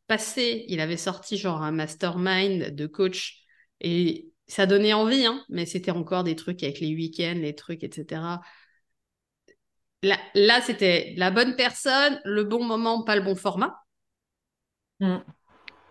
passée, 0.09 0.67
il 0.69 0.81
avait 0.81 0.97
sorti 0.99 1.39
genre 1.39 1.63
un 1.63 1.73
mastermind 1.73 2.75
de 2.75 2.87
coach 2.87 3.45
et 3.81 4.31
ça 4.49 4.67
donnait 4.67 4.95
envie, 4.95 5.27
hein, 5.27 5.45
mais 5.51 5.67
c'était 5.67 5.93
encore 5.93 6.25
des 6.25 6.37
trucs 6.37 6.63
avec 6.63 6.81
les 6.81 6.95
week-ends, 6.95 7.35
les 7.41 7.55
trucs, 7.55 7.85
etc. 7.85 8.43
Là, 10.03 10.19
là 10.35 10.61
c'était 10.61 11.15
la 11.17 11.31
bonne 11.31 11.55
personne, 11.57 12.21
le 12.25 12.43
bon 12.45 12.65
moment, 12.65 13.03
pas 13.05 13.15
le 13.17 13.23
bon 13.23 13.35
format. 13.37 13.77
Mm. 15.01 15.38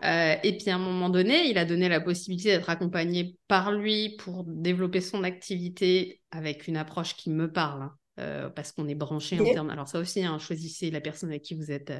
Euh, 0.04 0.36
et 0.42 0.56
puis 0.56 0.70
à 0.70 0.76
un 0.76 0.78
moment 0.78 1.08
donné, 1.08 1.48
il 1.48 1.58
a 1.58 1.64
donné 1.64 1.88
la 1.88 2.00
possibilité 2.00 2.50
d'être 2.50 2.70
accompagné 2.70 3.36
par 3.48 3.72
lui 3.72 4.16
pour 4.18 4.44
développer 4.46 5.00
son 5.00 5.24
activité 5.24 6.20
avec 6.30 6.68
une 6.68 6.76
approche 6.76 7.16
qui 7.16 7.30
me 7.30 7.50
parle, 7.50 7.82
hein, 7.82 7.94
euh, 8.20 8.48
parce 8.50 8.72
qu'on 8.72 8.88
est 8.88 8.94
branché 8.94 9.40
en 9.40 9.44
termes. 9.44 9.70
Alors 9.70 9.88
ça 9.88 9.98
aussi, 9.98 10.24
hein, 10.24 10.38
choisissez 10.38 10.90
la 10.90 11.00
personne 11.00 11.30
avec 11.30 11.42
qui 11.42 11.54
vous 11.54 11.72
êtes 11.72 11.92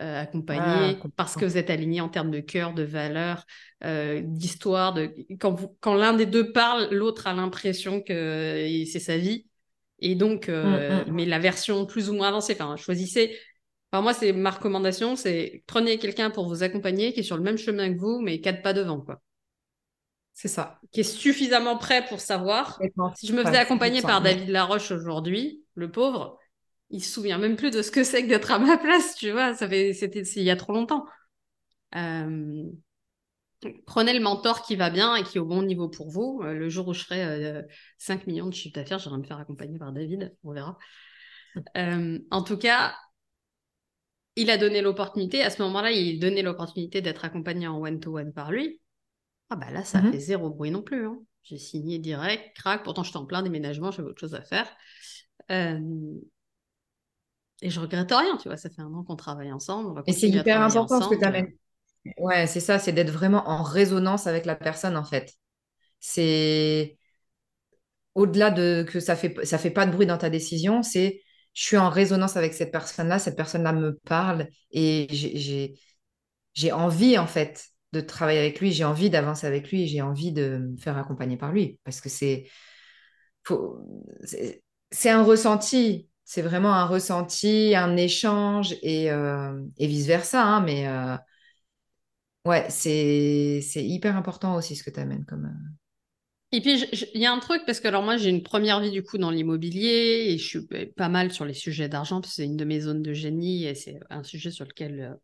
euh, 0.00 0.22
accompagner, 0.22 0.96
Ah, 1.02 1.08
parce 1.16 1.34
que 1.36 1.44
vous 1.44 1.56
êtes 1.58 1.68
alignés 1.68 2.00
en 2.00 2.08
termes 2.08 2.30
de 2.30 2.40
cœur, 2.40 2.72
de 2.74 2.82
valeur, 2.84 3.44
euh, 3.84 4.22
d'histoire. 4.24 4.94
De... 4.94 5.12
Quand, 5.38 5.52
vous- 5.52 5.76
quand 5.80 5.94
l'un 5.94 6.14
des 6.14 6.26
deux 6.26 6.52
parle, 6.52 6.88
l'autre 6.90 7.26
a 7.26 7.34
l'impression 7.34 8.00
que 8.00 8.84
c'est 8.90 9.00
sa 9.00 9.18
vie. 9.18 9.46
Et 9.98 10.14
donc, 10.14 10.48
euh, 10.48 11.04
Mm, 11.04 11.10
mm. 11.10 11.14
mais 11.14 11.26
la 11.26 11.38
version 11.38 11.84
plus 11.84 12.08
ou 12.08 12.14
moins 12.14 12.28
avancée, 12.28 12.54
enfin, 12.54 12.76
choisissez. 12.76 13.36
Enfin, 13.92 14.02
moi, 14.02 14.14
c'est 14.14 14.32
ma 14.32 14.50
recommandation, 14.50 15.16
c'est 15.16 15.64
prenez 15.66 15.98
quelqu'un 15.98 16.30
pour 16.30 16.48
vous 16.48 16.62
accompagner 16.62 17.12
qui 17.12 17.20
est 17.20 17.24
sur 17.24 17.36
le 17.36 17.42
même 17.42 17.58
chemin 17.58 17.92
que 17.92 17.98
vous, 17.98 18.20
mais 18.20 18.40
quatre 18.40 18.62
pas 18.62 18.72
devant, 18.72 19.00
quoi. 19.00 19.20
C'est 20.32 20.48
ça. 20.48 20.80
Qui 20.92 21.00
est 21.00 21.04
suffisamment 21.04 21.76
prêt 21.76 22.04
pour 22.06 22.20
savoir. 22.20 22.80
Si 23.16 23.26
je 23.26 23.34
me 23.34 23.44
faisais 23.44 23.58
accompagner 23.58 24.00
100%. 24.00 24.06
par 24.06 24.22
David 24.22 24.48
Laroche 24.48 24.90
aujourd'hui, 24.90 25.62
le 25.74 25.90
pauvre, 25.90 26.38
il 26.90 27.02
se 27.02 27.12
souvient 27.12 27.38
même 27.38 27.56
plus 27.56 27.70
de 27.70 27.82
ce 27.82 27.90
que 27.90 28.04
c'est 28.04 28.22
que 28.22 28.28
d'être 28.28 28.52
à 28.52 28.58
ma 28.58 28.78
place, 28.78 29.16
tu 29.16 29.32
vois. 29.32 29.54
Ça 29.54 29.68
fait, 29.68 29.92
c'était 29.92 30.22
il 30.22 30.42
y 30.44 30.50
a 30.50 30.56
trop 30.56 30.72
longtemps. 30.72 31.04
Euh, 31.96 32.64
Prenez 33.86 34.14
le 34.14 34.20
mentor 34.20 34.62
qui 34.62 34.74
va 34.74 34.88
bien 34.88 35.16
et 35.16 35.22
qui 35.22 35.36
est 35.36 35.40
au 35.40 35.44
bon 35.44 35.62
niveau 35.62 35.88
pour 35.88 36.10
vous. 36.10 36.40
Euh, 36.42 36.54
le 36.54 36.68
jour 36.70 36.88
où 36.88 36.94
je 36.94 37.04
ferai 37.04 37.24
euh, 37.24 37.62
5 37.98 38.26
millions 38.26 38.46
de 38.46 38.54
chiffre 38.54 38.74
d'affaires, 38.74 38.98
j'irai 38.98 39.18
me 39.18 39.24
faire 39.24 39.38
accompagner 39.38 39.78
par 39.78 39.92
David, 39.92 40.34
on 40.44 40.52
verra. 40.52 40.78
Euh, 41.76 42.18
en 42.30 42.42
tout 42.42 42.56
cas, 42.56 42.94
il 44.36 44.50
a 44.50 44.56
donné 44.58 44.80
l'opportunité. 44.82 45.42
À 45.42 45.50
ce 45.50 45.62
moment-là, 45.62 45.90
il 45.92 46.18
donnait 46.20 46.42
l'opportunité 46.42 47.00
d'être 47.02 47.24
accompagné 47.24 47.66
en 47.68 47.78
one-to-one 47.80 48.32
par 48.32 48.50
lui. 48.52 48.80
Ah 49.50 49.56
bah 49.56 49.70
là, 49.70 49.84
ça 49.84 50.00
Mhm. 50.00 50.10
fait 50.10 50.18
zéro 50.20 50.50
bruit 50.50 50.70
non 50.70 50.82
plus. 50.82 51.06
hein. 51.06 51.18
J'ai 51.42 51.58
signé 51.58 51.98
direct, 51.98 52.56
crac. 52.56 52.82
Pourtant, 52.84 53.02
j'étais 53.02 53.16
en 53.18 53.26
plein 53.26 53.42
déménagement, 53.42 53.90
j'avais 53.90 54.08
autre 54.08 54.20
chose 54.20 54.34
à 54.34 54.42
faire. 54.42 54.68
Euh, 55.50 55.78
Et 57.62 57.70
je 57.70 57.80
regrette 57.80 58.10
rien, 58.10 58.36
tu 58.38 58.48
vois. 58.48 58.56
Ça 58.56 58.70
fait 58.70 58.80
un 58.82 58.92
an 58.94 59.04
qu'on 59.04 59.16
travaille 59.16 59.52
ensemble. 59.52 59.90
On 59.90 59.92
va 59.92 60.02
Et 60.06 60.12
c'est 60.12 60.28
hyper 60.28 60.60
important 60.62 61.00
ce 61.00 61.08
que 61.08 61.14
tu 61.14 61.24
amènes. 61.24 61.52
Ouais, 62.18 62.46
c'est 62.46 62.60
ça, 62.60 62.78
c'est 62.78 62.92
d'être 62.92 63.10
vraiment 63.10 63.48
en 63.48 63.62
résonance 63.62 64.26
avec 64.26 64.46
la 64.46 64.56
personne, 64.56 64.96
en 64.96 65.04
fait. 65.04 65.32
C'est 66.00 66.98
au-delà 68.14 68.50
de 68.50 68.84
que 68.88 69.00
ça 69.00 69.16
fait, 69.16 69.44
ça 69.44 69.58
fait 69.58 69.70
pas 69.70 69.86
de 69.86 69.92
bruit 69.92 70.06
dans 70.06 70.18
ta 70.18 70.30
décision, 70.30 70.82
c'est 70.82 71.22
je 71.54 71.62
suis 71.62 71.76
en 71.76 71.90
résonance 71.90 72.36
avec 72.36 72.54
cette 72.54 72.72
personne-là, 72.72 73.18
cette 73.18 73.36
personne-là 73.36 73.72
me 73.72 73.98
parle 74.04 74.48
et 74.70 75.06
j'ai, 76.54 76.72
envie, 76.72 77.18
en 77.18 77.26
fait, 77.26 77.66
de 77.92 78.00
travailler 78.00 78.38
avec 78.38 78.60
lui, 78.60 78.72
j'ai 78.72 78.84
envie 78.84 79.10
d'avancer 79.10 79.46
avec 79.46 79.70
lui, 79.70 79.86
j'ai 79.88 80.02
envie 80.02 80.32
de 80.32 80.58
me 80.72 80.76
faire 80.76 80.96
accompagner 80.96 81.36
par 81.36 81.52
lui 81.52 81.78
parce 81.84 82.00
que 82.00 82.08
c'est, 82.08 82.46
un 85.04 85.22
ressenti. 85.22 86.08
C'est 86.24 86.42
vraiment 86.42 86.72
un 86.74 86.86
ressenti, 86.86 87.74
un 87.74 87.96
échange 87.96 88.76
et, 88.82 89.10
euh, 89.10 89.60
et 89.78 89.88
vice-versa. 89.88 90.40
hein, 90.44 90.60
mais 90.60 90.86
euh, 90.86 91.16
ouais, 92.44 92.66
c'est, 92.70 93.60
c'est 93.62 93.84
hyper 93.84 94.16
important 94.16 94.54
aussi 94.54 94.76
ce 94.76 94.84
que 94.84 94.90
tu 94.90 95.00
amènes 95.00 95.24
comme. 95.24 95.52
Et 96.52 96.60
puis, 96.60 96.82
il 97.14 97.20
y 97.20 97.26
a 97.26 97.32
un 97.32 97.38
truc, 97.38 97.62
parce 97.64 97.78
que 97.78 97.86
alors 97.88 98.02
moi, 98.02 98.16
j'ai 98.16 98.28
une 98.28 98.42
première 98.42 98.80
vie 98.80 98.90
du 98.90 99.04
coup 99.04 99.18
dans 99.18 99.30
l'immobilier 99.30 100.26
et 100.28 100.38
je 100.38 100.44
suis 100.44 100.66
euh, 100.72 100.86
pas 100.96 101.08
mal 101.08 101.32
sur 101.32 101.44
les 101.44 101.54
sujets 101.54 101.88
d'argent, 101.88 102.20
parce 102.20 102.32
que 102.32 102.36
c'est 102.36 102.44
une 102.44 102.56
de 102.56 102.64
mes 102.64 102.80
zones 102.80 103.02
de 103.02 103.12
génie 103.12 103.64
et 103.64 103.74
c'est 103.74 104.00
un 104.10 104.24
sujet 104.24 104.50
sur 104.50 104.64
lequel 104.64 105.00
euh, 105.00 105.14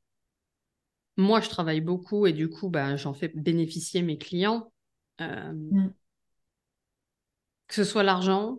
moi, 1.17 1.41
je 1.41 1.49
travaille 1.49 1.81
beaucoup 1.81 2.27
et 2.27 2.33
du 2.33 2.49
coup, 2.49 2.69
bah, 2.69 2.97
j'en 2.97 3.15
fais 3.15 3.29
bénéficier 3.35 4.03
mes 4.03 4.19
clients. 4.19 4.73
Euh, 5.21 5.53
Mm. 5.53 5.89
que 7.69 7.75
ce 7.75 7.85
soit 7.85 8.03
l'argent, 8.03 8.59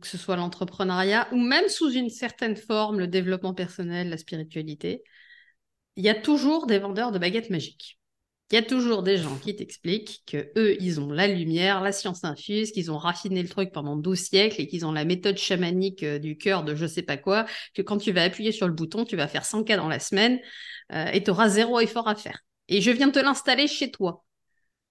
que 0.00 0.06
ce 0.06 0.18
soit 0.18 0.36
l'entrepreneuriat, 0.36 1.28
ou 1.32 1.36
même 1.36 1.68
sous 1.68 1.90
une 1.90 2.10
certaine 2.10 2.56
forme, 2.56 2.98
le 2.98 3.06
développement 3.06 3.54
personnel, 3.54 4.10
la 4.10 4.16
spiritualité, 4.16 5.02
il 5.96 6.04
y 6.04 6.08
a 6.08 6.14
toujours 6.14 6.66
des 6.66 6.78
vendeurs 6.78 7.12
de 7.12 7.18
baguettes 7.18 7.50
magiques. 7.50 7.97
Il 8.50 8.54
y 8.54 8.58
a 8.58 8.62
toujours 8.62 9.02
des 9.02 9.18
gens 9.18 9.36
qui 9.36 9.54
t'expliquent 9.54 10.22
que 10.26 10.50
eux, 10.56 10.76
ils 10.80 11.00
ont 11.00 11.12
la 11.12 11.26
lumière, 11.26 11.82
la 11.82 11.92
science 11.92 12.24
infuse, 12.24 12.72
qu'ils 12.72 12.90
ont 12.90 12.96
raffiné 12.96 13.42
le 13.42 13.48
truc 13.48 13.72
pendant 13.72 13.94
12 13.94 14.18
siècles 14.18 14.62
et 14.62 14.66
qu'ils 14.66 14.86
ont 14.86 14.92
la 14.92 15.04
méthode 15.04 15.36
chamanique 15.36 16.02
euh, 16.02 16.18
du 16.18 16.38
cœur 16.38 16.64
de 16.64 16.74
je 16.74 16.86
sais 16.86 17.02
pas 17.02 17.18
quoi, 17.18 17.44
que 17.74 17.82
quand 17.82 17.98
tu 17.98 18.10
vas 18.10 18.22
appuyer 18.22 18.50
sur 18.50 18.66
le 18.66 18.72
bouton, 18.72 19.04
tu 19.04 19.16
vas 19.16 19.28
faire 19.28 19.44
100 19.44 19.64
cas 19.64 19.76
dans 19.76 19.88
la 19.88 19.98
semaine 19.98 20.40
euh, 20.92 21.06
et 21.12 21.22
tu 21.22 21.30
auras 21.30 21.50
zéro 21.50 21.78
effort 21.80 22.08
à 22.08 22.14
faire. 22.14 22.40
Et 22.68 22.80
je 22.80 22.90
viens 22.90 23.08
de 23.08 23.12
te 23.12 23.18
l'installer 23.18 23.66
chez 23.66 23.90
toi. 23.90 24.24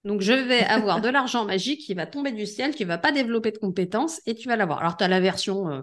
Donc, 0.04 0.20
je 0.20 0.32
vais 0.32 0.60
avoir 0.64 1.00
de 1.00 1.08
l'argent 1.08 1.44
magique 1.44 1.80
qui 1.80 1.94
va 1.94 2.06
tomber 2.06 2.30
du 2.30 2.46
ciel, 2.46 2.76
tu 2.76 2.84
vas 2.84 2.98
pas 2.98 3.10
développer 3.10 3.50
de 3.50 3.58
compétences 3.58 4.20
et 4.26 4.36
tu 4.36 4.46
vas 4.46 4.54
l'avoir. 4.54 4.80
Alors, 4.80 4.96
tu 4.96 5.02
as 5.02 5.08
la 5.08 5.18
version 5.18 5.68
euh, 5.68 5.82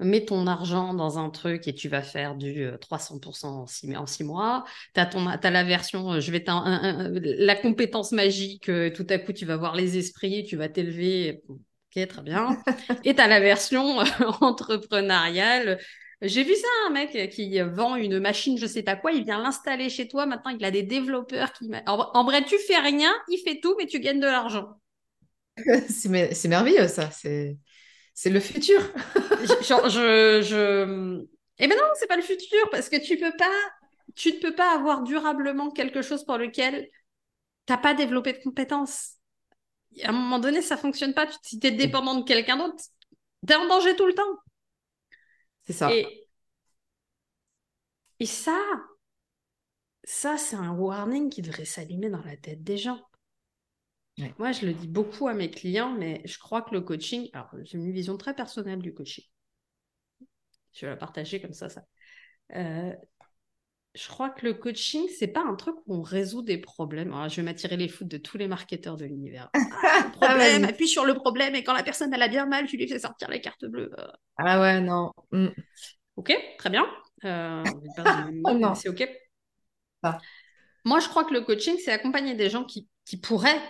mets 0.00 0.24
ton 0.24 0.46
argent 0.46 0.94
dans 0.94 1.18
un 1.18 1.30
truc 1.30 1.66
et 1.68 1.74
tu 1.74 1.88
vas 1.88 2.02
faire 2.02 2.36
du 2.36 2.64
euh, 2.64 2.78
300% 2.78 3.62
en 3.62 3.66
six, 3.66 3.94
en 3.96 4.06
six 4.06 4.24
mois. 4.24 4.64
Tu 4.94 5.00
as, 5.00 5.50
la 5.50 5.64
version 5.64 6.12
euh, 6.14 6.20
je 6.20 6.30
vais 6.30 6.44
t'en- 6.44 6.62
un- 6.64 7.06
un- 7.06 7.10
la 7.14 7.56
compétence 7.56 8.12
magique, 8.12 8.68
euh, 8.68 8.90
tout 8.90 9.06
à 9.10 9.18
coup, 9.18 9.32
tu 9.32 9.44
vas 9.46 9.56
voir 9.56 9.74
les 9.74 9.98
esprits, 9.98 10.44
tu 10.44 10.56
vas 10.56 10.68
t'élever. 10.68 11.42
Ok, 11.48 12.06
très 12.06 12.22
bien. 12.22 12.56
Et 13.04 13.14
tu 13.14 13.20
as 13.20 13.28
la 13.28 13.40
version 13.40 14.00
euh, 14.00 14.04
entrepreneuriale. 14.40 15.78
J'ai 16.20 16.42
vu 16.42 16.54
ça, 16.54 16.66
un 16.88 16.90
mec 16.90 17.30
qui 17.30 17.60
vend 17.60 17.94
une 17.94 18.18
machine, 18.18 18.58
je 18.58 18.66
sais 18.66 18.82
pas 18.82 18.96
quoi, 18.96 19.12
il 19.12 19.24
vient 19.24 19.40
l'installer 19.40 19.88
chez 19.88 20.08
toi. 20.08 20.26
Maintenant, 20.26 20.50
il 20.50 20.64
a 20.64 20.70
des 20.72 20.82
développeurs 20.82 21.52
qui. 21.52 21.70
En, 21.86 22.24
vrai, 22.24 22.44
tu 22.44 22.58
fais 22.58 22.78
rien, 22.78 23.12
il 23.28 23.38
fait 23.38 23.60
tout, 23.60 23.74
mais 23.78 23.86
tu 23.86 24.00
gagnes 24.00 24.20
de 24.20 24.26
l'argent. 24.26 24.78
C'est 25.88 26.48
merveilleux, 26.48 26.88
ça. 26.88 27.10
C'est 27.10 27.58
c'est 28.18 28.30
le 28.30 28.40
futur. 28.40 28.80
Je- 29.44 29.64
Genre, 29.64 29.88
je, 29.88 30.42
je... 30.42 31.24
Eh 31.58 31.68
ben 31.68 31.76
non, 31.76 31.84
c'est 31.94 32.08
pas 32.08 32.16
le 32.16 32.22
futur, 32.22 32.68
parce 32.72 32.88
que 32.88 32.96
tu 32.96 33.16
peux 33.16 33.30
pas, 33.36 33.46
tu 34.16 34.32
ne 34.32 34.40
peux 34.40 34.54
pas 34.56 34.74
avoir 34.74 35.02
durablement 35.04 35.70
quelque 35.70 36.02
chose 36.02 36.24
pour 36.24 36.36
lequel 36.36 36.88
t'as 37.66 37.78
pas 37.78 37.94
développé 37.94 38.32
de 38.34 38.38
compétences. 38.42 39.12
À 40.04 40.10
un 40.10 40.12
moment 40.12 40.40
donné, 40.40 40.62
ça 40.62 40.76
fonctionne 40.76 41.14
pas. 41.14 41.26
Tu- 41.26 41.38
Si 41.42 41.60
t'es 41.60 41.72
dépendant 41.72 42.16
de 42.16 42.24
quelqu'un 42.24 42.56
d'autre, 42.58 42.82
t'es 43.46 43.56
en 43.56 43.66
danger 43.68 43.96
tout 43.96 44.06
le 44.06 44.14
temps. 44.14 44.38
C'est 45.64 45.72
ça. 45.72 45.90
Et, 45.90 46.26
et 48.20 48.26
ça, 48.26 48.58
ça, 50.02 50.36
c'est 50.38 50.56
un 50.56 50.72
warning 50.72 51.30
qui 51.30 51.40
devrait 51.40 51.64
s'allumer 51.64 52.10
dans 52.10 52.22
la 52.24 52.36
tête 52.36 52.64
des 52.64 52.78
gens. 52.78 53.00
Ouais. 54.18 54.34
Moi, 54.38 54.52
je 54.52 54.66
le 54.66 54.74
dis 54.74 54.88
beaucoup 54.88 55.28
à 55.28 55.34
mes 55.34 55.50
clients, 55.50 55.92
mais 55.92 56.22
je 56.24 56.38
crois 56.38 56.62
que 56.62 56.74
le 56.74 56.80
coaching, 56.80 57.28
alors 57.32 57.50
j'ai 57.62 57.78
une 57.78 57.92
vision 57.92 58.16
très 58.16 58.34
personnelle 58.34 58.80
du 58.80 58.92
coaching. 58.94 59.24
Je 60.72 60.86
vais 60.86 60.92
la 60.92 60.96
partager 60.96 61.40
comme 61.40 61.52
ça, 61.52 61.68
ça. 61.68 61.82
Euh, 62.54 62.92
je 63.94 64.08
crois 64.08 64.30
que 64.30 64.46
le 64.46 64.54
coaching, 64.54 65.06
c'est 65.18 65.28
pas 65.28 65.42
un 65.42 65.54
truc 65.54 65.74
où 65.86 65.96
on 65.96 66.02
résout 66.02 66.42
des 66.42 66.58
problèmes. 66.58 67.12
Alors, 67.12 67.28
je 67.28 67.36
vais 67.36 67.42
m'attirer 67.42 67.76
les 67.76 67.88
foudres 67.88 68.10
de 68.10 68.18
tous 68.18 68.38
les 68.38 68.48
marketeurs 68.48 68.96
de 68.96 69.04
l'univers. 69.04 69.50
Ah, 69.80 70.10
problème, 70.12 70.62
vas-y. 70.62 70.70
appuie 70.70 70.88
sur 70.88 71.04
le 71.04 71.14
problème 71.14 71.54
et 71.54 71.62
quand 71.62 71.72
la 71.72 71.82
personne 71.84 72.12
elle 72.12 72.22
a 72.22 72.28
bien 72.28 72.46
mal, 72.46 72.66
tu 72.66 72.76
lui 72.76 72.88
fais 72.88 72.98
sortir 72.98 73.28
les 73.28 73.40
cartes 73.40 73.64
bleues. 73.64 73.90
Euh, 73.98 74.06
Ah 74.36 74.60
ouais, 74.60 74.80
non. 74.80 75.12
Mm. 75.32 75.48
Ok, 76.16 76.36
très 76.58 76.70
bien. 76.70 76.86
Euh, 77.24 77.62
Oh 78.44 78.74
c'est 78.74 78.88
ok. 78.88 79.08
Ah. 80.02 80.18
Moi, 80.84 81.00
je 81.00 81.08
crois 81.08 81.24
que 81.24 81.32
le 81.34 81.42
coaching, 81.42 81.76
c'est 81.82 81.92
accompagner 81.92 82.34
des 82.34 82.50
gens 82.50 82.64
qui, 82.64 82.88
qui 83.04 83.16
pourraient 83.16 83.60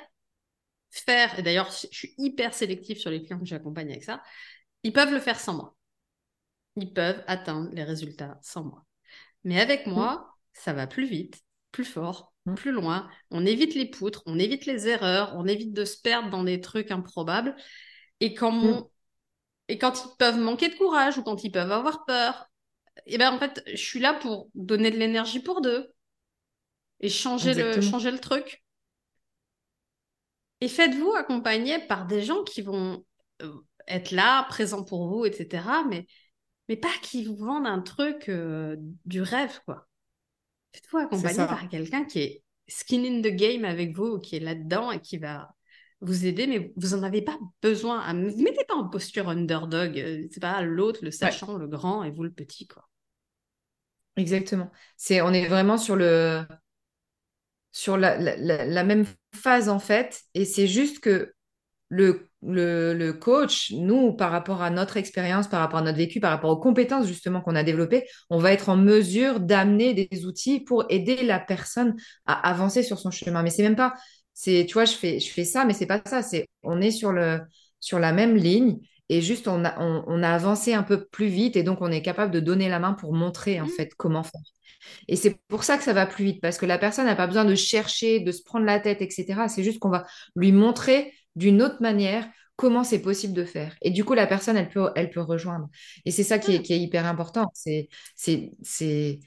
faire, 0.90 1.38
et 1.38 1.42
d'ailleurs, 1.42 1.70
je 1.70 1.86
suis 1.90 2.14
hyper 2.18 2.54
sélective 2.54 2.98
sur 2.98 3.10
les 3.10 3.22
clients 3.22 3.38
que 3.38 3.46
j'accompagne 3.46 3.90
avec 3.90 4.04
ça, 4.04 4.22
ils 4.82 4.92
peuvent 4.92 5.12
le 5.12 5.20
faire 5.20 5.40
sans 5.40 5.54
moi. 5.54 5.76
Ils 6.76 6.92
peuvent 6.92 7.22
atteindre 7.26 7.70
les 7.72 7.84
résultats 7.84 8.38
sans 8.42 8.64
moi. 8.64 8.84
Mais 9.44 9.60
avec 9.60 9.86
moi, 9.86 10.34
ça 10.52 10.72
va 10.72 10.86
plus 10.86 11.06
vite, 11.06 11.40
plus 11.72 11.84
fort, 11.84 12.32
Mm. 12.48 12.54
plus 12.54 12.72
loin. 12.72 13.08
On 13.30 13.46
évite 13.46 13.74
les 13.74 13.86
poutres, 13.86 14.22
on 14.26 14.38
évite 14.38 14.66
les 14.66 14.88
erreurs, 14.88 15.34
on 15.36 15.46
évite 15.46 15.72
de 15.72 15.84
se 15.84 16.00
perdre 16.00 16.30
dans 16.30 16.44
des 16.44 16.60
trucs 16.60 16.90
improbables. 16.90 17.56
Et 18.20 18.34
quand. 18.34 18.52
Mm. 18.52 18.84
et 19.68 19.78
quand 19.78 20.04
ils 20.04 20.16
peuvent 20.18 20.38
manquer 20.38 20.68
de 20.68 20.74
courage 20.74 21.18
ou 21.18 21.22
quand 21.22 21.44
ils 21.44 21.50
peuvent 21.50 21.72
avoir 21.72 22.04
peur, 22.04 22.46
et 23.06 23.18
ben 23.18 23.32
en 23.32 23.38
fait, 23.38 23.62
je 23.66 23.76
suis 23.76 24.00
là 24.00 24.14
pour 24.14 24.50
donner 24.54 24.90
de 24.90 24.96
l'énergie 24.96 25.40
pour 25.40 25.60
deux 25.60 25.88
et 27.00 27.08
changer 27.08 27.54
le, 27.54 27.80
changer 27.80 28.10
le 28.10 28.18
truc. 28.18 28.62
Et 30.60 30.68
faites-vous 30.68 31.12
accompagner 31.12 31.78
par 31.86 32.06
des 32.06 32.22
gens 32.22 32.42
qui 32.44 32.62
vont 32.62 33.04
euh, 33.42 33.52
être 33.86 34.10
là, 34.10 34.44
présents 34.48 34.84
pour 34.84 35.08
vous, 35.08 35.24
etc. 35.24 35.64
Mais, 35.88 36.06
mais 36.68 36.76
pas 36.76 36.88
qui 37.02 37.24
vous 37.24 37.36
vendent 37.36 37.66
un 37.66 37.80
truc 37.80 38.28
euh, 38.28 38.76
du 39.04 39.22
rêve, 39.22 39.60
quoi. 39.64 39.86
Faites-vous 40.72 40.98
accompagner 40.98 41.36
par 41.36 41.68
quelqu'un 41.68 42.04
qui 42.04 42.20
est 42.20 42.42
skin 42.66 43.04
in 43.04 43.22
the 43.22 43.34
game 43.34 43.64
avec 43.64 43.96
vous, 43.96 44.18
qui 44.18 44.36
est 44.36 44.40
là-dedans 44.40 44.90
et 44.90 45.00
qui 45.00 45.16
va 45.16 45.48
vous 46.00 46.26
aider, 46.26 46.46
mais 46.46 46.72
vous 46.76 46.96
n'en 46.96 47.02
avez 47.02 47.22
pas 47.22 47.38
besoin. 47.62 48.00
À... 48.00 48.12
Vous 48.12 48.42
mettez 48.42 48.64
pas 48.64 48.74
en 48.74 48.88
posture 48.88 49.28
underdog. 49.28 49.98
euh, 49.98 50.26
C'est 50.30 50.40
pas 50.40 50.60
l'autre, 50.62 51.00
le 51.02 51.10
sachant, 51.10 51.56
le 51.56 51.66
grand, 51.66 52.04
et 52.04 52.10
vous 52.10 52.22
le 52.22 52.32
petit, 52.32 52.66
quoi. 52.66 52.88
Exactement. 54.16 54.70
C'est, 54.96 55.22
on 55.22 55.32
est 55.32 55.46
vraiment 55.46 55.78
sur 55.78 55.96
le, 55.96 56.44
sur 57.72 57.96
la, 57.96 58.18
la- 58.18 58.36
la- 58.36 58.64
la 58.64 58.84
même 58.84 59.04
phase 59.34 59.68
en 59.68 59.78
fait, 59.78 60.22
et 60.34 60.44
c'est 60.44 60.66
juste 60.66 61.00
que 61.00 61.32
le 61.88 62.28
le, 62.42 63.12
coach, 63.12 63.72
nous, 63.72 64.12
par 64.12 64.30
rapport 64.30 64.62
à 64.62 64.70
notre 64.70 64.96
expérience, 64.96 65.48
par 65.48 65.60
rapport 65.60 65.80
à 65.80 65.82
notre 65.82 65.98
vécu, 65.98 66.20
par 66.20 66.30
rapport 66.30 66.50
aux 66.50 66.60
compétences 66.60 67.06
justement 67.06 67.40
qu'on 67.40 67.56
a 67.56 67.62
développées, 67.62 68.04
on 68.30 68.38
va 68.38 68.52
être 68.52 68.68
en 68.68 68.76
mesure 68.76 69.40
d'amener 69.40 69.94
des 69.94 70.24
outils 70.26 70.60
pour 70.60 70.84
aider 70.88 71.22
la 71.22 71.40
personne 71.40 71.96
à 72.26 72.34
avancer 72.48 72.82
sur 72.82 72.98
son 72.98 73.10
chemin. 73.10 73.42
Mais 73.42 73.50
c'est 73.50 73.62
même 73.62 73.76
pas, 73.76 73.94
c'est, 74.34 74.66
tu 74.68 74.74
vois, 74.74 74.84
je 74.84 74.92
fais, 74.92 75.20
je 75.20 75.30
fais 75.30 75.44
ça, 75.44 75.64
mais 75.64 75.74
c'est 75.74 75.86
pas 75.86 76.00
ça. 76.04 76.22
C'est, 76.22 76.48
on 76.62 76.80
est 76.80 76.90
sur 76.90 77.12
le, 77.12 77.40
sur 77.80 77.98
la 77.98 78.12
même 78.12 78.36
ligne 78.36 78.78
et 79.08 79.20
juste 79.20 79.48
on 79.48 79.64
a, 79.64 79.78
on, 79.80 80.22
a 80.22 80.30
avancé 80.30 80.74
un 80.74 80.82
peu 80.82 81.06
plus 81.06 81.28
vite 81.28 81.56
et 81.56 81.62
donc 81.62 81.80
on 81.80 81.90
est 81.90 82.02
capable 82.02 82.30
de 82.30 82.40
donner 82.40 82.68
la 82.68 82.78
main 82.78 82.92
pour 82.92 83.14
montrer 83.14 83.60
en 83.60 83.64
mmh. 83.66 83.70
fait 83.70 83.90
comment 83.96 84.22
faire. 84.22 84.40
Et 85.08 85.16
c'est 85.16 85.38
pour 85.48 85.64
ça 85.64 85.76
que 85.76 85.84
ça 85.84 85.92
va 85.92 86.06
plus 86.06 86.24
vite, 86.24 86.40
parce 86.40 86.58
que 86.58 86.66
la 86.66 86.78
personne 86.78 87.06
n'a 87.06 87.16
pas 87.16 87.26
besoin 87.26 87.44
de 87.44 87.54
chercher, 87.54 88.20
de 88.20 88.32
se 88.32 88.42
prendre 88.42 88.66
la 88.66 88.80
tête, 88.80 89.02
etc. 89.02 89.48
C'est 89.48 89.62
juste 89.62 89.78
qu'on 89.78 89.90
va 89.90 90.06
lui 90.36 90.52
montrer 90.52 91.12
d'une 91.36 91.62
autre 91.62 91.80
manière 91.80 92.28
comment 92.56 92.82
c'est 92.82 93.00
possible 93.00 93.34
de 93.34 93.44
faire. 93.44 93.76
Et 93.82 93.90
du 93.90 94.04
coup, 94.04 94.14
la 94.14 94.26
personne, 94.26 94.56
elle 94.56 94.68
peut, 94.68 94.90
elle 94.96 95.10
peut 95.10 95.20
rejoindre. 95.20 95.68
Et 96.04 96.10
c'est 96.10 96.24
ça 96.24 96.38
qui 96.40 96.56
est, 96.56 96.62
qui 96.62 96.72
est, 96.72 96.80
hyper 96.80 97.06
important. 97.06 97.50
C'est, 97.54 97.88
c'est, 98.16 98.50
c'est, 98.62 99.20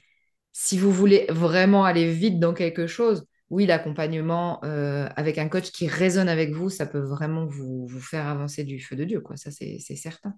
si 0.52 0.78
vous 0.78 0.92
voulez 0.92 1.26
vraiment 1.30 1.84
aller 1.84 2.12
vite 2.12 2.38
dans 2.38 2.52
quelque 2.52 2.86
chose, 2.86 3.26
oui, 3.48 3.64
l'accompagnement 3.66 4.60
euh, 4.64 5.08
avec 5.16 5.38
un 5.38 5.48
coach 5.48 5.72
qui 5.72 5.86
résonne 5.88 6.28
avec 6.28 6.52
vous, 6.52 6.68
ça 6.68 6.86
peut 6.86 7.00
vraiment 7.00 7.46
vous, 7.46 7.86
vous 7.86 8.00
faire 8.00 8.26
avancer 8.26 8.64
du 8.64 8.80
feu 8.80 8.96
de 8.96 9.04
Dieu, 9.04 9.20
quoi. 9.20 9.36
Ça, 9.36 9.50
c'est 9.50 9.78
certain. 9.78 10.34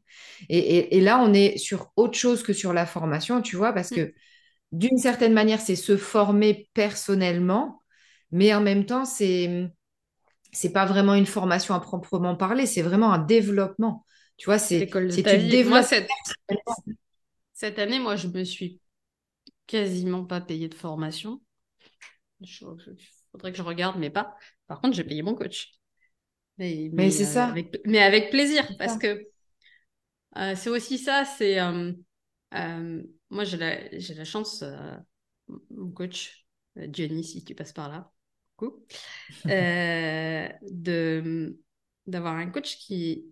Et, 0.48 0.96
et, 0.96 1.00
là, 1.00 1.20
on 1.20 1.32
est 1.32 1.58
sur 1.58 1.92
autre 1.96 2.16
chose 2.16 2.44
que 2.44 2.52
sur 2.52 2.72
la 2.72 2.86
formation, 2.86 3.42
tu 3.42 3.56
vois, 3.56 3.72
parce 3.72 3.90
que 3.90 4.12
d'une 4.72 4.98
certaine 4.98 5.32
manière, 5.32 5.60
c'est 5.60 5.76
se 5.76 5.96
former 5.96 6.68
personnellement, 6.74 7.80
mais 8.30 8.54
en 8.54 8.60
même 8.60 8.86
temps, 8.86 9.04
c'est 9.04 9.70
c'est 10.52 10.72
pas 10.72 10.86
vraiment 10.86 11.14
une 11.14 11.26
formation 11.26 11.74
à 11.74 11.80
proprement 11.80 12.36
parler, 12.36 12.66
c'est 12.66 12.82
vraiment 12.82 13.12
un 13.12 13.18
développement. 13.18 14.04
Tu 14.36 14.46
vois, 14.46 14.58
c'est 14.58 14.86
tu 14.86 15.48
développes. 15.48 15.84
cette... 15.84 16.08
cette... 17.52 17.78
année, 17.78 17.98
moi, 17.98 18.16
je 18.16 18.28
me 18.28 18.44
suis 18.44 18.80
quasiment 19.66 20.24
pas 20.24 20.40
payée 20.40 20.68
de 20.68 20.74
formation. 20.74 21.40
Il 22.40 22.48
faudrait 23.32 23.52
que 23.52 23.58
je 23.58 23.62
regarde, 23.62 23.98
mais 23.98 24.10
pas. 24.10 24.36
Par 24.66 24.80
contre, 24.80 24.96
j'ai 24.96 25.04
payé 25.04 25.22
mon 25.22 25.34
coach. 25.34 25.72
Mais, 26.58 26.90
mais, 26.92 27.10
c'est 27.10 27.24
ça. 27.24 27.46
Avec... 27.46 27.80
Mais 27.84 28.02
avec 28.02 28.30
plaisir, 28.30 28.68
parce 28.78 28.96
que 28.96 29.26
euh, 30.36 30.54
c'est 30.56 30.70
aussi 30.70 30.98
ça. 30.98 31.24
C'est 31.24 31.60
euh, 31.60 31.92
euh, 32.54 33.02
moi, 33.35 33.45
j'ai 33.45 33.57
la, 33.57 33.76
la 33.91 34.24
chance, 34.24 34.64
mon 35.70 35.91
coach, 35.91 36.47
Jenny, 36.76 37.24
si 37.24 37.45
tu 37.45 37.55
passes 37.55 37.72
par 37.72 37.89
là, 37.89 38.11
euh, 39.47 40.49
de 40.70 41.59
d'avoir 42.07 42.37
un 42.37 42.51
coach 42.51 42.78
qui 42.78 43.26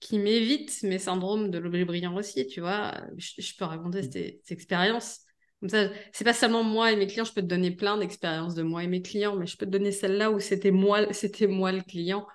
qui 0.00 0.18
m'évite 0.18 0.82
mes 0.84 0.98
syndromes 0.98 1.50
de 1.50 1.58
l'objet 1.58 1.84
brillant 1.84 2.16
aussi, 2.16 2.46
tu 2.46 2.60
vois. 2.60 2.94
Je, 3.16 3.56
peux 3.56 3.64
raconter 3.64 4.00
mm. 4.00 4.12
cette, 4.12 4.52
expérience. 4.52 5.20
Comme 5.58 5.68
ça, 5.68 5.90
c'est 6.12 6.24
pas 6.24 6.34
seulement 6.34 6.62
moi 6.62 6.92
et 6.92 6.96
mes 6.96 7.08
clients, 7.08 7.24
je 7.24 7.32
peux 7.32 7.42
te 7.42 7.46
donner 7.46 7.72
plein 7.72 7.98
d'expériences 7.98 8.54
de 8.54 8.62
moi 8.62 8.84
et 8.84 8.86
mes 8.86 9.02
clients, 9.02 9.34
mais 9.34 9.46
je 9.46 9.56
peux 9.56 9.66
te 9.66 9.70
donner 9.72 9.90
celle-là 9.90 10.30
où 10.30 10.38
c'était 10.38 10.70
moi, 10.70 11.12
c'était 11.12 11.48
moi 11.48 11.72
le 11.72 11.80
client. 11.82 12.28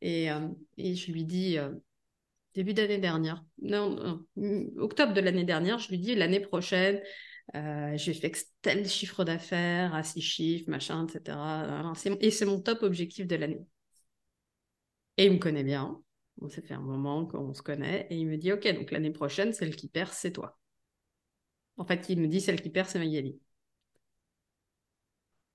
Et, 0.00 0.30
euh, 0.30 0.48
et 0.78 0.94
je 0.94 1.12
lui 1.12 1.24
dis, 1.24 1.58
euh, 1.58 1.70
début 2.54 2.74
d'année 2.74 2.98
dernière, 2.98 3.44
non, 3.60 4.24
octobre 4.76 5.12
de 5.14 5.20
l'année 5.20 5.44
dernière, 5.44 5.78
je 5.78 5.88
lui 5.88 5.98
dis 5.98 6.14
l'année 6.14 6.40
prochaine, 6.40 7.00
euh, 7.54 7.96
j'ai 7.96 8.14
fait 8.14 8.32
tel 8.62 8.88
chiffre 8.88 9.24
d'affaires 9.24 9.94
à 9.94 10.02
six 10.02 10.20
chiffres, 10.20 10.70
machin, 10.70 11.06
etc. 11.06 11.36
Et 12.20 12.30
c'est 12.30 12.46
mon 12.46 12.60
top 12.60 12.82
objectif 12.82 13.26
de 13.26 13.36
l'année. 13.36 13.66
Et 15.16 15.26
il 15.26 15.32
me 15.32 15.38
connaît 15.38 15.64
bien. 15.64 16.00
On 16.40 16.48
s'est 16.48 16.62
fait 16.62 16.74
un 16.74 16.80
moment 16.80 17.26
qu'on 17.26 17.52
se 17.52 17.62
connaît. 17.62 18.06
Et 18.10 18.16
il 18.16 18.26
me 18.26 18.36
dit, 18.36 18.52
OK, 18.52 18.66
donc 18.74 18.90
l'année 18.90 19.10
prochaine, 19.10 19.52
celle 19.52 19.76
qui 19.76 19.88
perd, 19.88 20.10
c'est 20.12 20.32
toi. 20.32 20.58
En 21.76 21.84
fait, 21.84 22.08
il 22.08 22.20
me 22.20 22.28
dit, 22.28 22.40
celle 22.40 22.60
qui 22.60 22.70
perd, 22.70 22.88
c'est 22.88 22.98
Magali. 22.98 23.38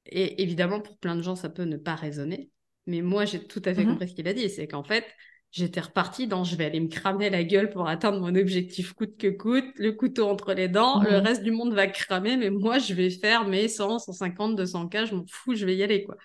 Et 0.05 0.41
évidemment, 0.41 0.81
pour 0.81 0.97
plein 0.97 1.15
de 1.15 1.21
gens, 1.21 1.35
ça 1.35 1.49
peut 1.49 1.63
ne 1.63 1.77
pas 1.77 1.95
résonner. 1.95 2.51
Mais 2.85 3.01
moi, 3.01 3.25
j'ai 3.25 3.45
tout 3.45 3.61
à 3.65 3.73
fait 3.73 3.83
mm-hmm. 3.83 3.87
compris 3.87 4.09
ce 4.09 4.13
qu'il 4.13 4.27
a 4.27 4.33
dit. 4.33 4.49
C'est 4.49 4.67
qu'en 4.67 4.83
fait, 4.83 5.05
j'étais 5.51 5.79
repartie 5.79 6.27
dans 6.27 6.43
je 6.43 6.55
vais 6.55 6.65
aller 6.65 6.79
me 6.79 6.89
cramer 6.89 7.29
la 7.29 7.43
gueule 7.43 7.69
pour 7.69 7.87
atteindre 7.87 8.19
mon 8.19 8.35
objectif 8.35 8.93
coûte 8.93 9.17
que 9.17 9.27
coûte, 9.27 9.65
le 9.75 9.91
couteau 9.91 10.27
entre 10.27 10.53
les 10.53 10.67
dents, 10.67 11.01
le 11.01 11.19
mhm. 11.19 11.25
reste 11.25 11.43
du 11.43 11.51
monde 11.51 11.73
va 11.73 11.87
cramer, 11.87 12.37
mais 12.37 12.49
moi 12.49 12.77
je 12.79 12.93
vais 12.93 13.09
faire 13.09 13.47
mes 13.47 13.67
100, 13.67 13.99
150, 13.99 14.55
200 14.55 14.87
cas, 14.87 15.05
je 15.05 15.15
m'en 15.15 15.25
fous, 15.27 15.55
je 15.55 15.65
vais 15.65 15.75
y 15.75 15.83
aller 15.83 16.03
quoi. 16.03 16.15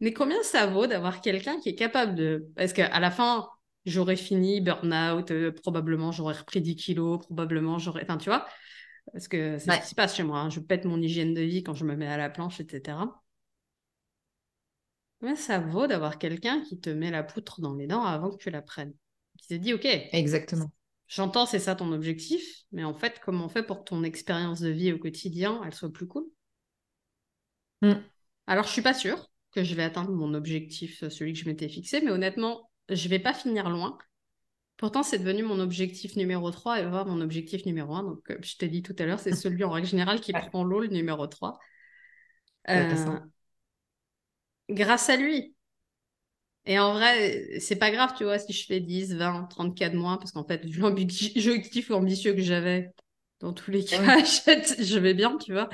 Mais 0.00 0.12
combien 0.12 0.42
ça 0.42 0.66
vaut 0.66 0.86
d'avoir 0.86 1.20
quelqu'un 1.20 1.58
qui 1.58 1.70
est 1.70 1.74
capable 1.74 2.14
de... 2.14 2.46
Parce 2.54 2.72
qu'à 2.72 3.00
la 3.00 3.10
fin, 3.10 3.48
j'aurais 3.84 4.16
fini 4.16 4.60
burn-out, 4.60 5.30
euh, 5.32 5.50
probablement 5.50 6.12
j'aurais 6.12 6.34
repris 6.34 6.60
10 6.60 6.76
kilos, 6.76 7.18
probablement 7.26 7.78
j'aurais... 7.78 8.02
Enfin, 8.04 8.16
tu 8.16 8.30
vois, 8.30 8.46
parce 9.12 9.26
que 9.28 9.58
c'est 9.58 9.72
ce 9.72 9.80
qui 9.80 9.88
se 9.88 9.94
passe 9.94 10.16
chez 10.16 10.22
moi. 10.22 10.38
Hein. 10.38 10.50
Je 10.50 10.60
pète 10.60 10.84
mon 10.84 11.00
hygiène 11.00 11.34
de 11.34 11.40
vie 11.40 11.62
quand 11.62 11.74
je 11.74 11.84
me 11.84 11.96
mets 11.96 12.06
à 12.06 12.16
la 12.16 12.30
planche, 12.30 12.60
etc. 12.60 12.98
Ça 15.36 15.58
vaut 15.58 15.86
d'avoir 15.86 16.18
quelqu'un 16.18 16.62
qui 16.62 16.78
te 16.78 16.90
met 16.90 17.10
la 17.10 17.22
poutre 17.22 17.60
dans 17.60 17.74
les 17.74 17.86
dents 17.86 18.04
avant 18.04 18.30
que 18.30 18.36
tu 18.36 18.50
la 18.50 18.62
prennes 18.62 18.94
Qui 19.38 19.48
te 19.48 19.54
dit, 19.54 19.74
OK. 19.74 19.84
Exactement. 19.84 20.70
J'entends, 21.08 21.46
c'est 21.46 21.58
ça 21.58 21.74
ton 21.74 21.90
objectif, 21.92 22.64
mais 22.70 22.84
en 22.84 22.94
fait, 22.94 23.20
comment 23.24 23.46
on 23.46 23.48
fait 23.48 23.62
pour 23.62 23.78
que 23.78 23.84
ton 23.84 24.04
expérience 24.04 24.60
de 24.60 24.68
vie 24.68 24.92
au 24.92 24.98
quotidien, 24.98 25.60
elle 25.64 25.74
soit 25.74 25.92
plus 25.92 26.06
cool? 26.06 26.24
Hmm. 27.80 27.94
Alors, 28.46 28.64
je 28.64 28.70
suis 28.70 28.82
pas 28.82 28.94
sûre 28.94 29.30
que 29.52 29.64
je 29.64 29.74
vais 29.74 29.82
atteindre 29.82 30.10
mon 30.10 30.34
objectif, 30.34 31.08
celui 31.08 31.32
que 31.32 31.38
je 31.38 31.46
m'étais 31.46 31.68
fixé, 31.68 32.00
mais 32.02 32.10
honnêtement, 32.10 32.70
je 32.90 33.08
vais 33.08 33.18
pas 33.18 33.32
finir 33.32 33.70
loin. 33.70 33.96
Pourtant, 34.76 35.02
c'est 35.02 35.18
devenu 35.18 35.42
mon 35.42 35.58
objectif 35.58 36.14
numéro 36.14 36.50
3 36.50 36.80
et 36.80 36.86
voir 36.86 37.06
mon 37.06 37.20
objectif 37.20 37.64
numéro 37.64 37.94
1. 37.94 38.04
Donc, 38.04 38.30
euh, 38.30 38.38
je 38.42 38.56
t'ai 38.56 38.68
dit 38.68 38.82
tout 38.82 38.94
à 38.98 39.06
l'heure, 39.06 39.18
c'est 39.18 39.34
celui 39.34 39.64
en 39.64 39.70
règle 39.70 39.88
générale 39.88 40.20
qui 40.20 40.32
prend 40.32 40.62
l'eau, 40.62 40.80
le 40.80 40.88
numéro 40.88 41.26
3 41.26 41.58
grâce 44.68 45.08
à 45.08 45.16
lui. 45.16 45.54
Et 46.66 46.78
en 46.78 46.92
vrai, 46.92 47.58
c'est 47.60 47.76
pas 47.76 47.90
grave, 47.90 48.12
tu 48.16 48.24
vois, 48.24 48.38
si 48.38 48.52
je 48.52 48.66
fais 48.66 48.80
10, 48.80 49.14
20, 49.14 49.44
30 49.44 49.74
cas 49.76 49.88
de 49.88 49.96
moins, 49.96 50.18
parce 50.18 50.32
qu'en 50.32 50.44
fait, 50.44 50.62
l'objectif 50.76 51.90
ambitieux 51.90 52.34
que 52.34 52.42
j'avais, 52.42 52.90
dans 53.40 53.54
tous 53.54 53.70
les 53.70 53.84
cas, 53.84 54.02
je 54.24 54.98
vais 54.98 55.14
bien, 55.14 55.38
tu 55.38 55.52
vois. 55.52 55.70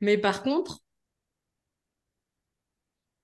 Mais 0.00 0.16
par 0.16 0.42
contre, 0.42 0.80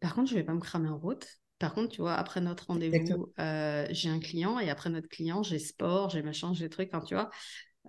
par 0.00 0.14
contre, 0.14 0.30
je 0.30 0.34
vais 0.34 0.44
pas 0.44 0.52
me 0.52 0.60
cramer 0.60 0.88
en 0.88 0.98
route. 0.98 1.26
Par 1.58 1.74
contre, 1.74 1.92
tu 1.92 2.00
vois, 2.00 2.14
après 2.14 2.40
notre 2.40 2.66
rendez-vous, 2.66 3.32
euh, 3.38 3.86
j'ai 3.90 4.08
un 4.08 4.18
client 4.18 4.58
et 4.58 4.68
après 4.68 4.90
notre 4.90 5.08
client, 5.08 5.42
j'ai 5.42 5.60
sport, 5.60 6.10
j'ai 6.10 6.22
machin, 6.22 6.52
j'ai 6.54 6.68
trucs, 6.68 6.92
enfin, 6.92 7.04
tu 7.04 7.14
vois. 7.14 7.30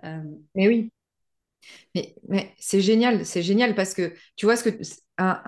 Euh, 0.06 0.22
mais 0.56 0.68
oui. 0.68 0.92
Mais, 1.96 2.16
mais 2.28 2.54
c'est 2.60 2.82
génial, 2.82 3.26
c'est 3.26 3.42
génial 3.42 3.74
parce 3.76 3.94
que 3.94 4.14
tu 4.36 4.46
vois 4.46 4.56
ce 4.56 4.64
que 4.70 4.82
un, 5.18 5.42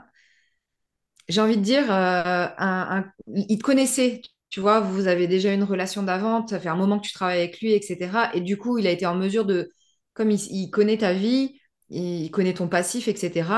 j'ai 1.27 1.41
envie 1.41 1.57
de 1.57 1.61
dire, 1.61 1.91
euh, 1.91 2.47
un, 2.57 3.05
il 3.27 3.57
te 3.57 3.63
connaissait, 3.63 4.21
tu 4.49 4.59
vois, 4.59 4.79
vous 4.79 5.07
avez 5.07 5.27
déjà 5.27 5.51
une 5.53 5.63
relation 5.63 6.03
d'avant, 6.03 6.45
ça 6.47 6.59
fait 6.59 6.69
un 6.69 6.75
moment 6.75 6.99
que 6.99 7.07
tu 7.07 7.13
travailles 7.13 7.39
avec 7.39 7.59
lui, 7.59 7.73
etc. 7.73 8.29
Et 8.33 8.41
du 8.41 8.57
coup, 8.57 8.77
il 8.77 8.87
a 8.87 8.91
été 8.91 9.05
en 9.05 9.15
mesure 9.15 9.45
de, 9.45 9.71
comme 10.13 10.31
il, 10.31 10.69
connaît 10.69 10.97
ta 10.97 11.13
vie, 11.13 11.59
il 11.89 12.29
connaît 12.31 12.53
ton 12.53 12.67
passif, 12.67 13.07
etc., 13.07 13.49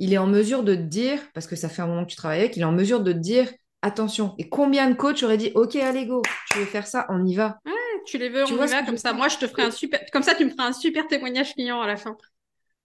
il 0.00 0.12
est 0.12 0.18
en 0.18 0.28
mesure 0.28 0.62
de 0.62 0.76
te 0.76 0.80
dire, 0.80 1.20
parce 1.34 1.48
que 1.48 1.56
ça 1.56 1.68
fait 1.68 1.82
un 1.82 1.88
moment 1.88 2.04
que 2.04 2.10
tu 2.10 2.16
travailles 2.16 2.40
avec, 2.40 2.56
il 2.56 2.60
est 2.60 2.64
en 2.64 2.72
mesure 2.72 3.00
de 3.00 3.12
te 3.12 3.18
dire, 3.18 3.50
attention. 3.82 4.34
Et 4.38 4.48
combien 4.48 4.88
de 4.88 4.94
coachs 4.94 5.22
auraient 5.24 5.36
dit, 5.36 5.50
OK, 5.54 5.74
allez, 5.76 6.06
go, 6.06 6.22
tu 6.52 6.58
veux 6.58 6.66
faire 6.66 6.86
ça, 6.86 7.04
on 7.08 7.26
y 7.26 7.34
va. 7.34 7.58
Ouais, 7.66 7.72
tu 8.06 8.16
les 8.16 8.28
veux, 8.28 8.44
on 8.44 8.64
y 8.64 8.68
va, 8.68 8.84
comme 8.84 8.96
ça. 8.96 9.12
Moi, 9.12 9.26
je 9.28 9.38
te 9.38 9.48
ferai 9.48 9.62
un 9.62 9.70
super, 9.72 10.00
comme 10.12 10.22
ça, 10.22 10.36
tu 10.36 10.44
me 10.44 10.50
feras 10.50 10.68
un 10.68 10.72
super 10.72 11.08
témoignage 11.08 11.52
client 11.54 11.80
à 11.80 11.86
la 11.88 11.96
fin. 11.96 12.16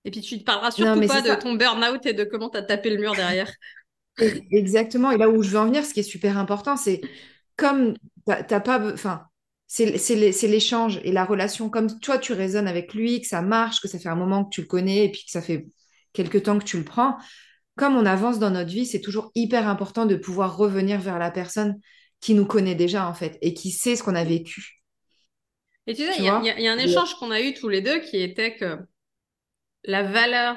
Et 0.06 0.12
puis, 0.12 0.22
tu 0.22 0.40
te 0.40 0.44
parleras 0.44 0.72
surtout 0.72 1.08
pas 1.08 1.22
de 1.22 1.36
ton 1.36 1.54
burn-out 1.54 2.06
et 2.06 2.14
de 2.14 2.24
comment 2.24 2.50
tu 2.50 2.58
as 2.58 2.64
tapé 2.64 2.90
le 2.90 2.98
mur 2.98 3.14
derrière. 3.14 3.52
Exactement. 4.18 5.12
Et 5.12 5.18
là 5.18 5.30
où 5.30 5.42
je 5.44 5.50
veux 5.50 5.60
en 5.60 5.66
venir, 5.66 5.86
ce 5.86 5.94
qui 5.94 6.02
est 6.02 6.04
super 6.04 6.38
important, 6.38 6.78
c'est 6.78 7.02
comme 7.56 7.96
t'as 8.26 8.60
pas, 8.60 8.94
enfin, 8.94 9.26
c'est 9.68 10.48
l'échange 10.48 11.00
et 11.04 11.12
la 11.12 11.26
relation. 11.26 11.70
Comme 11.70 12.00
toi, 12.00 12.18
tu 12.18 12.34
raisonnes 12.34 12.68
avec 12.68 12.94
lui, 12.94 13.22
que 13.22 13.28
ça 13.28 13.42
marche, 13.42 13.82
que 13.82 13.88
ça 13.88 14.00
fait 14.00 14.10
un 14.10 14.16
moment 14.16 14.46
que 14.46 14.50
tu 14.50 14.62
le 14.62 14.68
connais 14.68 15.06
et 15.06 15.12
puis 15.12 15.24
que 15.26 15.32
ça 15.32 15.42
fait 15.42 15.68
quelques 16.14 16.44
temps 16.44 16.60
que 16.60 16.64
tu 16.64 16.78
le 16.78 16.84
prends. 16.84 17.18
Comme 17.76 17.96
on 17.96 18.06
avance 18.06 18.38
dans 18.38 18.52
notre 18.52 18.70
vie, 18.70 18.86
c'est 18.86 19.02
toujours 19.02 19.32
hyper 19.34 19.68
important 19.68 20.06
de 20.06 20.16
pouvoir 20.16 20.58
revenir 20.58 21.00
vers 21.00 21.18
la 21.18 21.32
personne 21.32 21.80
qui 22.22 22.36
nous 22.36 22.46
connaît 22.46 22.76
déjà 22.76 23.08
en 23.08 23.14
fait 23.14 23.38
et 23.42 23.54
qui 23.54 23.72
sait 23.72 23.96
ce 23.96 24.04
qu'on 24.04 24.16
a 24.16 24.24
vécu. 24.24 24.84
Et 25.88 25.96
tu 25.96 26.04
sais, 26.04 26.18
il 26.18 26.24
y, 26.24 26.28
y, 26.28 26.68
a 26.68 26.72
un 26.72 26.78
échange 26.78 27.16
qu'on 27.16 27.32
a 27.32 27.42
eu 27.42 27.54
tous 27.54 27.68
les 27.68 27.82
deux 27.82 28.00
qui 28.00 28.22
était 28.22 28.56
que 28.56 28.78
la 29.84 30.04
valeur 30.04 30.56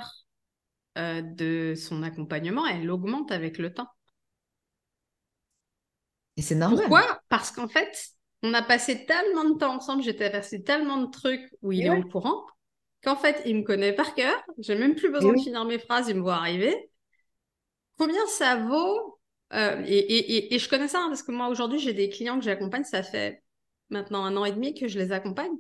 euh, 0.97 1.23
de 1.23 1.75
son 1.77 2.03
accompagnement, 2.03 2.67
elle 2.67 2.91
augmente 2.91 3.33
avec 3.33 3.59
le 3.59 3.73
temps. 3.73 3.89
Et 6.37 6.43
c'est 6.43 6.55
normal. 6.55 6.81
Pourquoi? 6.81 7.21
Parce 7.29 7.51
qu'en 7.51 7.69
fait, 7.69 8.11
on 8.43 8.53
a 8.55 8.63
passé 8.63 9.07
tellement 9.07 9.49
de 9.49 9.59
temps 9.59 9.75
ensemble, 9.75 10.03
j'étais 10.03 10.31
passé 10.31 10.63
tellement 10.63 10.99
de 10.99 11.11
trucs 11.11 11.49
où 11.63 11.73
il 11.73 11.87
est 11.87 11.91
au 11.91 12.03
courant, 12.03 12.45
qu'en 13.03 13.17
fait, 13.17 13.43
il 13.47 13.57
me 13.57 13.63
connaît 13.63 13.93
par 13.93 14.15
cœur. 14.15 14.35
J'ai 14.59 14.75
même 14.75 14.95
plus 14.95 15.11
besoin 15.11 15.33
de 15.33 15.39
finir 15.39 15.65
mes 15.65 15.79
phrases, 15.79 16.09
il 16.09 16.17
me 16.17 16.23
voit 16.23 16.37
arriver. 16.37 16.91
Combien 17.99 18.27
ça 18.27 18.57
vaut 18.57 19.19
Euh, 19.53 19.81
et, 19.87 20.55
et, 20.55 20.59
je 20.59 20.69
connais 20.69 20.89
ça 20.89 20.99
hein, 21.01 21.09
parce 21.09 21.23
que 21.23 21.31
moi, 21.31 21.49
aujourd'hui, 21.49 21.79
j'ai 21.79 21.93
des 21.95 22.09
clients 22.09 22.37
que 22.39 22.45
j'accompagne. 22.45 22.85
Ça 22.85 23.03
fait 23.03 23.43
maintenant 23.91 24.25
un 24.25 24.37
an 24.37 24.45
et 24.45 24.53
demi 24.53 24.75
que 24.75 24.89
je 24.89 24.99
les 24.99 25.13
accompagne. 25.13 25.57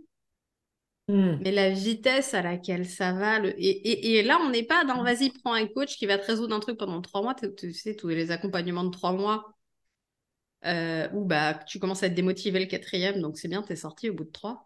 Hmm. 1.08 1.36
Mais 1.40 1.52
la 1.52 1.70
vitesse 1.70 2.34
à 2.34 2.42
laquelle 2.42 2.84
ça 2.84 3.12
va, 3.12 3.38
et, 3.58 4.22
là, 4.24 4.38
on 4.42 4.50
n'est 4.50 4.64
pas 4.64 4.84
dans 4.84 5.04
vas-y, 5.04 5.30
prends 5.30 5.52
un 5.52 5.66
coach 5.66 5.96
qui 5.96 6.06
va 6.06 6.18
te 6.18 6.26
résoudre 6.26 6.54
un 6.54 6.60
truc 6.60 6.78
pendant 6.78 7.00
trois 7.00 7.22
mois. 7.22 7.34
Tu 7.34 7.72
sais, 7.72 7.94
tous 7.94 8.08
les 8.08 8.30
accompagnements 8.32 8.84
de 8.84 8.90
trois 8.90 9.12
mois 9.12 9.56
euh, 10.64 11.08
où 11.12 11.24
bah, 11.24 11.54
tu 11.54 11.78
commences 11.78 12.02
à 12.02 12.06
être 12.06 12.14
démotivé 12.14 12.58
le 12.58 12.66
quatrième, 12.66 13.20
donc 13.20 13.38
c'est 13.38 13.48
bien, 13.48 13.62
tu 13.62 13.72
es 13.72 13.76
sorti 13.76 14.10
au 14.10 14.14
bout 14.14 14.24
de 14.24 14.30
trois. 14.30 14.64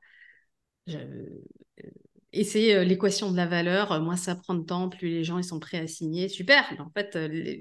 Et 2.32 2.44
c'est 2.44 2.74
euh, 2.74 2.84
l'équation 2.84 3.32
de 3.32 3.36
la 3.36 3.46
valeur, 3.46 3.90
euh, 3.92 4.00
moins 4.00 4.16
ça 4.16 4.36
prend 4.36 4.54
de 4.54 4.64
temps, 4.64 4.88
plus 4.88 5.08
les 5.08 5.24
gens 5.24 5.38
ils 5.38 5.44
sont 5.44 5.58
prêts 5.58 5.78
à 5.78 5.86
signer. 5.88 6.28
Super. 6.28 6.64
en 6.78 6.90
fait, 6.90 7.16
euh, 7.16 7.56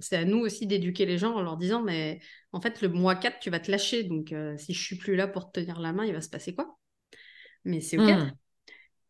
c'est 0.00 0.16
à 0.16 0.24
nous 0.24 0.38
aussi 0.38 0.66
d'éduquer 0.66 1.04
les 1.04 1.18
gens 1.18 1.34
en 1.34 1.42
leur 1.42 1.58
disant, 1.58 1.82
mais 1.82 2.20
en 2.52 2.60
fait, 2.60 2.80
le 2.80 2.88
mois 2.88 3.16
4, 3.16 3.38
tu 3.38 3.50
vas 3.50 3.60
te 3.60 3.70
lâcher. 3.70 4.04
Donc, 4.04 4.34
si 4.56 4.72
je 4.72 4.82
suis 4.82 4.96
plus 4.96 5.14
là 5.14 5.28
pour 5.28 5.52
te 5.52 5.60
tenir 5.60 5.78
la 5.80 5.92
main, 5.92 6.04
il 6.06 6.14
va 6.14 6.22
se 6.22 6.30
passer 6.30 6.54
quoi? 6.54 6.78
Mais 7.64 7.80
c'est 7.80 7.98
OK. 7.98 8.04
Hmm. 8.04 8.30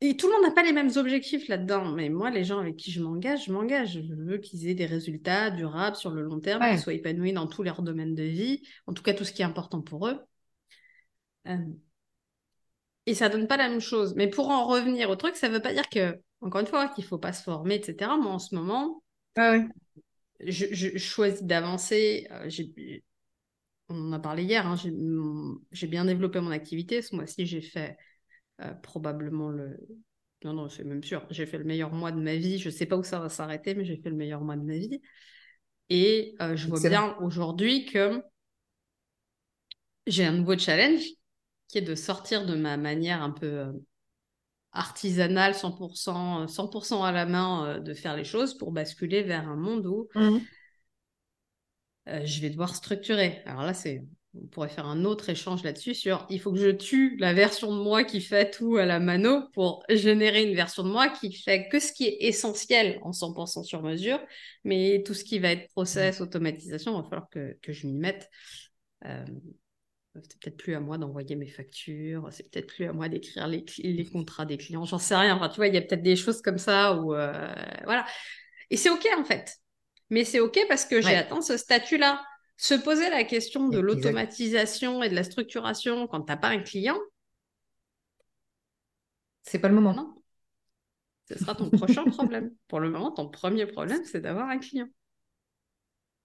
Et 0.00 0.16
tout 0.16 0.28
le 0.28 0.34
monde 0.34 0.42
n'a 0.42 0.52
pas 0.52 0.62
les 0.62 0.72
mêmes 0.72 0.92
objectifs 0.96 1.48
là-dedans. 1.48 1.92
Mais 1.92 2.08
moi, 2.08 2.30
les 2.30 2.44
gens 2.44 2.60
avec 2.60 2.76
qui 2.76 2.92
je 2.92 3.02
m'engage, 3.02 3.46
je 3.46 3.52
m'engage. 3.52 4.00
Je 4.06 4.14
veux 4.14 4.38
qu'ils 4.38 4.68
aient 4.68 4.74
des 4.74 4.86
résultats 4.86 5.50
durables 5.50 5.96
sur 5.96 6.10
le 6.10 6.22
long 6.22 6.38
terme, 6.38 6.62
qu'ils 6.68 6.78
soient 6.78 6.94
épanouis 6.94 7.32
dans 7.32 7.48
tous 7.48 7.64
leurs 7.64 7.82
domaines 7.82 8.14
de 8.14 8.22
vie, 8.22 8.62
en 8.86 8.92
tout 8.92 9.02
cas 9.02 9.12
tout 9.12 9.24
ce 9.24 9.32
qui 9.32 9.42
est 9.42 9.46
important 9.46 9.82
pour 9.82 10.06
eux 10.06 10.18
et 13.08 13.14
ça 13.14 13.30
donne 13.30 13.46
pas 13.46 13.56
la 13.56 13.70
même 13.70 13.80
chose. 13.80 14.14
Mais 14.16 14.28
pour 14.28 14.50
en 14.50 14.66
revenir 14.66 15.08
au 15.08 15.16
truc, 15.16 15.34
ça 15.34 15.48
veut 15.48 15.62
pas 15.62 15.72
dire 15.72 15.88
que, 15.88 16.20
encore 16.42 16.60
une 16.60 16.66
fois, 16.66 16.88
qu'il 16.88 17.04
faut 17.04 17.18
pas 17.18 17.32
se 17.32 17.42
former, 17.42 17.76
etc. 17.76 18.10
Moi, 18.20 18.32
en 18.32 18.38
ce 18.38 18.54
moment, 18.54 19.02
ah 19.36 19.56
je, 20.40 20.98
choisis 20.98 21.42
d'avancer. 21.42 22.26
Euh, 22.30 22.50
on 23.88 24.08
en 24.08 24.12
a 24.12 24.18
parlé 24.18 24.44
hier, 24.44 24.66
hein, 24.66 24.76
j'ai 25.72 25.86
bien 25.86 26.04
développé 26.04 26.40
mon 26.40 26.50
activité. 26.50 27.00
Ce 27.00 27.16
mois-ci, 27.16 27.46
j'ai 27.46 27.62
fait 27.62 27.96
euh, 28.60 28.74
probablement 28.74 29.50
le. 29.50 29.78
Non, 30.44 30.52
non, 30.52 30.68
c'est 30.68 30.84
même 30.84 31.02
sûr. 31.02 31.26
J'ai 31.30 31.46
fait 31.46 31.58
le 31.58 31.64
meilleur 31.64 31.92
mois 31.92 32.12
de 32.12 32.20
ma 32.20 32.36
vie. 32.36 32.58
Je 32.58 32.70
sais 32.70 32.86
pas 32.86 32.96
où 32.96 33.02
ça 33.02 33.18
va 33.18 33.28
s'arrêter, 33.28 33.74
mais 33.74 33.84
j'ai 33.84 33.96
fait 33.96 34.10
le 34.10 34.16
meilleur 34.16 34.40
mois 34.40 34.56
de 34.56 34.62
ma 34.62 34.76
vie. 34.76 35.00
Et 35.90 36.34
euh, 36.40 36.54
je 36.54 36.68
vois 36.68 36.80
bien 36.80 37.16
aujourd'hui 37.20 37.86
que 37.86 38.22
j'ai 40.06 40.24
un 40.24 40.32
nouveau 40.32 40.56
challenge 40.56 41.02
qui 41.68 41.78
est 41.78 41.82
de 41.82 41.94
sortir 41.94 42.46
de 42.46 42.54
ma 42.54 42.76
manière 42.76 43.22
un 43.22 43.30
peu 43.30 43.46
euh, 43.46 43.72
artisanale, 44.72 45.54
100%, 45.54 46.46
100% 46.46 47.02
à 47.04 47.12
la 47.12 47.26
main 47.26 47.80
de 47.80 47.94
faire 47.94 48.16
les 48.16 48.24
choses 48.24 48.56
pour 48.56 48.72
basculer 48.72 49.22
vers 49.22 49.48
un 49.48 49.56
monde 49.56 49.86
où 49.86 50.08
mmh. 50.14 50.38
je 52.06 52.40
vais 52.40 52.50
devoir 52.50 52.74
structurer. 52.74 53.42
Alors 53.44 53.62
là, 53.62 53.74
c'est 53.74 54.02
on 54.42 54.46
pourrait 54.48 54.68
faire 54.68 54.86
un 54.86 55.04
autre 55.04 55.28
échange 55.28 55.62
là-dessus 55.62 55.94
sur 55.94 56.26
il 56.30 56.40
faut 56.40 56.52
que 56.52 56.58
je 56.58 56.70
tue 56.70 57.16
la 57.18 57.32
version 57.32 57.76
de 57.76 57.82
moi 57.82 58.04
qui 58.04 58.20
fait 58.20 58.50
tout 58.50 58.76
à 58.76 58.86
la 58.86 59.00
mano 59.00 59.48
pour 59.52 59.82
générer 59.88 60.44
une 60.44 60.54
version 60.54 60.82
de 60.82 60.90
moi 60.90 61.08
qui 61.08 61.32
fait 61.32 61.68
que 61.68 61.78
ce 61.78 61.92
qui 61.92 62.04
est 62.04 62.16
essentiel 62.20 62.98
en 63.02 63.12
100% 63.12 63.64
sur 63.64 63.82
mesure, 63.82 64.20
mais 64.64 65.02
tout 65.04 65.14
ce 65.14 65.24
qui 65.24 65.38
va 65.38 65.52
être 65.52 65.68
process, 65.68 66.20
automatisation, 66.20 66.92
il 66.98 67.02
va 67.02 67.08
falloir 67.08 67.28
que, 67.28 67.56
que 67.62 67.72
je 67.72 67.86
m'y 67.86 67.94
mette 67.94 68.28
c'est 70.22 70.38
peut-être 70.40 70.56
plus 70.56 70.74
à 70.74 70.80
moi 70.80 70.98
d'envoyer 70.98 71.36
mes 71.36 71.48
factures, 71.48 72.28
c'est 72.30 72.50
peut-être 72.50 72.66
plus 72.66 72.86
à 72.86 72.92
moi 72.92 73.08
d'écrire 73.08 73.46
les, 73.46 73.64
les, 73.78 74.04
contrats 74.04 74.46
des 74.46 74.56
clients, 74.56 74.84
j'en 74.84 74.98
sais 74.98 75.16
rien. 75.16 75.36
Enfin, 75.36 75.48
tu 75.48 75.56
vois, 75.56 75.68
il 75.68 75.74
y 75.74 75.78
a 75.78 75.82
peut-être 75.82 76.02
des 76.02 76.16
choses 76.16 76.42
comme 76.42 76.58
ça 76.58 76.96
où, 76.96 77.14
euh, 77.14 77.54
voilà. 77.84 78.06
Et 78.70 78.76
c'est 78.76 78.90
OK 78.90 79.06
en 79.16 79.24
fait. 79.24 79.56
Mais 80.10 80.24
c'est 80.24 80.40
OK 80.40 80.58
parce 80.68 80.84
que 80.84 81.00
j'ai 81.00 81.14
atteint 81.14 81.42
ce 81.42 81.56
statut-là. 81.56 82.22
Se 82.58 82.74
poser 82.74 83.08
la 83.08 83.24
question 83.24 83.68
de 83.68 83.78
l'automatisation 83.78 85.02
et 85.02 85.08
de 85.08 85.14
la 85.14 85.24
structuration 85.24 86.06
quand 86.06 86.20
tu 86.22 86.30
n'as 86.30 86.36
pas 86.36 86.48
un 86.48 86.60
client, 86.60 86.98
c'est 89.44 89.58
pas 89.58 89.68
le 89.68 89.74
moment. 89.74 89.94
Non. 89.94 90.14
Ce 91.30 91.38
sera 91.38 91.54
ton 91.54 91.70
prochain 91.70 92.04
problème. 92.10 92.50
Pour 92.68 92.80
le 92.80 92.90
moment, 92.90 93.12
ton 93.12 93.30
premier 93.30 93.64
problème, 93.64 94.04
c'est 94.04 94.20
d'avoir 94.20 94.50
un 94.50 94.58
client. 94.58 94.88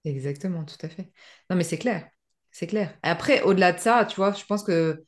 Exactement, 0.03 0.65
tout 0.65 0.75
à 0.81 0.89
fait. 0.89 1.13
Non, 1.49 1.55
mais 1.55 1.63
c'est 1.63 1.77
clair 1.77 2.09
c'est 2.53 2.67
clair. 2.67 2.97
Après, 3.01 3.41
au-delà 3.41 3.73
de 3.73 3.79
ça, 3.79 4.05
tu 4.05 4.15
vois, 4.15 4.31
je 4.31 4.45
pense 4.45 4.63
que 4.63 5.03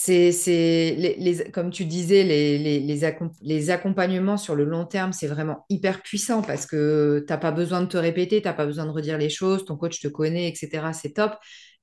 c'est, 0.00 0.94
les, 0.96 1.50
comme 1.50 1.70
tu 1.70 1.84
disais, 1.84 2.22
les, 2.22 2.78
les, 2.78 3.70
accompagnements 3.70 4.36
sur 4.36 4.54
le 4.54 4.64
long 4.64 4.84
terme, 4.84 5.12
c'est 5.12 5.26
vraiment 5.26 5.66
hyper 5.68 6.02
puissant 6.02 6.40
parce 6.40 6.66
que 6.66 7.24
tu 7.26 7.32
n'as 7.32 7.36
pas 7.36 7.50
besoin 7.50 7.80
de 7.80 7.86
te 7.86 7.96
répéter, 7.96 8.40
tu 8.40 8.46
n'as 8.46 8.54
pas 8.54 8.64
besoin 8.64 8.86
de 8.86 8.90
redire 8.90 9.18
les 9.18 9.28
choses, 9.28 9.64
ton 9.64 9.76
coach 9.76 10.00
te 10.00 10.06
connaît, 10.06 10.48
etc. 10.48 10.92
C'est 10.92 11.14
top. 11.14 11.34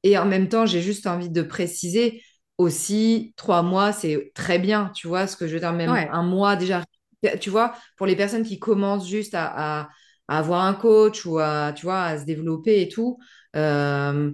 Et 0.04 0.18
en 0.18 0.26
même 0.26 0.48
temps, 0.48 0.66
j'ai 0.66 0.82
juste 0.82 1.08
envie 1.08 1.30
de 1.30 1.42
préciser 1.42 2.24
aussi, 2.58 3.34
trois 3.36 3.64
mois, 3.64 3.92
c'est 3.92 4.32
très 4.34 4.60
bien, 4.60 4.92
tu 4.96 5.08
vois, 5.08 5.28
ce 5.28 5.36
que 5.36 5.46
je 5.46 5.56
veux 5.56 5.60
dire, 5.60 5.74
même 5.74 5.90
un 5.90 6.24
mois 6.24 6.56
déjà, 6.56 6.84
tu 7.42 7.50
vois, 7.50 7.74
pour 7.98 8.08
les 8.08 8.16
personnes 8.16 8.44
qui 8.44 8.60
commencent 8.60 9.10
juste 9.10 9.34
à, 9.36 9.90
avoir 10.30 10.64
un 10.64 10.74
coach 10.74 11.26
ou 11.26 11.38
à, 11.38 11.74
tu 11.76 11.86
vois, 11.86 12.04
à 12.04 12.18
se 12.18 12.24
développer 12.24 12.82
et 12.82 12.88
tout, 12.88 13.20
euh, 13.58 14.32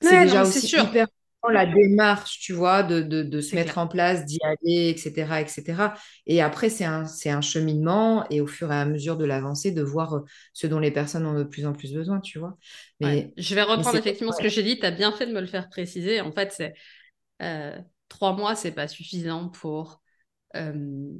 c'est 0.00 0.24
déjà 0.24 0.42
aussi 0.42 0.76
hyper 0.76 1.06
la 1.50 1.66
démarche, 1.66 2.38
tu 2.38 2.52
vois, 2.52 2.82
de, 2.82 3.00
de, 3.02 3.40
se 3.40 3.54
mettre 3.54 3.78
en 3.78 3.88
place, 3.88 4.24
d'y 4.24 4.38
aller, 4.44 4.90
etc., 4.90 5.40
etc. 5.40 5.94
Et 6.26 6.40
après, 6.40 6.68
c'est 6.68 6.84
un, 6.84 7.04
c'est 7.04 7.30
un 7.30 7.40
cheminement 7.40 8.24
et 8.30 8.40
au 8.40 8.46
fur 8.46 8.70
et 8.72 8.76
à 8.76 8.84
mesure 8.84 9.16
de 9.16 9.24
l'avancée, 9.24 9.72
de 9.72 9.82
voir 9.82 10.22
ce 10.52 10.66
dont 10.66 10.78
les 10.78 10.90
personnes 10.90 11.26
ont 11.26 11.34
de 11.34 11.44
plus 11.44 11.66
en 11.66 11.72
plus 11.72 11.92
besoin, 11.92 12.20
tu 12.20 12.38
vois. 12.38 12.56
Mais, 13.00 13.32
Je 13.36 13.54
vais 13.54 13.62
reprendre 13.62 13.96
effectivement 13.96 14.32
ce 14.32 14.42
que 14.42 14.48
j'ai 14.48 14.62
dit. 14.62 14.78
Tu 14.78 14.86
as 14.86 14.92
bien 14.92 15.12
fait 15.12 15.26
de 15.26 15.32
me 15.32 15.40
le 15.40 15.46
faire 15.46 15.68
préciser. 15.68 16.20
En 16.20 16.32
fait, 16.32 16.52
c'est 16.52 16.74
euh, 17.42 17.78
trois 18.08 18.34
mois, 18.34 18.54
c'est 18.54 18.72
pas 18.72 18.88
suffisant 18.88 19.48
pour 19.48 20.00
euh, 20.54 21.10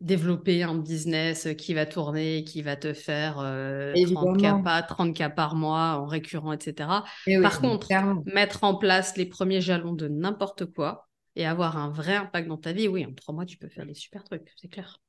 développer 0.00 0.62
un 0.62 0.74
business 0.74 1.48
qui 1.56 1.74
va 1.74 1.86
tourner, 1.86 2.44
qui 2.44 2.62
va 2.62 2.76
te 2.76 2.92
faire 2.92 3.34
30, 3.34 3.44
euh, 3.46 4.62
cas, 4.62 4.82
30 4.82 5.14
cas 5.14 5.30
par 5.30 5.54
mois 5.54 5.98
en 6.00 6.06
récurrent, 6.06 6.52
etc. 6.52 7.04
Eh 7.26 7.40
par 7.40 7.60
contre, 7.60 7.88
mettre 8.26 8.64
en 8.64 8.74
place 8.74 9.16
les 9.16 9.26
premiers 9.26 9.60
jalons 9.60 9.92
de 9.92 10.08
n'importe 10.08 10.66
quoi 10.66 11.08
et 11.36 11.46
avoir 11.46 11.76
un 11.76 11.90
vrai 11.90 12.16
impact 12.16 12.48
dans 12.48 12.56
ta 12.56 12.72
vie, 12.72 12.88
oui, 12.88 13.06
en 13.06 13.12
trois 13.12 13.34
mois, 13.34 13.46
tu 13.46 13.58
peux 13.58 13.68
faire 13.68 13.86
des 13.86 13.94
super 13.94 14.24
trucs, 14.24 14.52
c'est 14.56 14.68
clair. 14.68 15.00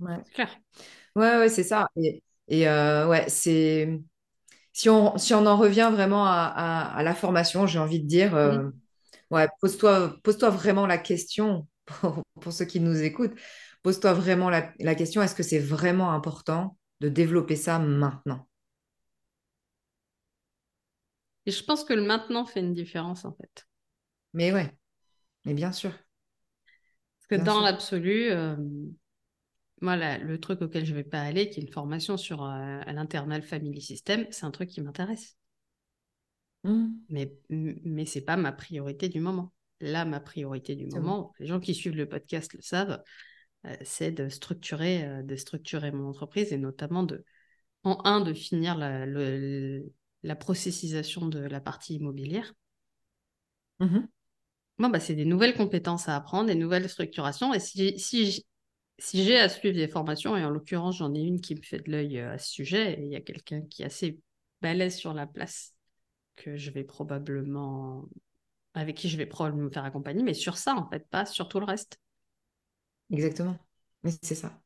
Ouais. 0.00 0.18
C'est 0.26 0.34
clair. 0.34 0.58
Ouais, 1.16 1.38
ouais, 1.38 1.48
c'est 1.48 1.62
ça. 1.62 1.88
Et, 1.96 2.22
et 2.48 2.68
euh, 2.68 3.08
ouais, 3.08 3.24
c'est... 3.28 4.00
Si 4.74 4.88
on, 4.88 5.18
si 5.18 5.34
on 5.34 5.44
en 5.44 5.56
revient 5.58 5.90
vraiment 5.92 6.24
à, 6.26 6.98
la 7.02 7.14
formation, 7.14 7.66
j'ai 7.66 7.78
envie 7.78 8.00
de 8.00 8.06
dire, 8.06 8.34
euh, 8.34 8.70
ouais, 9.30 9.46
pose-toi, 9.60 10.16
pose-toi 10.22 10.48
vraiment 10.48 10.86
la 10.86 10.96
question 10.96 11.68
pour, 11.84 12.22
pour 12.40 12.52
ceux 12.54 12.64
qui 12.64 12.80
nous 12.80 13.02
écoutent 13.02 13.34
pose-toi 13.82 14.12
vraiment 14.12 14.50
la, 14.50 14.94
question, 14.94 15.22
est-ce 15.22 15.34
que 15.34 15.42
c'est 15.42 15.58
vraiment 15.58 16.12
important 16.12 16.76
de 17.00 17.08
développer 17.08 17.56
ça 17.56 17.78
maintenant? 17.78 18.48
Et 21.46 21.50
je 21.50 21.62
pense 21.64 21.84
que 21.84 21.92
le 21.92 22.02
maintenant 22.02 22.44
fait 22.44 22.60
une 22.60 22.74
différence 22.74 23.24
en 23.24 23.32
fait. 23.32 23.66
Mais 24.32 24.52
ouais, 24.52 24.72
mais 25.44 25.54
bien 25.54 25.72
sûr. 25.72 25.90
Parce 25.90 27.40
que 27.40 27.44
dans 27.44 27.60
l'absolu, 27.60 28.30
euh, 28.30 28.56
moi, 29.80 29.96
le 29.96 30.38
truc 30.38 30.62
auquel 30.62 30.84
je 30.84 30.92
ne 30.92 30.98
vais 30.98 31.04
pas 31.04 31.20
aller, 31.20 31.50
qui 31.50 31.58
est 31.58 31.62
une 31.64 31.72
formation 31.72 32.16
sur 32.16 32.44
euh, 32.44 32.80
l'internal 32.86 33.42
family 33.42 33.80
system, 33.80 34.26
c'est 34.30 34.46
un 34.46 34.52
truc 34.52 34.68
qui 34.70 34.80
m'intéresse. 34.80 35.36
Mmh. 36.62 36.86
Mais, 37.08 37.36
mais 37.50 38.06
ce 38.06 38.18
n'est 38.18 38.24
pas 38.24 38.36
ma 38.36 38.52
priorité 38.52 39.08
du 39.08 39.18
moment. 39.18 39.52
Là, 39.80 40.04
ma 40.04 40.20
priorité 40.20 40.76
du 40.76 40.86
moment, 40.86 41.32
les 41.40 41.46
gens 41.48 41.58
qui 41.58 41.74
suivent 41.74 41.96
le 41.96 42.08
podcast 42.08 42.54
le 42.54 42.60
savent, 42.62 43.02
c'est 43.82 44.10
de 44.10 44.28
structurer, 44.28 45.04
euh, 45.04 45.22
de 45.22 45.36
structurer 45.36 45.92
mon 45.92 46.08
entreprise 46.08 46.52
et 46.52 46.58
notamment 46.58 47.02
de, 47.02 47.24
en 47.84 47.98
un, 48.04 48.20
de 48.20 48.32
finir 48.32 48.76
la, 48.76 49.06
la 49.06 50.36
processisation 50.36 51.26
de 51.26 51.40
la 51.40 51.60
partie 51.60 51.94
immobilière. 51.96 52.54
Mmh 53.80 54.00
bon, 54.78 54.88
bah, 54.88 55.00
c'est 55.00 55.14
des 55.14 55.24
nouvelles 55.24 55.54
compétences 55.54 56.08
à 56.08 56.16
apprendre, 56.16 56.46
des 56.46 56.56
nouvelles 56.56 56.88
structurations. 56.88 57.54
Et 57.54 57.60
si, 57.60 57.98
si, 58.00 58.44
si 58.98 59.24
j'ai 59.24 59.38
à 59.38 59.48
suivre 59.48 59.76
des 59.76 59.86
formations, 59.86 60.36
et 60.36 60.44
en 60.44 60.50
l'occurrence, 60.50 60.96
j'en 60.96 61.14
ai 61.14 61.20
une 61.20 61.40
qui 61.40 61.54
me 61.54 61.62
fait 61.62 61.78
de 61.78 61.90
l'œil 61.90 62.18
euh, 62.18 62.32
à 62.32 62.38
ce 62.38 62.50
sujet, 62.50 62.94
et 62.94 63.04
il 63.04 63.12
y 63.12 63.16
a 63.16 63.20
quelqu'un 63.20 63.62
qui 63.62 63.82
est 63.82 63.86
assez 63.86 64.18
balèze 64.60 64.96
sur 64.96 65.14
la 65.14 65.26
place, 65.26 65.74
que 66.34 66.56
je 66.56 66.70
vais 66.72 66.82
probablement, 66.84 68.08
avec 68.74 68.96
qui 68.96 69.08
je 69.08 69.16
vais 69.16 69.26
probablement 69.26 69.66
me 69.66 69.70
faire 69.70 69.84
accompagner, 69.84 70.24
mais 70.24 70.34
sur 70.34 70.56
ça, 70.56 70.74
en 70.74 70.88
fait, 70.88 71.06
pas 71.10 71.26
sur 71.26 71.48
tout 71.48 71.60
le 71.60 71.66
reste. 71.66 72.01
Exactement. 73.12 73.56
Mais 74.02 74.10
c'est 74.22 74.34
ça. 74.34 74.60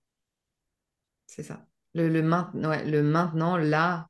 C'est 1.27 1.43
ça. 1.43 1.67
Le, 1.93 2.09
le, 2.09 2.21
le 2.21 3.03
maintenant, 3.03 3.57
là, 3.57 4.09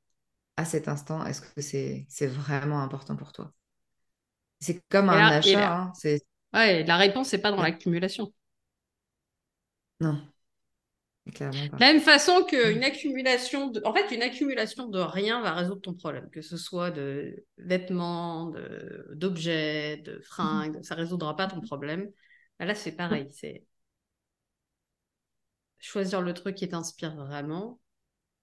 à 0.56 0.64
cet 0.64 0.88
instant, 0.88 1.24
est-ce 1.24 1.40
que 1.40 1.60
c'est 1.60 2.26
vraiment 2.26 2.82
important 2.82 3.16
pour 3.16 3.32
toi? 3.32 3.52
C'est 4.60 4.82
comme 4.88 5.08
un 5.08 5.26
achat. 5.28 5.82
Hein, 5.82 5.92
ouais, 6.54 6.84
la 6.84 6.96
réponse, 6.96 7.32
n'est 7.32 7.40
pas 7.40 7.50
dans 7.50 7.62
l'accumulation. 7.62 8.32
Non. 10.00 10.20
Clairement 11.34 11.68
pas. 11.70 11.76
De 11.76 11.80
la 11.80 11.92
même 11.92 12.00
façon 12.00 12.44
qu'une 12.44 12.84
accumulation 12.84 13.68
de... 13.68 13.82
En 13.84 13.92
fait, 13.92 14.14
une 14.14 14.22
accumulation 14.22 14.86
de 14.88 15.00
rien 15.00 15.42
va 15.42 15.54
résoudre 15.54 15.80
ton 15.80 15.94
problème, 15.94 16.30
que 16.30 16.40
ce 16.40 16.56
soit 16.56 16.90
de 16.90 17.44
vêtements, 17.58 18.50
de... 18.50 19.08
d'objets, 19.14 19.96
de 19.98 20.20
fringues, 20.20 20.82
ça 20.82 20.94
résoudra 20.94 21.34
pas 21.34 21.48
ton 21.48 21.60
problème. 21.60 22.10
Là, 22.60 22.74
c'est 22.74 22.92
pareil, 22.92 23.28
c'est 23.32 23.64
choisir 25.86 26.20
le 26.22 26.34
truc 26.34 26.56
qui 26.56 26.68
t'inspire 26.68 27.16
vraiment 27.16 27.80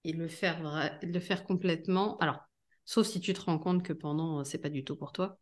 et 0.04 0.12
le 0.12 0.28
faire, 0.28 0.62
vra- 0.62 0.98
le 1.04 1.20
faire 1.20 1.44
complètement. 1.44 2.18
Alors, 2.18 2.40
sauf 2.86 3.06
si 3.08 3.20
tu 3.20 3.34
te 3.34 3.42
rends 3.42 3.58
compte 3.60 3.82
que 3.84 3.92
pendant, 3.94 4.40
euh, 4.40 4.44
c'est 4.44 4.58
pas 4.58 4.70
du 4.70 4.84
tout 4.84 4.96
pour 4.96 5.12
toi. 5.12 5.38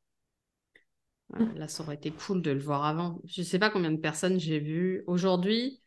Euh, 1.35 1.53
là, 1.55 1.69
ça 1.69 1.83
aurait 1.83 1.95
été 1.97 2.11
cool 2.13 2.43
de 2.43 2.51
le 2.51 2.61
voir 2.61 2.85
avant. 2.85 3.21
Je 3.27 3.43
sais 3.43 3.59
pas 3.59 3.71
combien 3.71 3.91
de 3.93 3.97
personnes 4.01 4.39
j'ai 4.41 4.59
vues. 4.61 5.03
Aujourd'hui, 5.07 5.83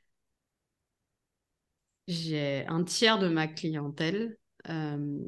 j'ai 2.07 2.65
un 2.67 2.83
tiers 2.83 3.19
de 3.19 3.27
ma 3.27 3.47
clientèle 3.47 4.37
euh, 4.69 5.19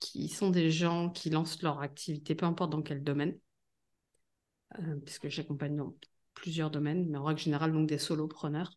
qui 0.00 0.28
sont 0.28 0.50
des 0.50 0.70
gens 0.70 1.10
qui 1.10 1.30
lancent 1.30 1.62
leur 1.62 1.80
activité, 1.80 2.34
peu 2.34 2.46
importe 2.46 2.70
dans 2.72 2.82
quel 2.82 3.02
domaine, 3.04 3.38
euh, 4.78 4.96
puisque 5.04 5.28
j'accompagne 5.28 5.76
dans 5.76 5.94
plusieurs 6.34 6.70
domaines, 6.70 7.08
mais 7.08 7.18
en 7.18 7.24
règle 7.24 7.40
générale, 7.40 7.72
donc 7.72 7.88
des 7.88 7.98
solopreneurs, 7.98 8.72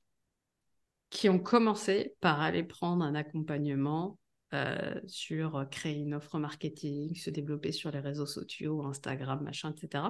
qui 1.09 1.29
ont 1.29 1.39
commencé 1.39 2.15
par 2.19 2.41
aller 2.41 2.63
prendre 2.63 3.03
un 3.03 3.15
accompagnement 3.15 4.19
euh, 4.53 4.99
sur 5.07 5.57
euh, 5.57 5.65
créer 5.65 5.95
une 5.95 6.13
offre 6.13 6.39
marketing, 6.39 7.15
se 7.15 7.29
développer 7.29 7.71
sur 7.71 7.91
les 7.91 7.99
réseaux 7.99 8.25
sociaux, 8.25 8.85
Instagram, 8.85 9.43
machin, 9.43 9.73
etc. 9.75 10.05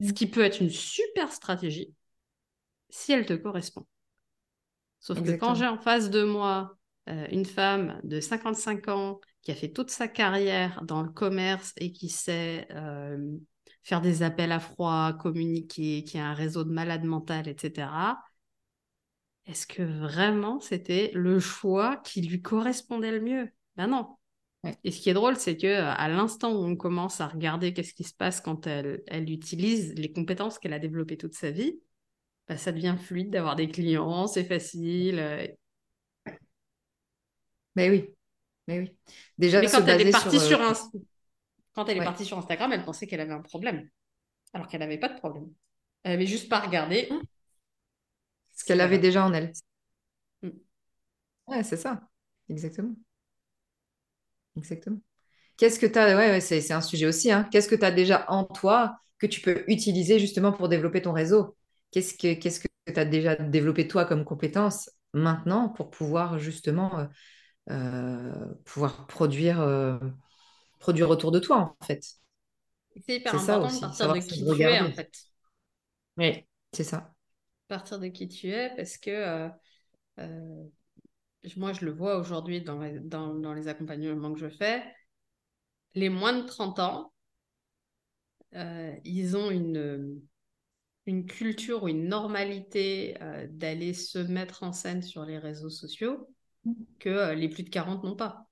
Ce 0.00 0.12
qui 0.12 0.26
peut 0.26 0.42
être 0.42 0.60
une 0.60 0.70
super 0.70 1.30
stratégie 1.32 1.94
si 2.90 3.12
elle 3.12 3.26
te 3.26 3.34
correspond. 3.34 3.86
Sauf 5.00 5.22
que 5.22 5.32
quand 5.32 5.54
j'ai 5.54 5.66
en 5.66 5.78
face 5.78 6.10
de 6.10 6.22
moi 6.22 6.76
euh, 7.08 7.26
une 7.30 7.44
femme 7.44 8.00
de 8.04 8.20
55 8.20 8.88
ans 8.88 9.20
qui 9.42 9.50
a 9.50 9.54
fait 9.54 9.70
toute 9.70 9.90
sa 9.90 10.08
carrière 10.08 10.82
dans 10.84 11.02
le 11.02 11.10
commerce 11.10 11.74
et 11.76 11.92
qui 11.92 12.08
sait 12.08 12.66
euh, 12.70 13.36
faire 13.82 14.00
des 14.00 14.22
appels 14.22 14.52
à 14.52 14.60
froid, 14.60 15.12
communiquer, 15.12 16.04
qui 16.04 16.18
a 16.18 16.26
un 16.26 16.34
réseau 16.34 16.64
de 16.64 16.70
malades 16.70 17.04
mentales, 17.04 17.48
etc., 17.48 17.88
est-ce 19.46 19.66
que 19.66 19.82
vraiment 19.82 20.60
c'était 20.60 21.10
le 21.14 21.38
choix 21.40 21.96
qui 21.98 22.22
lui 22.22 22.40
correspondait 22.42 23.12
le 23.12 23.20
mieux? 23.20 23.48
Ben 23.76 23.86
non. 23.88 24.16
Ouais. 24.64 24.76
Et 24.84 24.90
ce 24.92 25.00
qui 25.00 25.10
est 25.10 25.14
drôle, 25.14 25.36
c'est 25.36 25.56
que 25.56 25.66
à 25.80 26.08
l'instant 26.08 26.52
où 26.52 26.64
on 26.64 26.76
commence 26.76 27.20
à 27.20 27.28
regarder 27.28 27.72
qu'est-ce 27.74 27.94
qui 27.94 28.04
se 28.04 28.14
passe 28.14 28.40
quand 28.40 28.66
elle, 28.66 29.02
elle 29.06 29.30
utilise 29.30 29.94
les 29.96 30.12
compétences 30.12 30.58
qu'elle 30.58 30.72
a 30.72 30.78
développées 30.78 31.16
toute 31.16 31.34
sa 31.34 31.50
vie, 31.50 31.80
bah, 32.48 32.56
ça 32.56 32.72
devient 32.72 32.96
fluide 32.98 33.30
d'avoir 33.30 33.56
des 33.56 33.68
clients, 33.68 34.26
c'est 34.26 34.44
facile. 34.44 35.18
euh. 35.18 35.46
Mais 37.76 37.90
oui, 37.90 38.08
mais 38.68 38.80
oui. 38.80 38.96
Déjà, 39.38 39.60
Mais 39.60 39.68
quand 39.68 39.84
elle 39.86 40.00
est 40.06 40.10
partie 40.10 40.38
sur, 40.38 40.48
sur, 40.48 40.60
euh, 40.60 40.72
quand 41.74 41.88
elle 41.88 41.96
est 41.96 42.00
Ouais. 42.00 42.06
partie 42.06 42.24
sur 42.24 42.38
Instagram, 42.38 42.72
elle 42.72 42.84
pensait 42.84 43.06
qu'elle 43.06 43.20
avait 43.20 43.32
un 43.32 43.42
problème, 43.42 43.88
alors 44.52 44.68
qu'elle 44.68 44.80
n'avait 44.80 44.98
pas 44.98 45.08
de 45.08 45.18
problème. 45.18 45.50
Elle 46.04 46.12
avait 46.12 46.26
juste 46.26 46.48
pas 46.48 46.60
regardé. 46.60 47.08
Ce 48.54 48.64
qu'elle 48.64 48.80
avait 48.80 48.98
déjà 48.98 49.24
en 49.24 49.32
elle. 49.32 49.52
Mm. 50.42 50.50
Ouais, 51.48 51.62
c'est 51.62 51.76
ça. 51.76 52.08
Exactement. 52.48 52.94
Exactement. 54.56 55.00
Qu'est-ce 55.56 55.78
que 55.78 55.86
tu 55.86 55.98
as, 55.98 56.16
ouais, 56.16 56.30
ouais, 56.30 56.40
c'est, 56.40 56.72
un 56.72 56.80
sujet 56.80 57.06
aussi, 57.06 57.30
hein. 57.30 57.48
Qu'est-ce 57.50 57.68
que 57.68 57.74
tu 57.74 57.84
as 57.84 57.92
déjà 57.92 58.24
en 58.28 58.44
toi 58.44 58.96
que 59.18 59.26
tu 59.26 59.40
peux 59.40 59.64
utiliser 59.68 60.18
justement 60.18 60.52
pour 60.52 60.68
développer 60.68 61.02
ton 61.02 61.12
réseau? 61.12 61.56
Qu'est-ce 61.90 62.14
que 62.14 62.34
qu'est-ce 62.34 62.60
que 62.60 62.66
tu 62.86 62.98
as 62.98 63.04
déjà 63.04 63.36
développé 63.36 63.86
toi 63.86 64.04
comme 64.04 64.24
compétence 64.24 64.90
maintenant 65.12 65.68
pour 65.68 65.90
pouvoir 65.90 66.38
justement 66.38 66.98
euh, 66.98 67.06
euh, 67.70 68.32
pouvoir 68.64 69.06
produire, 69.06 69.60
euh, 69.60 69.98
produire 70.80 71.08
autour 71.10 71.30
de 71.30 71.38
toi, 71.38 71.76
en 71.80 71.84
fait? 71.84 72.04
C'est 73.06 73.16
hyper 73.16 73.32
C'est 73.32 73.46
ça 73.46 73.56
important 73.56 73.68
de 73.68 73.72
aussi, 73.72 73.80
partir 73.80 73.98
savoir 73.98 74.16
de 74.16 74.20
qui 74.22 74.44
tu 74.44 74.62
es, 74.62 74.80
en 74.80 74.92
fait. 74.92 75.12
Oui, 76.16 76.46
c'est 76.72 76.84
ça. 76.84 77.13
Partir 77.76 77.98
de 77.98 78.08
qui 78.08 78.28
tu 78.28 78.48
es, 78.50 78.70
parce 78.76 78.96
que 78.98 79.10
euh, 79.10 79.48
euh, 80.20 80.64
moi, 81.56 81.72
je 81.72 81.84
le 81.84 81.92
vois 81.92 82.18
aujourd'hui 82.18 82.62
dans 82.62 82.80
les, 82.80 82.98
dans, 83.00 83.34
dans 83.34 83.54
les 83.54 83.68
accompagnements 83.68 84.32
que 84.32 84.40
je 84.40 84.48
fais. 84.48 84.82
Les 85.96 86.08
moins 86.08 86.34
de 86.34 86.46
30 86.46 86.78
ans, 86.78 87.12
euh, 88.54 88.94
ils 89.04 89.36
ont 89.36 89.50
une, 89.50 90.20
une 91.06 91.26
culture 91.26 91.84
ou 91.84 91.88
une 91.88 92.08
normalité 92.08 93.16
d'aller 93.50 93.94
se 93.94 94.18
mettre 94.18 94.62
en 94.62 94.72
scène 94.72 95.02
sur 95.02 95.24
les 95.24 95.38
réseaux 95.38 95.70
sociaux 95.70 96.28
que 97.00 97.34
les 97.34 97.48
plus 97.48 97.64
de 97.64 97.70
40 97.70 98.04
n'ont 98.04 98.16
pas. 98.16 98.48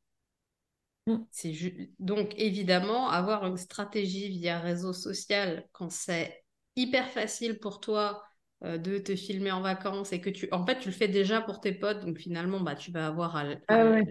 Mm. 1.06 1.16
C'est 1.30 1.52
ju- 1.52 1.92
Donc, 1.98 2.34
évidemment, 2.38 3.08
avoir 3.10 3.46
une 3.46 3.56
stratégie 3.56 4.28
via 4.28 4.58
réseau 4.60 4.92
social 4.92 5.68
quand 5.72 5.90
c'est 5.90 6.44
hyper 6.76 7.10
facile 7.10 7.58
pour 7.58 7.80
toi 7.80 8.22
de 8.62 8.98
te 8.98 9.16
filmer 9.16 9.50
en 9.52 9.60
vacances 9.60 10.12
et 10.12 10.20
que 10.20 10.30
tu... 10.30 10.48
En 10.52 10.64
fait, 10.66 10.78
tu 10.80 10.88
le 10.88 10.94
fais 10.94 11.08
déjà 11.08 11.40
pour 11.40 11.60
tes 11.60 11.72
potes, 11.72 12.00
donc 12.04 12.18
finalement, 12.18 12.60
bah, 12.60 12.74
tu 12.76 12.90
vas 12.92 13.06
avoir 13.08 13.36
à, 13.36 13.44
Ah 13.68 13.76
à- 13.76 13.90
ouais. 13.90 14.04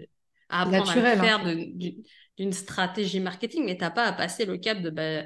à 0.50 0.62
apprendre 0.62 0.92
à 0.92 0.96
le 0.96 1.02
Naturel, 1.02 1.20
en 1.22 1.30
faire 1.30 1.40
fait. 1.40 1.52
d'une 2.38 2.52
stratégie 2.52 3.20
marketing, 3.20 3.64
mais 3.64 3.76
t'as 3.78 3.90
pas 3.90 4.04
à 4.06 4.12
passer 4.12 4.44
le 4.44 4.58
cap 4.58 4.80
de 4.82 4.90
bah, 4.90 5.24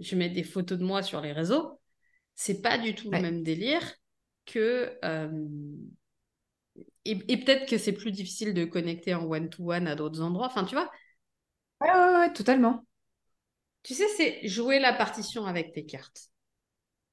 je 0.00 0.16
mets 0.16 0.30
des 0.30 0.44
photos 0.44 0.78
de 0.78 0.84
moi 0.84 1.02
sur 1.02 1.20
les 1.20 1.32
réseaux. 1.32 1.80
C'est 2.36 2.62
pas 2.62 2.78
du 2.78 2.94
tout 2.94 3.10
le 3.12 3.18
même 3.18 3.42
délire 3.42 3.82
que... 4.46 4.98
euh, 5.04 5.30
Et, 7.04 7.18
et 7.32 7.36
peut-être 7.38 7.68
que 7.68 7.78
c'est 7.78 7.92
plus 7.92 8.12
difficile 8.12 8.54
de 8.54 8.64
connecter 8.64 9.14
en 9.14 9.24
one-to-one 9.24 9.86
à 9.86 9.94
d'autres 9.96 10.20
endroits. 10.20 10.46
Enfin, 10.46 10.64
tu 10.64 10.74
vois, 10.74 10.90
Ouais, 11.80 11.90
ouais, 11.90 12.14
ouais, 12.20 12.32
totalement. 12.32 12.84
tu 13.82 13.94
sais, 13.94 14.06
c'est 14.16 14.46
jouer 14.48 14.78
la 14.78 14.92
partition 14.92 15.46
avec 15.46 15.72
tes 15.72 15.84
cartes. 15.86 16.30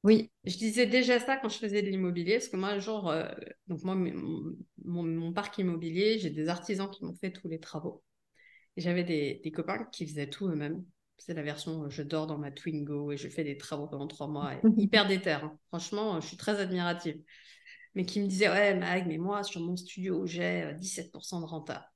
Oui. 0.06 0.32
Je 0.46 0.58
disais 0.58 0.88
déjà 0.88 1.20
ça 1.20 1.38
quand 1.38 1.50
je 1.50 1.58
faisais 1.58 1.82
de 1.84 1.90
l'immobilier, 1.90 2.36
parce 2.36 2.50
que 2.50 2.58
moi, 2.58 2.78
genre, 2.80 3.10
euh, 3.10 3.28
donc 3.68 3.84
moi, 3.84 3.96
mon, 3.96 4.56
mon- 4.86 5.04
mon 5.04 5.34
parc 5.34 5.58
immobilier, 5.58 6.20
j'ai 6.20 6.30
des 6.32 6.50
artisans 6.50 6.90
qui 6.92 7.04
m'ont 7.06 7.16
fait 7.16 7.32
tous 7.32 7.50
les 7.50 7.60
travaux. 7.60 8.04
Et 8.78 8.82
j'avais 8.82 9.04
des, 9.06 9.42
des 9.44 9.52
copains 9.52 9.86
qui 9.92 10.08
faisaient 10.08 10.30
tout 10.30 10.48
eux-mêmes. 10.50 10.86
C'est 11.18 11.34
la 11.36 11.44
version 11.44 11.86
euh, 11.86 11.90
je 11.92 12.04
dors 12.04 12.28
dans 12.28 12.38
ma 12.40 12.52
Twingo 12.52 13.12
et 13.14 13.18
je 13.18 13.30
fais 13.30 13.44
des 13.46 13.58
travaux 13.58 13.88
pendant 13.88 14.08
trois 14.08 14.28
mois. 14.28 14.56
Et 14.56 14.60
hyper 14.78 15.08
déter. 15.08 15.32
hein. 15.34 15.60
Franchement, 15.70 16.22
je 16.22 16.28
suis 16.28 16.38
très 16.38 16.60
admirative. 16.62 17.22
Mais 17.96 18.06
qui 18.06 18.22
me 18.22 18.28
disaient, 18.28 18.50
ouais, 18.50 18.76
Mag, 18.76 19.08
mais 19.08 19.18
moi, 19.20 19.44
sur 19.44 19.62
mon 19.62 19.76
studio, 19.78 20.26
j'ai 20.28 20.64
euh, 20.64 20.74
17% 20.74 21.42
de 21.42 21.46
renta. 21.48 21.92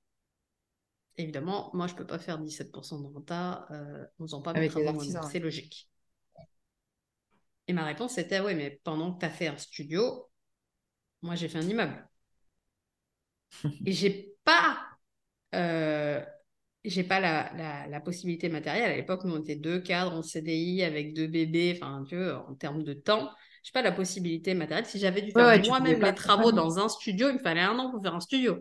Évidemment, 1.17 1.69
moi, 1.75 1.85
je 1.87 1.93
peux 1.95 2.07
pas 2.07 2.17
faire 2.19 2.39
17% 2.39 2.99
de 3.01 3.05
renta 3.07 3.67
euh, 3.71 4.05
en 4.19 4.23
faisant 4.25 4.41
pas 4.41 4.53
mes 4.55 4.59
Avec 4.59 4.75
les 4.75 4.83
travaux 4.83 4.99
C'est 5.23 5.39
logique. 5.39 5.88
Et 7.69 7.73
ma 7.73 7.85
réponse 7.85 8.17
était, 8.17 8.39
ouais, 8.39 8.55
mais 8.55 8.81
pendant 8.83 9.13
que 9.13 9.19
tu 9.19 9.25
as 9.27 9.29
fait 9.29 9.45
un 9.45 9.57
studio, 9.57 10.27
moi, 11.21 11.35
j'ai 11.35 11.47
fait 11.47 11.59
un 11.59 11.69
immeuble. 11.69 12.03
Et 13.85 13.91
j'ai 13.91 14.33
pas, 14.43 14.79
euh, 15.53 16.19
j'ai 16.83 17.03
pas 17.03 17.19
la, 17.19 17.53
la, 17.55 17.87
la 17.87 17.99
possibilité 17.99 18.49
matérielle. 18.49 18.91
À 18.91 18.95
l'époque, 18.95 19.23
nous, 19.23 19.35
on 19.35 19.41
était 19.41 19.55
deux 19.55 19.79
cadres 19.81 20.13
en 20.15 20.23
CDI 20.23 20.81
avec 20.81 21.13
deux 21.13 21.27
bébés. 21.27 21.77
Enfin, 21.79 22.03
tu 22.09 22.17
vois, 22.17 22.43
en 22.49 22.55
termes 22.55 22.83
de 22.83 22.93
temps, 22.93 23.29
j'ai 23.61 23.71
pas 23.71 23.83
la 23.83 23.91
possibilité 23.91 24.55
matérielle. 24.55 24.87
Si 24.87 24.97
j'avais 24.97 25.21
dû 25.21 25.29
faire 25.29 25.45
ouais, 25.45 25.61
moi-même 25.67 26.01
les 26.01 26.15
travaux 26.15 26.51
dans 26.51 26.79
un 26.79 26.89
studio, 26.89 27.29
il 27.29 27.35
me 27.35 27.39
fallait 27.39 27.61
un 27.61 27.77
an 27.77 27.91
pour 27.91 28.01
faire 28.01 28.15
un 28.15 28.19
studio. 28.19 28.59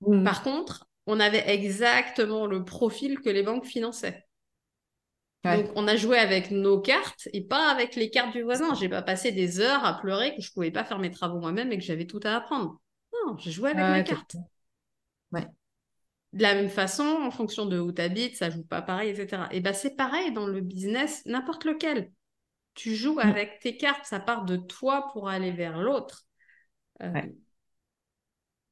Mm. 0.00 0.24
Par 0.24 0.42
contre, 0.42 0.88
on 1.06 1.20
avait 1.20 1.48
exactement 1.54 2.46
le 2.46 2.64
profil 2.64 3.20
que 3.20 3.30
les 3.30 3.44
banques 3.44 3.64
finançaient. 3.64 4.24
Ouais. 5.44 5.62
Donc, 5.64 5.72
on 5.74 5.88
a 5.88 5.96
joué 5.96 6.18
avec 6.18 6.50
nos 6.50 6.80
cartes 6.80 7.28
et 7.32 7.42
pas 7.42 7.68
avec 7.70 7.96
les 7.96 8.10
cartes 8.10 8.32
du 8.32 8.42
voisin. 8.42 8.74
J'ai 8.74 8.88
pas 8.88 9.02
passé 9.02 9.32
des 9.32 9.60
heures 9.60 9.84
à 9.84 10.00
pleurer 10.00 10.36
que 10.36 10.42
je 10.42 10.52
pouvais 10.52 10.70
pas 10.70 10.84
faire 10.84 10.98
mes 10.98 11.10
travaux 11.10 11.40
moi-même 11.40 11.72
et 11.72 11.78
que 11.78 11.84
j'avais 11.84 12.06
tout 12.06 12.20
à 12.22 12.36
apprendre. 12.36 12.80
Non, 13.12 13.36
j'ai 13.38 13.50
joué 13.50 13.70
avec 13.70 13.84
mes 13.84 14.04
t'as- 14.04 14.14
cartes. 14.14 14.36
Ouais. 15.32 15.46
De 16.32 16.42
la 16.42 16.54
même 16.54 16.70
façon, 16.70 17.04
en 17.04 17.30
fonction 17.30 17.66
de 17.66 17.78
où 17.78 17.92
tu 17.92 18.00
habites, 18.00 18.36
ça 18.36 18.50
joue 18.50 18.64
pas 18.64 18.82
pareil, 18.82 19.10
etc. 19.10 19.48
Et 19.50 19.60
ben 19.60 19.74
c'est 19.74 19.96
pareil 19.96 20.32
dans 20.32 20.46
le 20.46 20.60
business, 20.60 21.22
n'importe 21.26 21.64
lequel. 21.64 22.10
Tu 22.74 22.94
joues 22.94 23.18
avec 23.20 23.60
tes 23.60 23.76
cartes, 23.76 24.06
ça 24.06 24.20
part 24.20 24.44
de 24.44 24.56
toi 24.56 25.08
pour 25.12 25.28
aller 25.28 25.50
vers 25.50 25.78
l'autre. 25.78 26.24
Euh, 27.02 27.10
Ouais. 27.12 27.34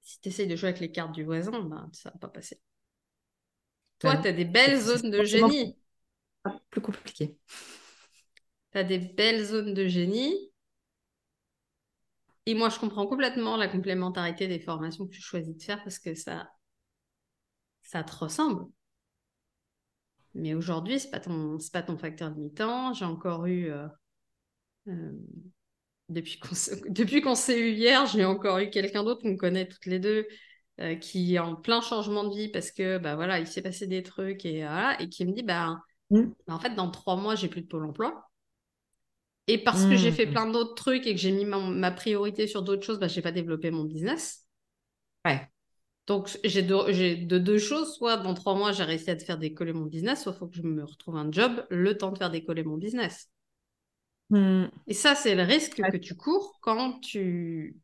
Si 0.03 0.21
tu 0.21 0.29
essayes 0.29 0.47
de 0.47 0.57
jouer 0.57 0.71
avec 0.71 0.81
les 0.81 0.91
cartes 0.93 1.12
du 1.12 1.25
voisin, 1.25 1.61
ben, 1.62 1.89
ça 1.93 2.11
va 2.11 2.18
pas 2.18 2.29
passer. 2.29 2.61
Toi, 3.99 4.16
tu 4.16 4.29
as 4.29 4.33
des 4.33 4.45
belles 4.47 4.81
zones 4.81 5.11
de 5.11 5.25
génie. 5.25 5.77
Plus 6.70 6.80
compliqué. 6.80 7.38
Tu 8.72 8.78
as 8.78 8.84
des 8.84 8.99
belles 8.99 9.45
zones 9.45 9.74
de 9.74 9.86
génie. 9.86 10.53
Et 12.47 12.55
moi, 12.55 12.68
je 12.68 12.78
comprends 12.78 13.07
complètement 13.07 13.57
la 13.57 13.68
complémentarité 13.68 14.49
des 14.49 14.61
formations 14.61 15.07
que 15.07 15.12
tu 15.12 15.20
choisis 15.20 15.55
de 15.57 15.62
faire 15.62 15.82
parce 15.82 15.99
que 15.99 16.14
ça, 16.14 16.49
ça 17.82 18.03
te 18.03 18.14
ressemble. 18.14 18.66
Mais 20.34 20.55
aujourd'hui, 20.55 21.01
c'est 21.01 21.11
pas 21.11 21.20
ton, 21.20 21.59
pas 21.72 21.82
ton 21.82 21.99
facteur 21.99 22.30
limitant. 22.30 22.95
J'ai 22.95 23.05
encore 23.05 23.47
eu 23.47 23.70
euh, 23.70 23.88
euh, 24.88 25.12
depuis 26.09 27.20
qu'on 27.20 27.34
s'est 27.34 27.61
eu 27.61 27.72
hier, 27.72 28.07
j'ai 28.07 28.24
encore 28.24 28.59
eu 28.59 28.70
quelqu'un 28.70 29.05
d'autre 29.05 29.22
qu'on 29.22 29.36
connaît 29.36 29.68
toutes 29.68 29.86
les 29.86 29.99
deux, 29.99 30.26
euh, 30.80 30.95
qui 30.97 31.34
est 31.34 31.38
en 31.38 31.57
plein 31.57 31.80
changement 31.80 32.24
de 32.24 32.34
vie 32.34 32.49
parce 32.49 32.70
que 32.70 32.99
bah 32.99 33.16
voilà, 33.16 33.38
il 33.38 33.47
s'est 33.47 33.62
passé 33.62 33.86
des 33.86 34.03
trucs 34.03 34.45
et 34.45 34.66
et 34.99 35.09
qui 35.09 35.24
me 35.24 35.32
dit 35.32 35.43
bah, 35.43 35.76
Mm. 36.11 36.33
en 36.49 36.59
fait 36.59 36.75
dans 36.75 36.91
trois 36.91 37.17
mois 37.17 37.35
j'ai 37.37 37.49
plus 37.49 37.63
de 37.63 37.67
pôle 37.67 37.85
emploi. 37.87 38.31
Et 39.47 39.59
parce 39.59 39.85
que 39.85 39.97
j'ai 39.97 40.13
fait 40.13 40.27
Mm. 40.27 40.31
plein 40.31 40.47
d'autres 40.47 40.75
trucs 40.75 41.07
et 41.07 41.15
que 41.15 41.21
j'ai 41.21 41.33
mis 41.33 41.45
ma, 41.45 41.59
ma 41.59 41.91
priorité 41.91 42.47
sur 42.47 42.63
d'autres 42.63 42.85
choses, 42.85 42.99
bah 43.01 43.09
j'ai 43.09 43.23
pas 43.23 43.33
développé 43.33 43.71
mon 43.71 43.85
business. 43.85 44.47
Ouais. 45.25 45.51
Donc 46.07 46.39
j'ai 46.45 46.63
de, 46.63 47.39
deux 47.39 47.59
choses, 47.59 47.95
soit 47.95 48.17
dans 48.17 48.35
trois 48.35 48.55
mois 48.55 48.73
j'ai 48.73 48.83
réussi 48.85 49.11
à 49.11 49.17
te 49.17 49.25
faire 49.25 49.39
décoller 49.39 49.73
mon 49.73 49.87
business, 49.87 50.23
soit 50.23 50.33
il 50.33 50.39
faut 50.39 50.47
que 50.49 50.57
je 50.57 50.63
me 50.63 50.85
retrouve 50.85 51.17
un 51.17 51.31
job 51.31 51.65
le 51.71 51.97
temps 51.97 52.11
de 52.13 52.19
faire 52.19 52.31
décoller 52.31 52.65
mon 52.65 52.77
business. 52.77 53.31
Mm. 54.31 54.67
Et 54.87 54.95
ça 54.95 55.15
c'est 55.15 55.35
le 55.35 55.43
risque 55.43 55.77
que 55.91 55.97
tu 55.97 56.17
cours 56.17 56.59
quand 56.61 57.01
tu 57.01 57.77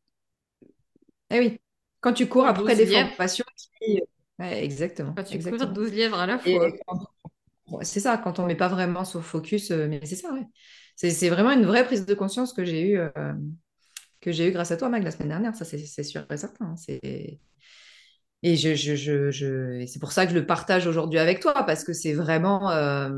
Eh 1.31 1.39
oui. 1.39 1.61
Quand 2.01 2.13
tu 2.13 2.29
cours 2.29 2.47
après 2.47 2.75
12 2.75 2.77
des 2.77 2.87
formations 2.87 3.45
qui... 3.81 4.03
Ouais, 4.39 4.65
exactement. 4.65 5.15
quand 5.17 5.25
tu 5.25 5.39
cours 5.43 5.59
exactement. 5.59 5.73
12 5.73 5.93
lièvres 5.93 6.19
à 6.19 6.27
la 6.27 6.39
Et 6.45 6.55
fois. 6.55 6.71
quand- 6.87 7.07
c'est 7.83 8.01
ça, 8.01 8.17
quand 8.19 8.39
on 8.39 8.47
met 8.47 8.55
pas 8.57 8.69
vraiment 8.69 9.05
sur 9.05 9.25
focus, 9.25 9.71
euh, 9.71 9.89
mais 9.89 10.01
c'est 10.05 10.17
ça, 10.17 10.33
ouais. 10.33 10.47
C'est 10.97 11.29
vraiment 11.29 11.51
une 11.53 11.67
vraie 11.67 11.85
prise 11.85 12.07
de 12.07 12.15
conscience 12.15 12.53
que 12.55 12.65
j'ai 12.65 12.89
eue, 12.91 12.99
eue 14.27 14.51
grâce 14.53 14.71
à 14.73 14.77
toi, 14.77 14.89
Mag, 14.89 15.03
la 15.03 15.11
semaine 15.11 15.29
dernière. 15.29 15.55
Ça, 15.55 15.65
c'est 15.65 16.03
sûr 16.03 16.27
et 16.31 16.37
certain. 16.37 16.67
hein. 16.67 16.77
C'est... 16.77 17.41
Et 18.43 18.57
je, 18.57 18.75
je, 18.75 18.95
je, 18.97 19.31
je- 19.31 19.87
c'est 19.87 19.99
pour 19.99 20.13
ça 20.13 20.27
que 20.27 20.33
je 20.33 20.39
le 20.39 20.47
partage 20.47 20.87
aujourd'hui 20.87 21.19
avec 21.19 21.41
toi, 21.41 21.55
parce 21.65 21.85
que 21.85 21.93
c'est 21.93 22.13
vraiment, 22.13 22.71
euh, 22.71 23.11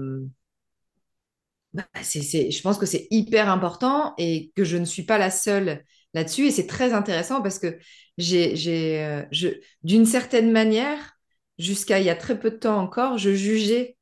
bah, 1.74 1.84
je 2.02 2.62
pense 2.62 2.78
que 2.78 2.86
c'est 2.86 3.06
hyper 3.10 3.50
important 3.50 4.14
et 4.18 4.52
que 4.56 4.64
je 4.64 4.76
ne 4.76 4.84
suis 4.84 5.02
pas 5.04 5.18
la 5.18 5.30
seule 5.30 5.84
là-dessus. 6.14 6.46
Et 6.46 6.50
c'est 6.50 6.66
très 6.66 6.92
intéressant 6.92 7.42
parce 7.42 7.58
que 7.58 7.78
j'ai, 8.16 9.04
euh, 9.04 9.22
d'une 9.82 10.06
certaine 10.06 10.50
manière, 10.50 11.18
jusqu'à 11.58 12.00
il 12.00 12.06
y 12.06 12.10
a 12.10 12.16
très 12.16 12.38
peu 12.38 12.50
de 12.50 12.56
temps 12.56 12.78
encore, 12.80 13.18
je 13.18 13.34
jugeais 13.34 13.97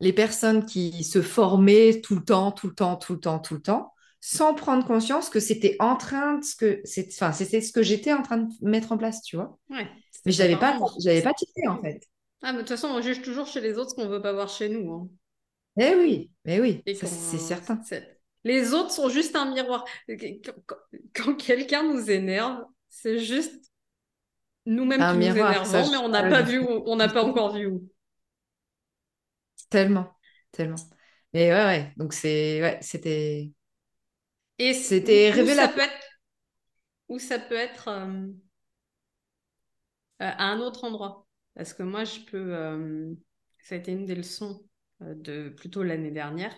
les 0.00 0.12
personnes 0.12 0.66
qui 0.66 1.04
se 1.04 1.22
formaient 1.22 2.00
tout 2.02 2.16
le 2.16 2.24
temps, 2.24 2.52
tout 2.52 2.68
le 2.68 2.74
temps, 2.74 2.96
tout 2.96 3.14
le 3.14 3.20
temps, 3.20 3.38
tout 3.38 3.54
le 3.54 3.62
temps, 3.62 3.92
sans 4.20 4.54
prendre 4.54 4.86
conscience 4.86 5.28
que 5.28 5.40
c'était 5.40 5.76
en 5.80 5.96
train 5.96 6.38
de 6.38 6.44
ce 6.44 6.56
que, 6.56 6.80
c'est, 6.84 7.08
enfin, 7.12 7.32
c'était 7.32 7.60
ce 7.60 7.72
que 7.72 7.82
j'étais 7.82 8.12
en 8.12 8.22
train 8.22 8.38
de 8.38 8.48
mettre 8.62 8.92
en 8.92 8.98
place, 8.98 9.22
tu 9.22 9.36
vois. 9.36 9.58
Ouais, 9.70 9.88
Mais 10.26 10.32
je 10.32 10.38
l'avais 10.42 10.56
pas, 10.56 10.78
l'avais 11.04 11.22
pas 11.22 11.34
tilté 11.34 11.68
en 11.68 11.80
fait. 11.80 12.00
Ah, 12.42 12.52
mais 12.52 12.58
de 12.58 12.62
toute 12.62 12.68
façon, 12.70 12.88
on 12.88 13.00
juge 13.00 13.22
toujours 13.22 13.46
chez 13.46 13.60
les 13.60 13.78
autres 13.78 13.90
ce 13.90 13.94
qu'on 13.94 14.08
veut 14.08 14.22
pas 14.22 14.32
voir 14.32 14.48
chez 14.48 14.68
nous. 14.68 14.92
hein. 14.92 15.08
Eh 15.76 15.94
oui, 15.96 16.30
mais 16.44 16.60
oui, 16.60 16.82
ça, 16.94 17.06
qu'on- 17.06 17.12
c'est 17.12 17.38
certain. 17.38 17.80
Les 18.44 18.74
autres 18.74 18.90
sont 18.92 19.08
juste 19.08 19.36
un 19.36 19.50
miroir. 19.52 19.84
Quand, 21.14 21.34
quelqu'un 21.36 21.82
nous 21.82 22.10
énerve, 22.10 22.64
c'est 22.88 23.18
juste 23.18 23.72
nous-mêmes 24.66 25.06
qui 25.06 25.16
nous 25.18 25.24
ça, 25.26 25.38
énervons, 25.38 25.90
mais 25.90 25.96
on 25.98 26.08
n'a 26.08 26.22
pas 26.24 26.42
vu, 26.42 26.60
on 26.86 26.96
n'a 26.96 27.08
pas 27.08 27.24
encore 27.24 27.54
vu 27.54 27.66
où. 27.66 27.88
Tellement, 29.74 30.16
tellement. 30.52 30.76
Mais 31.32 31.52
ouais, 31.52 31.64
ouais. 31.64 31.92
Donc 31.96 32.12
c'est, 32.12 32.60
ouais, 32.62 32.78
c'était, 32.82 33.52
Et 34.58 34.74
C'était 34.74 35.30
révélateur. 35.30 35.44
ça 35.46 35.68
peut 35.68 35.80
être, 35.80 36.06
ou 37.08 37.18
ça 37.18 37.38
peut 37.38 37.54
être 37.56 37.88
euh, 37.88 38.26
euh, 40.22 40.30
à 40.30 40.44
un 40.44 40.60
autre 40.60 40.84
endroit? 40.84 41.26
Parce 41.54 41.72
que 41.74 41.82
moi, 41.82 42.04
je 42.04 42.20
peux. 42.20 42.54
euh, 42.56 43.14
ça 43.60 43.74
a 43.74 43.78
été 43.78 43.92
une 43.92 44.06
des 44.06 44.14
leçons 44.14 44.62
de 45.00 45.48
plutôt 45.50 45.82
l'année 45.82 46.10
dernière. 46.10 46.54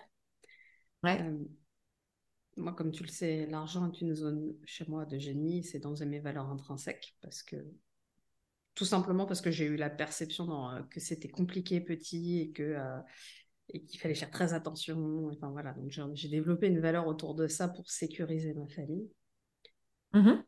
ouais, 1.03 1.19
Euh, 1.19 1.47
moi, 2.57 2.73
comme 2.73 2.91
tu 2.91 3.03
le 3.03 3.09
sais, 3.09 3.45
l'argent 3.47 3.89
est 3.91 4.01
une 4.01 4.13
zone 4.15 4.53
chez 4.65 4.85
moi 4.87 5.05
de 5.05 5.17
génie, 5.19 5.63
c'est 5.63 5.79
dans 5.79 5.93
mes 6.05 6.19
valeurs 6.19 6.49
intrinsèques, 6.49 7.15
parce 7.21 7.41
que 7.43 7.55
tout 8.77 8.85
simplement 8.85 9.25
parce 9.25 9.41
que 9.41 9.51
j'ai 9.51 9.65
eu 9.65 9.75
la 9.75 9.89
perception 9.89 10.45
dans, 10.45 10.71
euh, 10.71 10.83
que 10.91 11.01
c'était 11.01 11.29
compliqué 11.29 11.81
petit 11.81 12.39
et 12.41 12.51
que 12.53 12.63
euh, 12.63 12.99
et 13.69 13.83
qu'il 13.85 13.99
fallait 13.99 14.15
faire 14.15 14.31
très 14.31 14.53
attention. 14.53 15.27
Enfin 15.33 15.49
voilà, 15.51 15.73
donc 15.73 15.91
j'ai 16.15 16.29
développé 16.29 16.67
une 16.67 16.79
valeur 16.81 17.07
autour 17.07 17.35
de 17.35 17.47
ça 17.47 17.67
pour 17.69 17.89
sécuriser 17.89 18.53
ma 18.53 18.67
famille. 18.69 19.09
Mhm. 20.13 20.47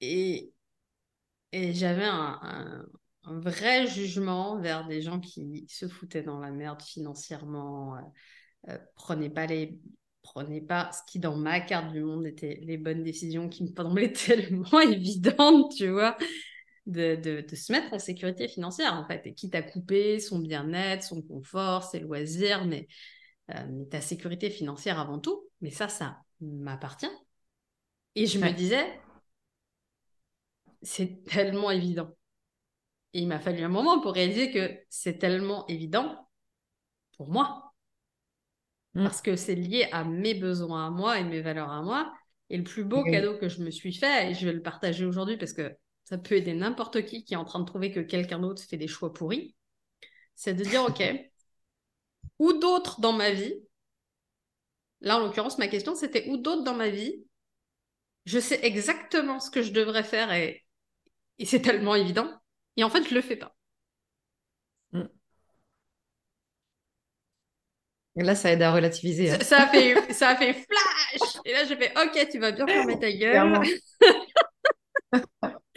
Et, 0.00 0.52
et 1.52 1.72
j'avais 1.74 2.04
un, 2.04 2.38
un- 2.42 2.86
un 3.24 3.40
vrai 3.40 3.86
jugement 3.86 4.60
vers 4.60 4.86
des 4.86 5.02
gens 5.02 5.20
qui 5.20 5.66
se 5.68 5.88
foutaient 5.88 6.22
dans 6.22 6.38
la 6.40 6.50
merde 6.50 6.82
financièrement, 6.82 7.96
euh, 7.96 8.00
euh, 8.70 8.78
prenaient 8.96 9.30
pas 9.30 9.46
les 9.46 9.80
prenaient 10.22 10.60
pas 10.62 10.90
ce 10.92 11.00
qui 11.10 11.18
dans 11.20 11.36
ma 11.36 11.60
carte 11.60 11.92
du 11.92 12.02
monde 12.02 12.26
était 12.26 12.60
les 12.62 12.78
bonnes 12.78 13.02
décisions 13.04 13.48
qui 13.48 13.64
me 13.64 13.68
semblaient 13.76 14.12
tellement 14.12 14.80
évidentes, 14.82 15.72
tu 15.76 15.90
vois, 15.90 16.16
de, 16.88 17.16
de, 17.16 17.44
de 17.48 17.56
se 17.56 17.70
mettre 17.70 17.92
en 17.92 17.98
sécurité 17.98 18.48
financière 18.48 18.94
en 18.94 19.06
fait, 19.06 19.26
et 19.26 19.34
quitte 19.34 19.54
à 19.54 19.62
couper 19.62 20.18
son 20.18 20.38
bien-être, 20.38 21.04
son 21.04 21.22
confort, 21.22 21.84
ses 21.84 22.00
loisirs, 22.00 22.64
mais, 22.64 22.88
euh, 23.54 23.62
mais 23.70 23.86
ta 23.86 24.00
sécurité 24.00 24.50
financière 24.50 24.98
avant 24.98 25.18
tout, 25.18 25.48
mais 25.60 25.70
ça, 25.70 25.88
ça 25.88 26.18
m'appartient. 26.40 27.10
Et 28.14 28.26
je 28.26 28.38
me 28.38 28.50
disais, 28.50 28.84
c'est 30.82 31.24
tellement 31.24 31.70
évident. 31.70 32.16
Et 33.12 33.20
il 33.20 33.28
m'a 33.28 33.38
fallu 33.38 33.62
un 33.62 33.68
moment 33.68 34.00
pour 34.00 34.14
réaliser 34.14 34.50
que 34.50 34.78
c'est 34.88 35.18
tellement 35.18 35.66
évident 35.66 36.28
pour 37.16 37.28
moi. 37.30 37.74
Mm. 38.94 39.04
Parce 39.04 39.20
que 39.20 39.36
c'est 39.36 39.54
lié 39.54 39.88
à 39.92 40.04
mes 40.04 40.34
besoins 40.34 40.86
à 40.86 40.90
moi 40.90 41.18
et 41.18 41.24
mes 41.24 41.42
valeurs 41.42 41.70
à 41.70 41.82
moi. 41.82 42.12
Et 42.50 42.56
le 42.56 42.64
plus 42.64 42.84
beau 42.84 43.04
cadeau 43.04 43.36
que 43.36 43.50
je 43.50 43.62
me 43.62 43.70
suis 43.70 43.92
fait, 43.92 44.30
et 44.30 44.34
je 44.34 44.46
vais 44.46 44.54
le 44.54 44.62
partager 44.62 45.04
aujourd'hui 45.04 45.36
parce 45.36 45.52
que 45.52 45.76
ça 46.08 46.16
peut 46.16 46.36
aider 46.36 46.54
n'importe 46.54 47.04
qui 47.04 47.22
qui 47.22 47.34
est 47.34 47.36
en 47.36 47.44
train 47.44 47.60
de 47.60 47.66
trouver 47.66 47.92
que 47.92 48.00
quelqu'un 48.00 48.38
d'autre 48.38 48.62
fait 48.62 48.78
des 48.78 48.88
choix 48.88 49.12
pourris, 49.12 49.54
c'est 50.34 50.54
de 50.54 50.64
dire, 50.64 50.82
OK, 50.82 51.02
ou 52.38 52.54
d'autres 52.54 53.02
dans 53.02 53.12
ma 53.12 53.30
vie, 53.30 53.54
là 55.02 55.18
en 55.18 55.20
l'occurrence, 55.26 55.58
ma 55.58 55.68
question 55.68 55.94
c'était 55.94 56.26
où 56.30 56.38
d'autres 56.38 56.64
dans 56.64 56.74
ma 56.74 56.88
vie, 56.88 57.26
je 58.24 58.38
sais 58.38 58.58
exactement 58.62 59.38
ce 59.38 59.50
que 59.50 59.60
je 59.60 59.70
devrais 59.70 60.02
faire 60.02 60.32
et, 60.32 60.64
et 61.38 61.44
c'est 61.44 61.60
tellement 61.60 61.94
évident. 61.94 62.30
Et 62.78 62.84
en 62.84 62.90
fait, 62.90 63.06
je 63.06 63.14
le 63.14 63.20
fais 63.20 63.36
pas. 63.36 63.54
Et 68.16 68.24
là, 68.24 68.34
ça 68.34 68.50
aide 68.52 68.62
à 68.62 68.72
relativiser. 68.72 69.30
hein. 69.30 69.38
Ça, 69.40 69.44
ça 69.44 69.62
a 69.62 69.66
fait, 69.68 70.12
ça 70.12 70.28
a 70.30 70.36
fait 70.36 70.52
flash! 70.52 71.40
Et 71.44 71.52
là, 71.52 71.64
j'ai 71.64 71.76
fait, 71.76 71.92
OK, 71.96 72.28
tu 72.30 72.38
vas 72.38 72.50
bien 72.52 72.66
fermer 72.66 72.98
ta 72.98 73.12
gueule. 73.12 73.52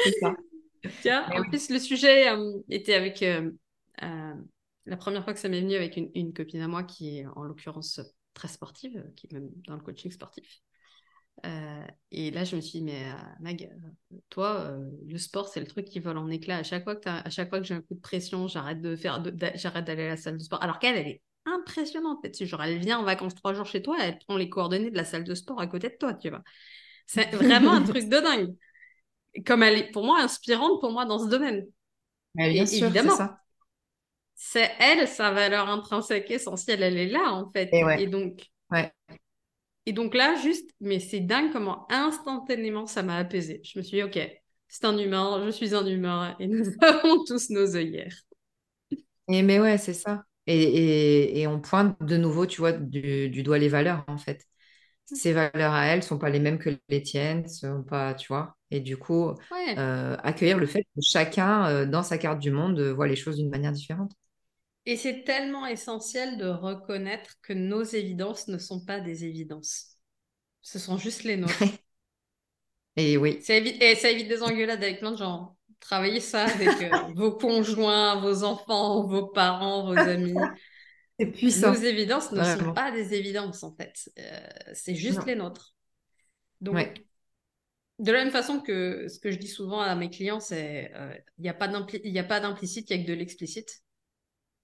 Clairement. 0.03 0.13
C'est 0.13 0.19
ça. 0.19 0.35
Tiens, 0.99 1.27
Mais 1.29 1.37
en 1.37 1.41
oui. 1.41 1.47
plus, 1.49 1.69
le 1.69 1.79
sujet 1.79 2.29
euh, 2.29 2.59
était 2.69 2.93
avec 2.93 3.21
euh, 3.23 3.51
euh, 4.03 4.33
la 4.85 4.97
première 4.97 5.23
fois 5.23 5.33
que 5.33 5.39
ça 5.39 5.49
m'est 5.49 5.61
venu 5.61 5.75
avec 5.75 5.97
une, 5.97 6.09
une 6.15 6.33
copine 6.33 6.61
à 6.61 6.67
moi 6.67 6.83
qui 6.83 7.19
est 7.19 7.25
en 7.35 7.43
l'occurrence 7.43 8.01
très 8.33 8.47
sportive, 8.47 9.03
qui 9.15 9.27
est 9.27 9.33
même 9.33 9.49
dans 9.67 9.75
le 9.75 9.81
coaching 9.81 10.11
sportif. 10.11 10.61
Et 12.11 12.29
là, 12.31 12.43
je 12.43 12.55
me 12.55 12.61
suis 12.61 12.79
dit, 12.79 12.85
mais 12.85 13.03
Mag, 13.39 13.71
toi, 14.29 14.77
le 15.07 15.17
sport, 15.17 15.47
c'est 15.47 15.59
le 15.59 15.65
truc 15.65 15.85
qui 15.85 15.99
vole 15.99 16.17
en 16.17 16.29
éclats. 16.29 16.57
À 16.57 16.63
chaque 16.63 16.83
fois 16.83 16.95
que, 16.95 17.09
à 17.09 17.29
chaque 17.29 17.49
fois 17.49 17.59
que 17.59 17.65
j'ai 17.65 17.73
un 17.73 17.81
coup 17.81 17.95
de 17.95 17.99
pression, 17.99 18.47
j'arrête 18.47 18.79
de 18.81 18.95
faire, 18.95 19.23
j'arrête 19.55 19.85
d'aller 19.85 20.03
à 20.03 20.09
la 20.09 20.17
salle 20.17 20.37
de 20.37 20.43
sport. 20.43 20.61
Alors 20.61 20.77
qu'elle, 20.77 20.97
elle 20.97 21.07
est 21.07 21.21
impressionnante. 21.45 22.25
Genre, 22.43 22.61
elle 22.63 22.77
vient 22.79 22.99
en 22.99 23.03
vacances 23.03 23.33
trois 23.33 23.53
jours 23.53 23.65
chez 23.65 23.81
toi, 23.81 23.97
elle 23.99 24.19
prend 24.19 24.37
les 24.37 24.49
coordonnées 24.49 24.91
de 24.91 24.97
la 24.97 25.05
salle 25.05 25.23
de 25.23 25.33
sport 25.33 25.59
à 25.59 25.67
côté 25.67 25.89
de 25.89 25.95
toi, 25.99 26.13
tu 26.13 26.29
vois. 26.29 26.43
C'est 27.07 27.31
vraiment 27.31 27.73
un 27.73 27.83
truc 27.83 28.07
de 28.07 28.19
dingue. 28.19 28.55
Comme 29.45 29.63
elle 29.63 29.77
est, 29.79 29.91
pour 29.91 30.05
moi, 30.05 30.21
inspirante 30.21 30.79
pour 30.81 30.91
moi 30.91 31.05
dans 31.05 31.19
ce 31.19 31.29
domaine. 31.29 31.67
Mais 32.35 32.49
bien 32.51 32.65
Et 32.69 32.77
sûr, 32.77 32.93
c'est 32.97 33.09
évidemment. 33.09 33.11
ça. 33.11 33.41
C'est 34.35 34.71
elle, 34.79 35.07
sa 35.07 35.31
valeur 35.31 35.69
intrinsèque 35.69 36.29
essentielle, 36.31 36.83
elle 36.83 36.97
est 36.97 37.07
là, 37.07 37.31
en 37.33 37.49
fait. 37.51 37.79
Et 37.79 37.83
ouais. 37.83 38.07
donc, 38.07 38.51
Ouais. 38.71 38.93
et 39.85 39.93
donc 39.93 40.13
là, 40.13 40.35
juste, 40.41 40.69
mais 40.79 40.99
c'est 40.99 41.19
dingue 41.21 41.51
comment 41.51 41.87
instantanément 41.91 42.85
ça 42.85 43.03
m'a 43.03 43.17
apaisé. 43.17 43.61
Je 43.63 43.79
me 43.79 43.83
suis 43.83 43.97
dit, 43.97 44.03
ok, 44.03 44.19
c'est 44.67 44.85
un 44.85 44.97
humain, 44.97 45.41
je 45.45 45.51
suis 45.51 45.73
un 45.75 45.85
humain, 45.85 46.35
et 46.39 46.47
nous 46.47 46.65
avons 46.81 47.23
tous 47.25 47.49
nos 47.49 47.75
œillères. 47.75 48.15
Et 49.27 49.43
mais 49.43 49.59
ouais, 49.59 49.77
c'est 49.77 49.93
ça. 49.93 50.25
Et, 50.47 50.61
et, 50.61 51.41
et 51.41 51.47
on 51.47 51.59
pointe 51.61 52.01
de 52.01 52.17
nouveau, 52.17 52.45
tu 52.45 52.59
vois, 52.61 52.71
du, 52.73 53.29
du 53.29 53.43
doigt 53.43 53.57
les 53.59 53.69
valeurs, 53.69 54.03
en 54.07 54.17
fait. 54.17 54.45
Ces 55.13 55.33
valeurs 55.33 55.73
à 55.73 55.87
elles 55.87 56.03
sont 56.03 56.17
pas 56.17 56.29
les 56.29 56.39
mêmes 56.39 56.59
que 56.59 56.69
les 56.89 57.01
tiennes, 57.03 57.47
sont 57.47 57.83
pas, 57.83 58.13
tu 58.13 58.27
vois. 58.29 58.55
Et 58.71 58.79
du 58.79 58.97
coup, 58.97 59.33
Ouais. 59.51 59.77
euh, 59.77 60.17
accueillir 60.23 60.57
le 60.57 60.65
fait 60.67 60.83
que 60.83 61.01
chacun, 61.01 61.65
euh, 61.67 61.85
dans 61.85 62.03
sa 62.03 62.17
carte 62.17 62.39
du 62.39 62.51
monde, 62.51 62.79
euh, 62.79 62.93
voit 62.93 63.07
les 63.07 63.15
choses 63.15 63.37
d'une 63.37 63.49
manière 63.49 63.71
différente. 63.73 64.11
Et 64.85 64.95
c'est 64.97 65.23
tellement 65.23 65.65
essentiel 65.65 66.37
de 66.37 66.45
reconnaître 66.47 67.35
que 67.41 67.51
nos 67.53 67.81
évidences 67.83 68.47
ne 68.47 68.57
sont 68.59 68.83
pas 68.85 68.99
des 68.99 69.25
évidences. 69.25 69.97
Ce 70.61 70.79
sont 70.79 70.97
juste 70.99 71.23
les 71.23 71.37
nôtres. 71.37 71.79
Et 72.95 73.17
oui, 73.17 73.39
Ça 73.39 73.55
évite, 73.55 73.81
et 73.81 73.95
ça 73.95 74.09
évite 74.11 74.27
des 74.27 74.43
engueulades 74.43 74.83
avec 74.83 74.99
plein 74.99 75.11
de 75.11 75.17
gens. 75.17 75.57
Travaillez 75.79 76.19
ça 76.19 76.49
avec 76.49 76.81
euh, 76.81 77.01
vos 77.15 77.31
conjoints, 77.31 78.21
vos 78.21 78.43
enfants, 78.43 79.07
vos 79.07 79.27
parents, 79.27 79.85
vos 79.87 80.07
amis. 80.07 80.51
C'est 81.21 81.31
puissant. 81.31 81.73
Nos 81.73 81.81
évidences 81.81 82.31
ne 82.31 82.43
sont 82.43 82.73
pas 82.73 82.91
des 82.91 83.13
évidences, 83.13 83.63
en 83.63 83.75
fait. 83.75 84.09
Euh, 84.19 84.47
c'est 84.73 84.95
juste 84.95 85.19
Non. 85.19 85.25
les 85.25 85.35
nôtres. 85.35 85.75
Donc, 86.61 86.77
Ouais. 86.77 86.93
de 87.99 88.11
la 88.11 88.23
même 88.23 88.31
façon 88.31 88.59
que 88.61 89.07
ce 89.07 89.19
que 89.19 89.31
je 89.31 89.37
dis 89.37 89.47
souvent 89.47 89.79
à 89.81 89.95
mes 89.95 90.09
clients, 90.09 90.39
c'est 90.39 90.91
euh, 90.95 91.13
il 91.37 91.43
n'y 91.43 91.49
a 91.49 91.53
pas 91.53 91.67
d'impli- 91.67 92.01
il 92.03 92.11
y 92.13 92.19
a 92.19 92.23
pas 92.23 92.39
d'implicite, 92.39 92.89
il 92.89 92.95
n'y 92.97 93.01
a 93.01 93.05
que 93.05 93.09
de 93.11 93.15
l'explicite. 93.17 93.81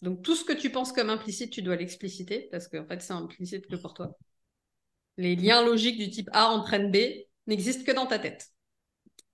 Donc, 0.01 0.23
tout 0.23 0.35
ce 0.35 0.45
que 0.45 0.53
tu 0.53 0.71
penses 0.71 0.93
comme 0.93 1.09
implicite, 1.11 1.51
tu 1.51 1.61
dois 1.63 1.75
l'expliciter 1.77 2.49
parce 2.51 2.67
qu'en 2.67 2.85
fait, 2.87 3.01
c'est 3.01 3.13
implicite 3.13 3.67
que 3.67 3.75
pour 3.77 3.93
toi. 3.95 4.17
Les 5.17 5.35
liens 5.35 5.63
logiques 5.63 5.97
du 5.99 6.09
type 6.09 6.29
A 6.33 6.49
entraîne 6.51 6.91
B 6.91 6.97
n'existent 7.47 7.83
que 7.83 7.91
dans 7.91 8.05
ta 8.07 8.19
tête. 8.19 8.47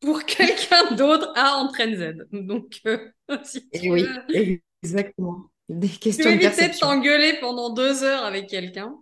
Pour 0.01 0.23
quelqu'un 0.25 0.95
d'autre, 0.95 1.31
A 1.35 1.57
entraîne 1.57 1.95
Z. 1.95 2.27
Donc, 2.33 2.81
euh, 2.87 3.11
si 3.45 3.69
Et 3.73 3.81
tu 3.81 3.89
oui, 3.89 4.19
veux, 4.29 4.61
exactement. 4.81 5.51
Des 5.69 5.89
tu 5.89 5.99
questions 5.99 6.29
de 6.29 6.35
éviter 6.35 6.69
de 6.69 6.77
t'engueuler 6.77 7.39
pendant 7.39 7.69
deux 7.69 8.03
heures 8.03 8.23
avec 8.23 8.47
quelqu'un. 8.47 8.95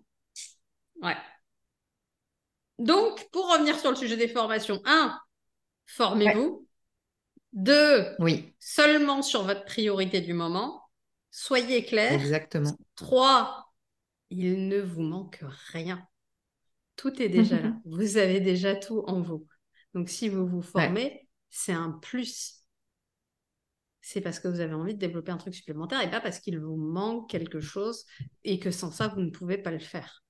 Ouais. 1.01 1.16
Donc, 2.80 3.30
pour 3.32 3.51
revenir 3.51 3.78
sur 3.80 3.91
le 3.91 3.95
sujet 3.95 4.18
des 4.18 4.28
formations, 4.28 4.82
un, 4.86 5.20
formez-vous. 5.86 6.68
Deux, 7.53 8.16
Oui, 8.20 8.55
seulement 8.59 9.22
sur 9.22 9.43
votre 9.43 9.66
priorité 9.66 10.22
du 10.22 10.34
moment. 10.34 10.82
Soyez 11.32 11.84
clair. 11.84 12.14
exactement. 12.14 12.78
Trois, 12.95 13.72
il 14.30 14.68
ne 14.68 14.80
vous 14.80 15.01
manque 15.01 15.43
rien. 15.72 16.07
Tout 16.95 17.22
est 17.22 17.30
déjà 17.30 17.59
là. 17.62 17.74
Vous 17.86 18.18
avez 18.18 18.39
déjà 18.39 18.76
tout 18.76 19.03
en 19.07 19.22
vous. 19.22 19.45
Donc, 19.93 20.09
si 20.09 20.30
vous 20.30 20.47
vous 20.47 20.62
formez, 20.62 21.28
c'est 21.49 21.74
un 21.74 21.91
plus. 21.91 22.61
C'est 24.02 24.22
parce 24.22 24.39
que 24.39 24.47
vous 24.47 24.60
avez 24.60 24.74
envie 24.74 24.95
de 24.95 24.99
développer 24.99 25.32
un 25.32 25.38
truc 25.38 25.54
supplémentaire 25.54 26.02
et 26.02 26.10
pas 26.10 26.22
parce 26.22 26.39
qu'il 26.39 26.60
vous 26.60 26.76
manque 26.76 27.30
quelque 27.30 27.60
chose 27.60 28.06
et 28.43 28.60
que 28.60 28.72
sans 28.72 28.91
ça, 28.91 29.08
vous 29.10 29.22
ne 29.22 29.30
pouvez 29.30 29.58
pas 29.58 29.72
le 29.72 29.80
faire. 29.80 30.24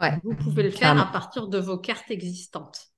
Ouais. 0.00 0.18
Vous 0.22 0.34
pouvez 0.34 0.62
le 0.62 0.70
faire 0.70 0.98
à 0.98 1.10
partir 1.12 1.48
de 1.48 1.58
vos 1.58 1.78
cartes 1.78 2.10
existantes. 2.10 2.88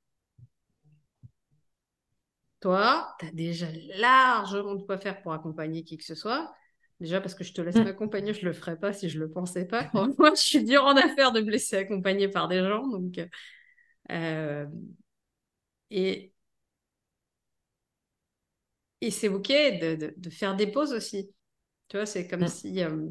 Toi, 2.60 3.16
tu 3.18 3.26
as 3.26 3.32
déjà 3.32 3.66
largement 3.96 4.74
de 4.74 4.82
quoi 4.82 4.98
faire 4.98 5.22
pour 5.22 5.32
accompagner 5.32 5.82
qui 5.82 5.96
que 5.96 6.04
ce 6.04 6.14
soit. 6.14 6.52
Déjà 7.00 7.20
parce 7.20 7.34
que 7.34 7.42
je 7.42 7.54
te 7.54 7.62
laisse 7.62 7.76
Mm. 7.76 7.84
m'accompagner, 7.84 8.34
je 8.34 8.44
le 8.44 8.52
ferais 8.52 8.78
pas 8.78 8.92
si 8.92 9.08
je 9.08 9.18
le 9.18 9.30
pensais 9.30 9.64
pas. 9.64 9.90
Moi, 10.18 10.32
je 10.34 10.40
suis 10.40 10.62
dur 10.64 10.84
en 10.84 10.94
affaire 10.96 11.32
de 11.32 11.40
me 11.40 11.50
laisser 11.50 11.78
accompagner 11.78 12.28
par 12.28 12.48
des 12.48 12.60
gens. 12.62 12.86
Donc, 12.86 13.18
euh, 14.10 14.66
et 15.90 16.32
et 19.00 19.10
c'est 19.10 19.28
ok 19.28 19.48
de, 19.48 19.94
de- 19.96 20.14
de 20.16 20.30
faire 20.30 20.56
des 20.56 20.66
pauses 20.66 20.92
aussi. 20.92 21.30
Tu 21.88 21.96
vois, 21.96 22.06
c'est 22.06 22.28
comme 22.28 22.42
Mm. 22.42 22.48
si, 22.48 22.82
euh, 22.82 23.08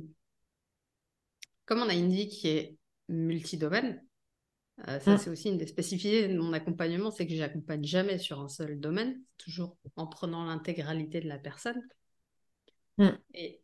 comme 1.65 1.81
on 1.81 1.89
a 1.89 1.93
une 1.93 2.11
vie 2.11 2.27
qui 2.27 2.47
est 2.47 2.77
multidomaine, 3.07 4.03
euh, 4.87 4.99
ça 4.99 5.15
Mm. 5.15 5.17
c'est 5.17 5.29
aussi 5.29 5.49
une 5.49 5.57
des 5.57 5.67
spécificités 5.67 6.27
de 6.27 6.37
mon 6.39 6.53
accompagnement, 6.53 7.11
c'est 7.11 7.27
que 7.27 7.35
j'accompagne 7.35 7.83
jamais 7.83 8.17
sur 8.17 8.39
un 8.39 8.49
seul 8.49 8.79
domaine, 8.79 9.21
toujours 9.37 9.77
en 9.95 10.07
prenant 10.07 10.45
l'intégralité 10.45 11.21
de 11.21 11.27
la 11.27 11.37
personne. 11.39 11.81
Mm. 12.97 13.17
Et 13.33 13.61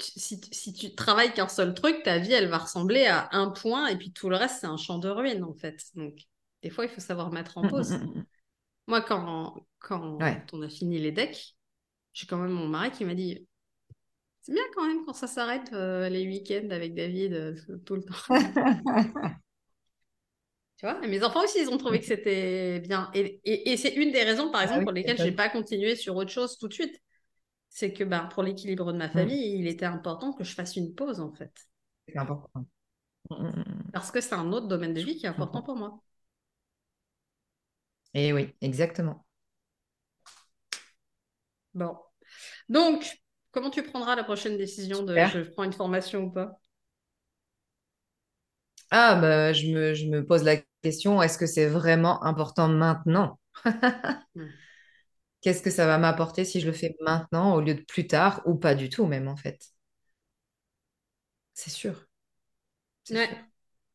si, 0.00 0.40
tu- 0.40 0.52
si 0.52 0.72
tu 0.72 0.94
travailles 0.94 1.32
qu'un 1.32 1.48
seul 1.48 1.74
truc, 1.74 2.02
ta 2.02 2.18
vie, 2.18 2.32
elle 2.32 2.48
va 2.48 2.58
ressembler 2.58 3.06
à 3.06 3.28
un 3.32 3.50
point, 3.50 3.86
et 3.88 3.96
puis 3.96 4.12
tout 4.12 4.28
le 4.28 4.36
reste, 4.36 4.58
c'est 4.60 4.66
un 4.66 4.76
champ 4.76 4.98
de 4.98 5.08
ruines, 5.08 5.44
en 5.44 5.54
fait. 5.54 5.80
Donc, 5.94 6.14
des 6.62 6.70
fois, 6.70 6.84
il 6.84 6.90
faut 6.90 7.00
savoir 7.00 7.30
mettre 7.32 7.58
en 7.58 7.64
Mm, 7.64 7.66
pause. 7.66 7.98
mm, 7.98 8.04
mm, 8.04 8.14
mm. 8.18 8.26
Moi, 8.88 9.02
quand, 9.02 9.66
quand 9.80 10.02
Ouais. 10.20 10.42
on 10.52 10.62
a 10.62 10.68
fini 10.68 10.98
les 11.00 11.12
decks, 11.12 11.56
j'ai 12.14 12.26
quand 12.26 12.38
même 12.38 12.52
mon 12.52 12.68
mari 12.68 12.90
qui 12.92 13.04
m'a 13.04 13.14
dit 13.14 13.46
C'est 14.42 14.52
bien 14.52 14.62
quand 14.74 14.86
même 14.86 15.04
quand 15.06 15.14
ça 15.14 15.26
s'arrête 15.28 15.72
euh, 15.72 16.08
les 16.08 16.26
week-ends 16.26 16.70
avec 16.70 16.94
David 16.94 17.32
euh, 17.34 17.54
tout 17.86 17.96
le 17.96 18.04
temps. 18.04 18.14
Tu 20.76 20.86
vois, 20.86 20.98
et 21.04 21.08
mes 21.08 21.22
enfants 21.22 21.44
aussi, 21.44 21.60
ils 21.60 21.68
ont 21.70 21.78
trouvé 21.78 22.00
que 22.00 22.06
c'était 22.06 22.80
bien. 22.80 23.10
Et, 23.14 23.40
et- 23.44 23.72
et 23.72 23.76
c'est 23.76 23.94
une 23.94 24.10
des 24.12 24.22
raisons, 24.24 24.50
par 24.50 24.62
Ah 24.62 24.62
exemple, 24.62 24.82
oui, 24.82 24.84
pour 24.84 24.92
lesquelles 24.92 25.18
j'ai 25.18 25.32
top. 25.32 25.32
pas 25.32 25.48
continué 25.48 25.94
sur 25.96 26.16
autre 26.16 26.30
chose 26.30 26.58
tout 26.58 26.68
de 26.68 26.72
suite. 26.74 27.00
C'est 27.70 27.92
que 27.94 28.04
ben, 28.04 28.26
pour 28.26 28.42
l'équilibre 28.44 28.92
de 28.92 28.98
ma 28.98 29.10
famille, 29.10 29.56
il 29.58 29.68
était 29.68 29.86
important 29.86 30.32
que 30.34 30.44
je 30.44 30.54
fasse 30.54 30.76
une 30.76 30.94
pause, 30.94 31.20
en 31.20 31.32
fait. 31.32 31.52
C'est 32.06 32.16
important. 32.16 32.64
Parce 33.92 34.10
que 34.10 34.20
c'est 34.20 34.34
un 34.34 34.52
autre 34.52 34.68
domaine 34.68 34.92
de 34.94 35.00
vie 35.00 35.16
qui 35.16 35.24
est 35.26 35.28
important 35.30 35.62
pour 35.62 35.76
moi. 35.76 36.02
Et 38.14 38.32
oui, 38.32 38.54
exactement. 38.62 39.26
Bon. 41.74 41.96
Donc, 42.70 43.20
comment 43.52 43.70
tu 43.70 43.82
prendras 43.84 44.16
la 44.16 44.24
prochaine 44.24 44.56
décision 44.58 45.02
de 45.04 45.24
Super. 45.24 45.26
je 45.26 45.40
prends 45.40 45.64
une 45.64 45.72
formation 45.74 46.24
ou 46.24 46.30
pas? 46.32 46.60
Ah, 48.90 49.16
bah, 49.20 49.52
je 49.52 49.66
me, 49.68 49.94
je 49.94 50.06
me 50.06 50.24
pose 50.24 50.42
la 50.44 50.56
question, 50.82 51.20
est-ce 51.22 51.38
que 51.38 51.46
c'est 51.46 51.66
vraiment 51.66 52.22
important 52.24 52.68
maintenant? 52.68 53.38
Hmm. 54.34 54.52
Qu'est-ce 55.42 55.60
que 55.62 55.68
ça 55.70 55.86
va 55.86 55.98
m'apporter 55.98 56.44
si 56.46 56.58
je 56.60 56.66
le 56.66 56.72
fais 56.72 56.96
maintenant 57.00 57.54
au 57.54 57.60
lieu 57.60 57.74
de 57.74 57.82
plus 57.82 58.06
tard 58.06 58.40
ou 58.46 58.54
pas 58.54 58.74
du 58.74 58.88
tout 58.88 59.04
même 59.06 59.28
en 59.28 59.36
fait? 59.36 59.58
C'est 61.54 61.70
sûr. 61.70 62.06
Ouais. 63.10 63.28
sûr. 63.28 63.51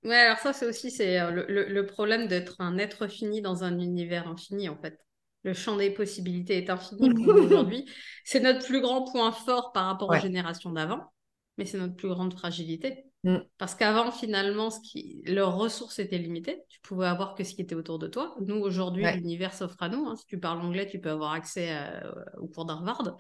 Ouais, 0.07 0.15
alors 0.15 0.37
ça, 0.37 0.53
c'est 0.53 0.65
aussi 0.65 0.89
c'est 0.89 1.19
euh, 1.19 1.31
le, 1.31 1.45
le- 1.49 1.67
le 1.67 1.85
problème 1.85 2.27
d'être 2.27 2.55
un 2.59 2.77
être 2.77 3.07
fini 3.07 3.41
dans 3.41 3.63
un 3.65 3.77
univers 3.77 4.27
infini, 4.27 4.69
en 4.69 4.77
fait. 4.77 4.97
Le 5.43 5.53
champ 5.53 5.75
des 5.75 5.91
possibilités 5.91 6.57
est 6.57 6.69
infini 6.69 7.09
aujourd'hui. 7.29 7.85
C'est 8.23 8.39
notre 8.39 8.65
plus 8.65 8.79
grand 8.81 9.03
point 9.11 9.31
fort 9.31 9.71
par 9.73 9.85
rapport 9.85 10.09
aux 10.09 10.19
générations 10.19 10.71
d'avant, 10.71 11.11
mais 11.57 11.65
c'est 11.65 11.77
notre 11.77 11.95
plus 11.95 12.07
grande 12.07 12.33
fragilité. 12.33 13.03
Mm. 13.23 13.37
Parce 13.57 13.75
qu'avant, 13.75 14.11
finalement, 14.11 14.69
ce 14.69 14.79
qui... 14.79 15.21
leurs 15.25 15.57
ressources 15.57 15.99
étaient 15.99 16.17
limitées. 16.17 16.63
Tu 16.69 16.79
pouvais 16.81 17.07
avoir 17.07 17.35
que 17.35 17.43
ce 17.43 17.53
qui 17.53 17.61
était 17.61 17.75
autour 17.75 17.99
de 17.99 18.07
toi. 18.07 18.35
Nous, 18.45 18.55
aujourd'hui, 18.55 19.03
Ouais. 19.03 19.15
l'univers 19.17 19.53
s'offre 19.53 19.81
à 19.83 19.89
nous. 19.89 20.05
hein. 20.07 20.15
Si 20.15 20.25
tu 20.25 20.39
parles 20.39 20.61
anglais, 20.61 20.87
tu 20.87 20.99
peux 21.01 21.09
avoir 21.09 21.33
accès 21.33 21.71
à- 21.71 22.13
au 22.39 22.47
cours 22.47 22.65
d'Harvard. 22.65 23.17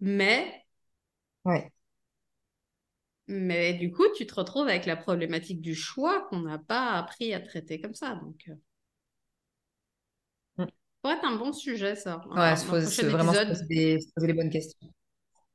Mais 0.00 0.64
Ouais. 1.44 1.72
Mais 3.28 3.74
du 3.74 3.92
coup, 3.92 4.04
tu 4.16 4.26
te 4.26 4.34
retrouves 4.34 4.68
avec 4.68 4.86
la 4.86 4.96
problématique 4.96 5.60
du 5.60 5.74
choix 5.74 6.26
qu'on 6.28 6.40
n'a 6.40 6.58
pas 6.58 6.92
appris 6.92 7.34
à 7.34 7.40
traiter 7.40 7.80
comme 7.80 7.94
ça. 7.94 8.14
Donc, 8.16 8.44
euh, 8.48 8.54
Mm. 10.56 10.64
ça 10.64 10.70
pourrait 11.02 11.14
être 11.16 11.24
un 11.24 11.36
bon 11.36 11.52
sujet, 11.52 11.96
ça. 11.96 12.22
Un, 12.30 12.36
Ouais, 12.36 12.54
pose- 12.66 12.84
prochain 12.84 12.90
se- 12.90 13.06
vraiment 13.06 13.32
se 13.32 13.38
poser, 13.46 13.64
des- 13.66 14.00
se 14.00 14.12
poser 14.14 14.26
les 14.26 14.32
bonnes 14.34 14.50
questions. 14.50 14.92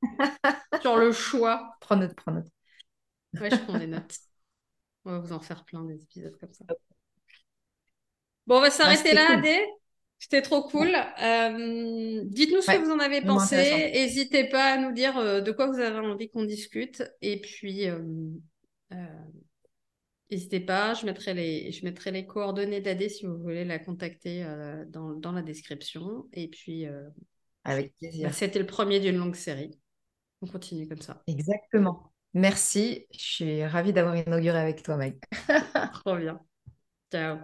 sur 0.81 0.97
le 0.97 1.11
choix. 1.11 1.75
Prends 1.81 1.95
note, 1.97 2.15
prends 2.15 2.31
note. 2.31 2.47
Ouais, 3.39 3.49
je 3.49 3.55
prends 3.57 3.77
des 3.79 3.87
notes. 3.87 4.17
On 5.05 5.11
va 5.11 5.19
vous 5.19 5.33
en 5.33 5.39
faire 5.39 5.65
plein 5.65 5.83
des 5.83 6.01
épisodes 6.03 6.37
comme 6.39 6.53
ça. 6.53 6.65
Bon, 8.47 8.57
on 8.57 8.61
va 8.61 8.71
s'arrêter 8.71 9.13
là, 9.13 9.25
cool. 9.27 9.35
Adé. 9.39 9.65
C'était 10.23 10.41
trop 10.41 10.63
cool. 10.63 10.95
Euh, 11.21 12.21
dites-nous 12.23 12.61
ce 12.61 12.71
Ouais, 12.71 12.77
que 12.77 12.85
vous 12.85 12.91
en 12.91 12.99
avez 12.99 13.19
pensé. 13.19 13.57
N'hésitez 13.93 14.47
pas 14.47 14.71
à 14.71 14.77
nous 14.77 14.93
dire 14.93 15.17
euh, 15.17 15.41
de 15.41 15.51
quoi 15.51 15.67
vous 15.67 15.79
avez 15.79 15.99
envie 15.99 16.29
qu'on 16.29 16.45
discute. 16.45 17.03
Et 17.21 17.41
puis, 17.41 17.89
euh, 17.89 17.99
n'hésitez 20.31 20.61
pas. 20.61 20.93
Je 20.93 21.05
mettrai 21.05 21.33
les, 21.33 21.73
je 21.73 21.83
mettrai 21.83 22.11
les 22.11 22.25
coordonnées 22.25 22.79
d'Adé 22.79 23.09
si 23.09 23.25
vous 23.25 23.37
voulez 23.37 23.65
la 23.65 23.79
contacter 23.79 24.45
dans, 24.87 25.11
dans 25.11 25.33
la 25.33 25.41
description. 25.41 26.25
Et 26.31 26.47
puis, 26.47 26.85
Avec 27.65 27.93
bah, 28.01 28.31
c'était 28.31 28.59
le 28.59 28.65
premier 28.65 29.01
d'une 29.01 29.17
longue 29.17 29.35
série. 29.35 29.77
On 30.41 30.47
continue 30.47 30.87
comme 30.87 31.01
ça. 31.01 31.21
Exactement. 31.27 32.13
Merci. 32.33 33.07
Je 33.11 33.19
suis 33.19 33.65
ravie 33.65 33.91
d'avoir 33.91 34.15
inauguré 34.15 34.57
avec 34.57 34.83
toi, 34.83 34.95
Mike. 34.95 35.21
Trop 35.93 36.15
bien. 36.15 36.39
Ciao. 37.11 37.39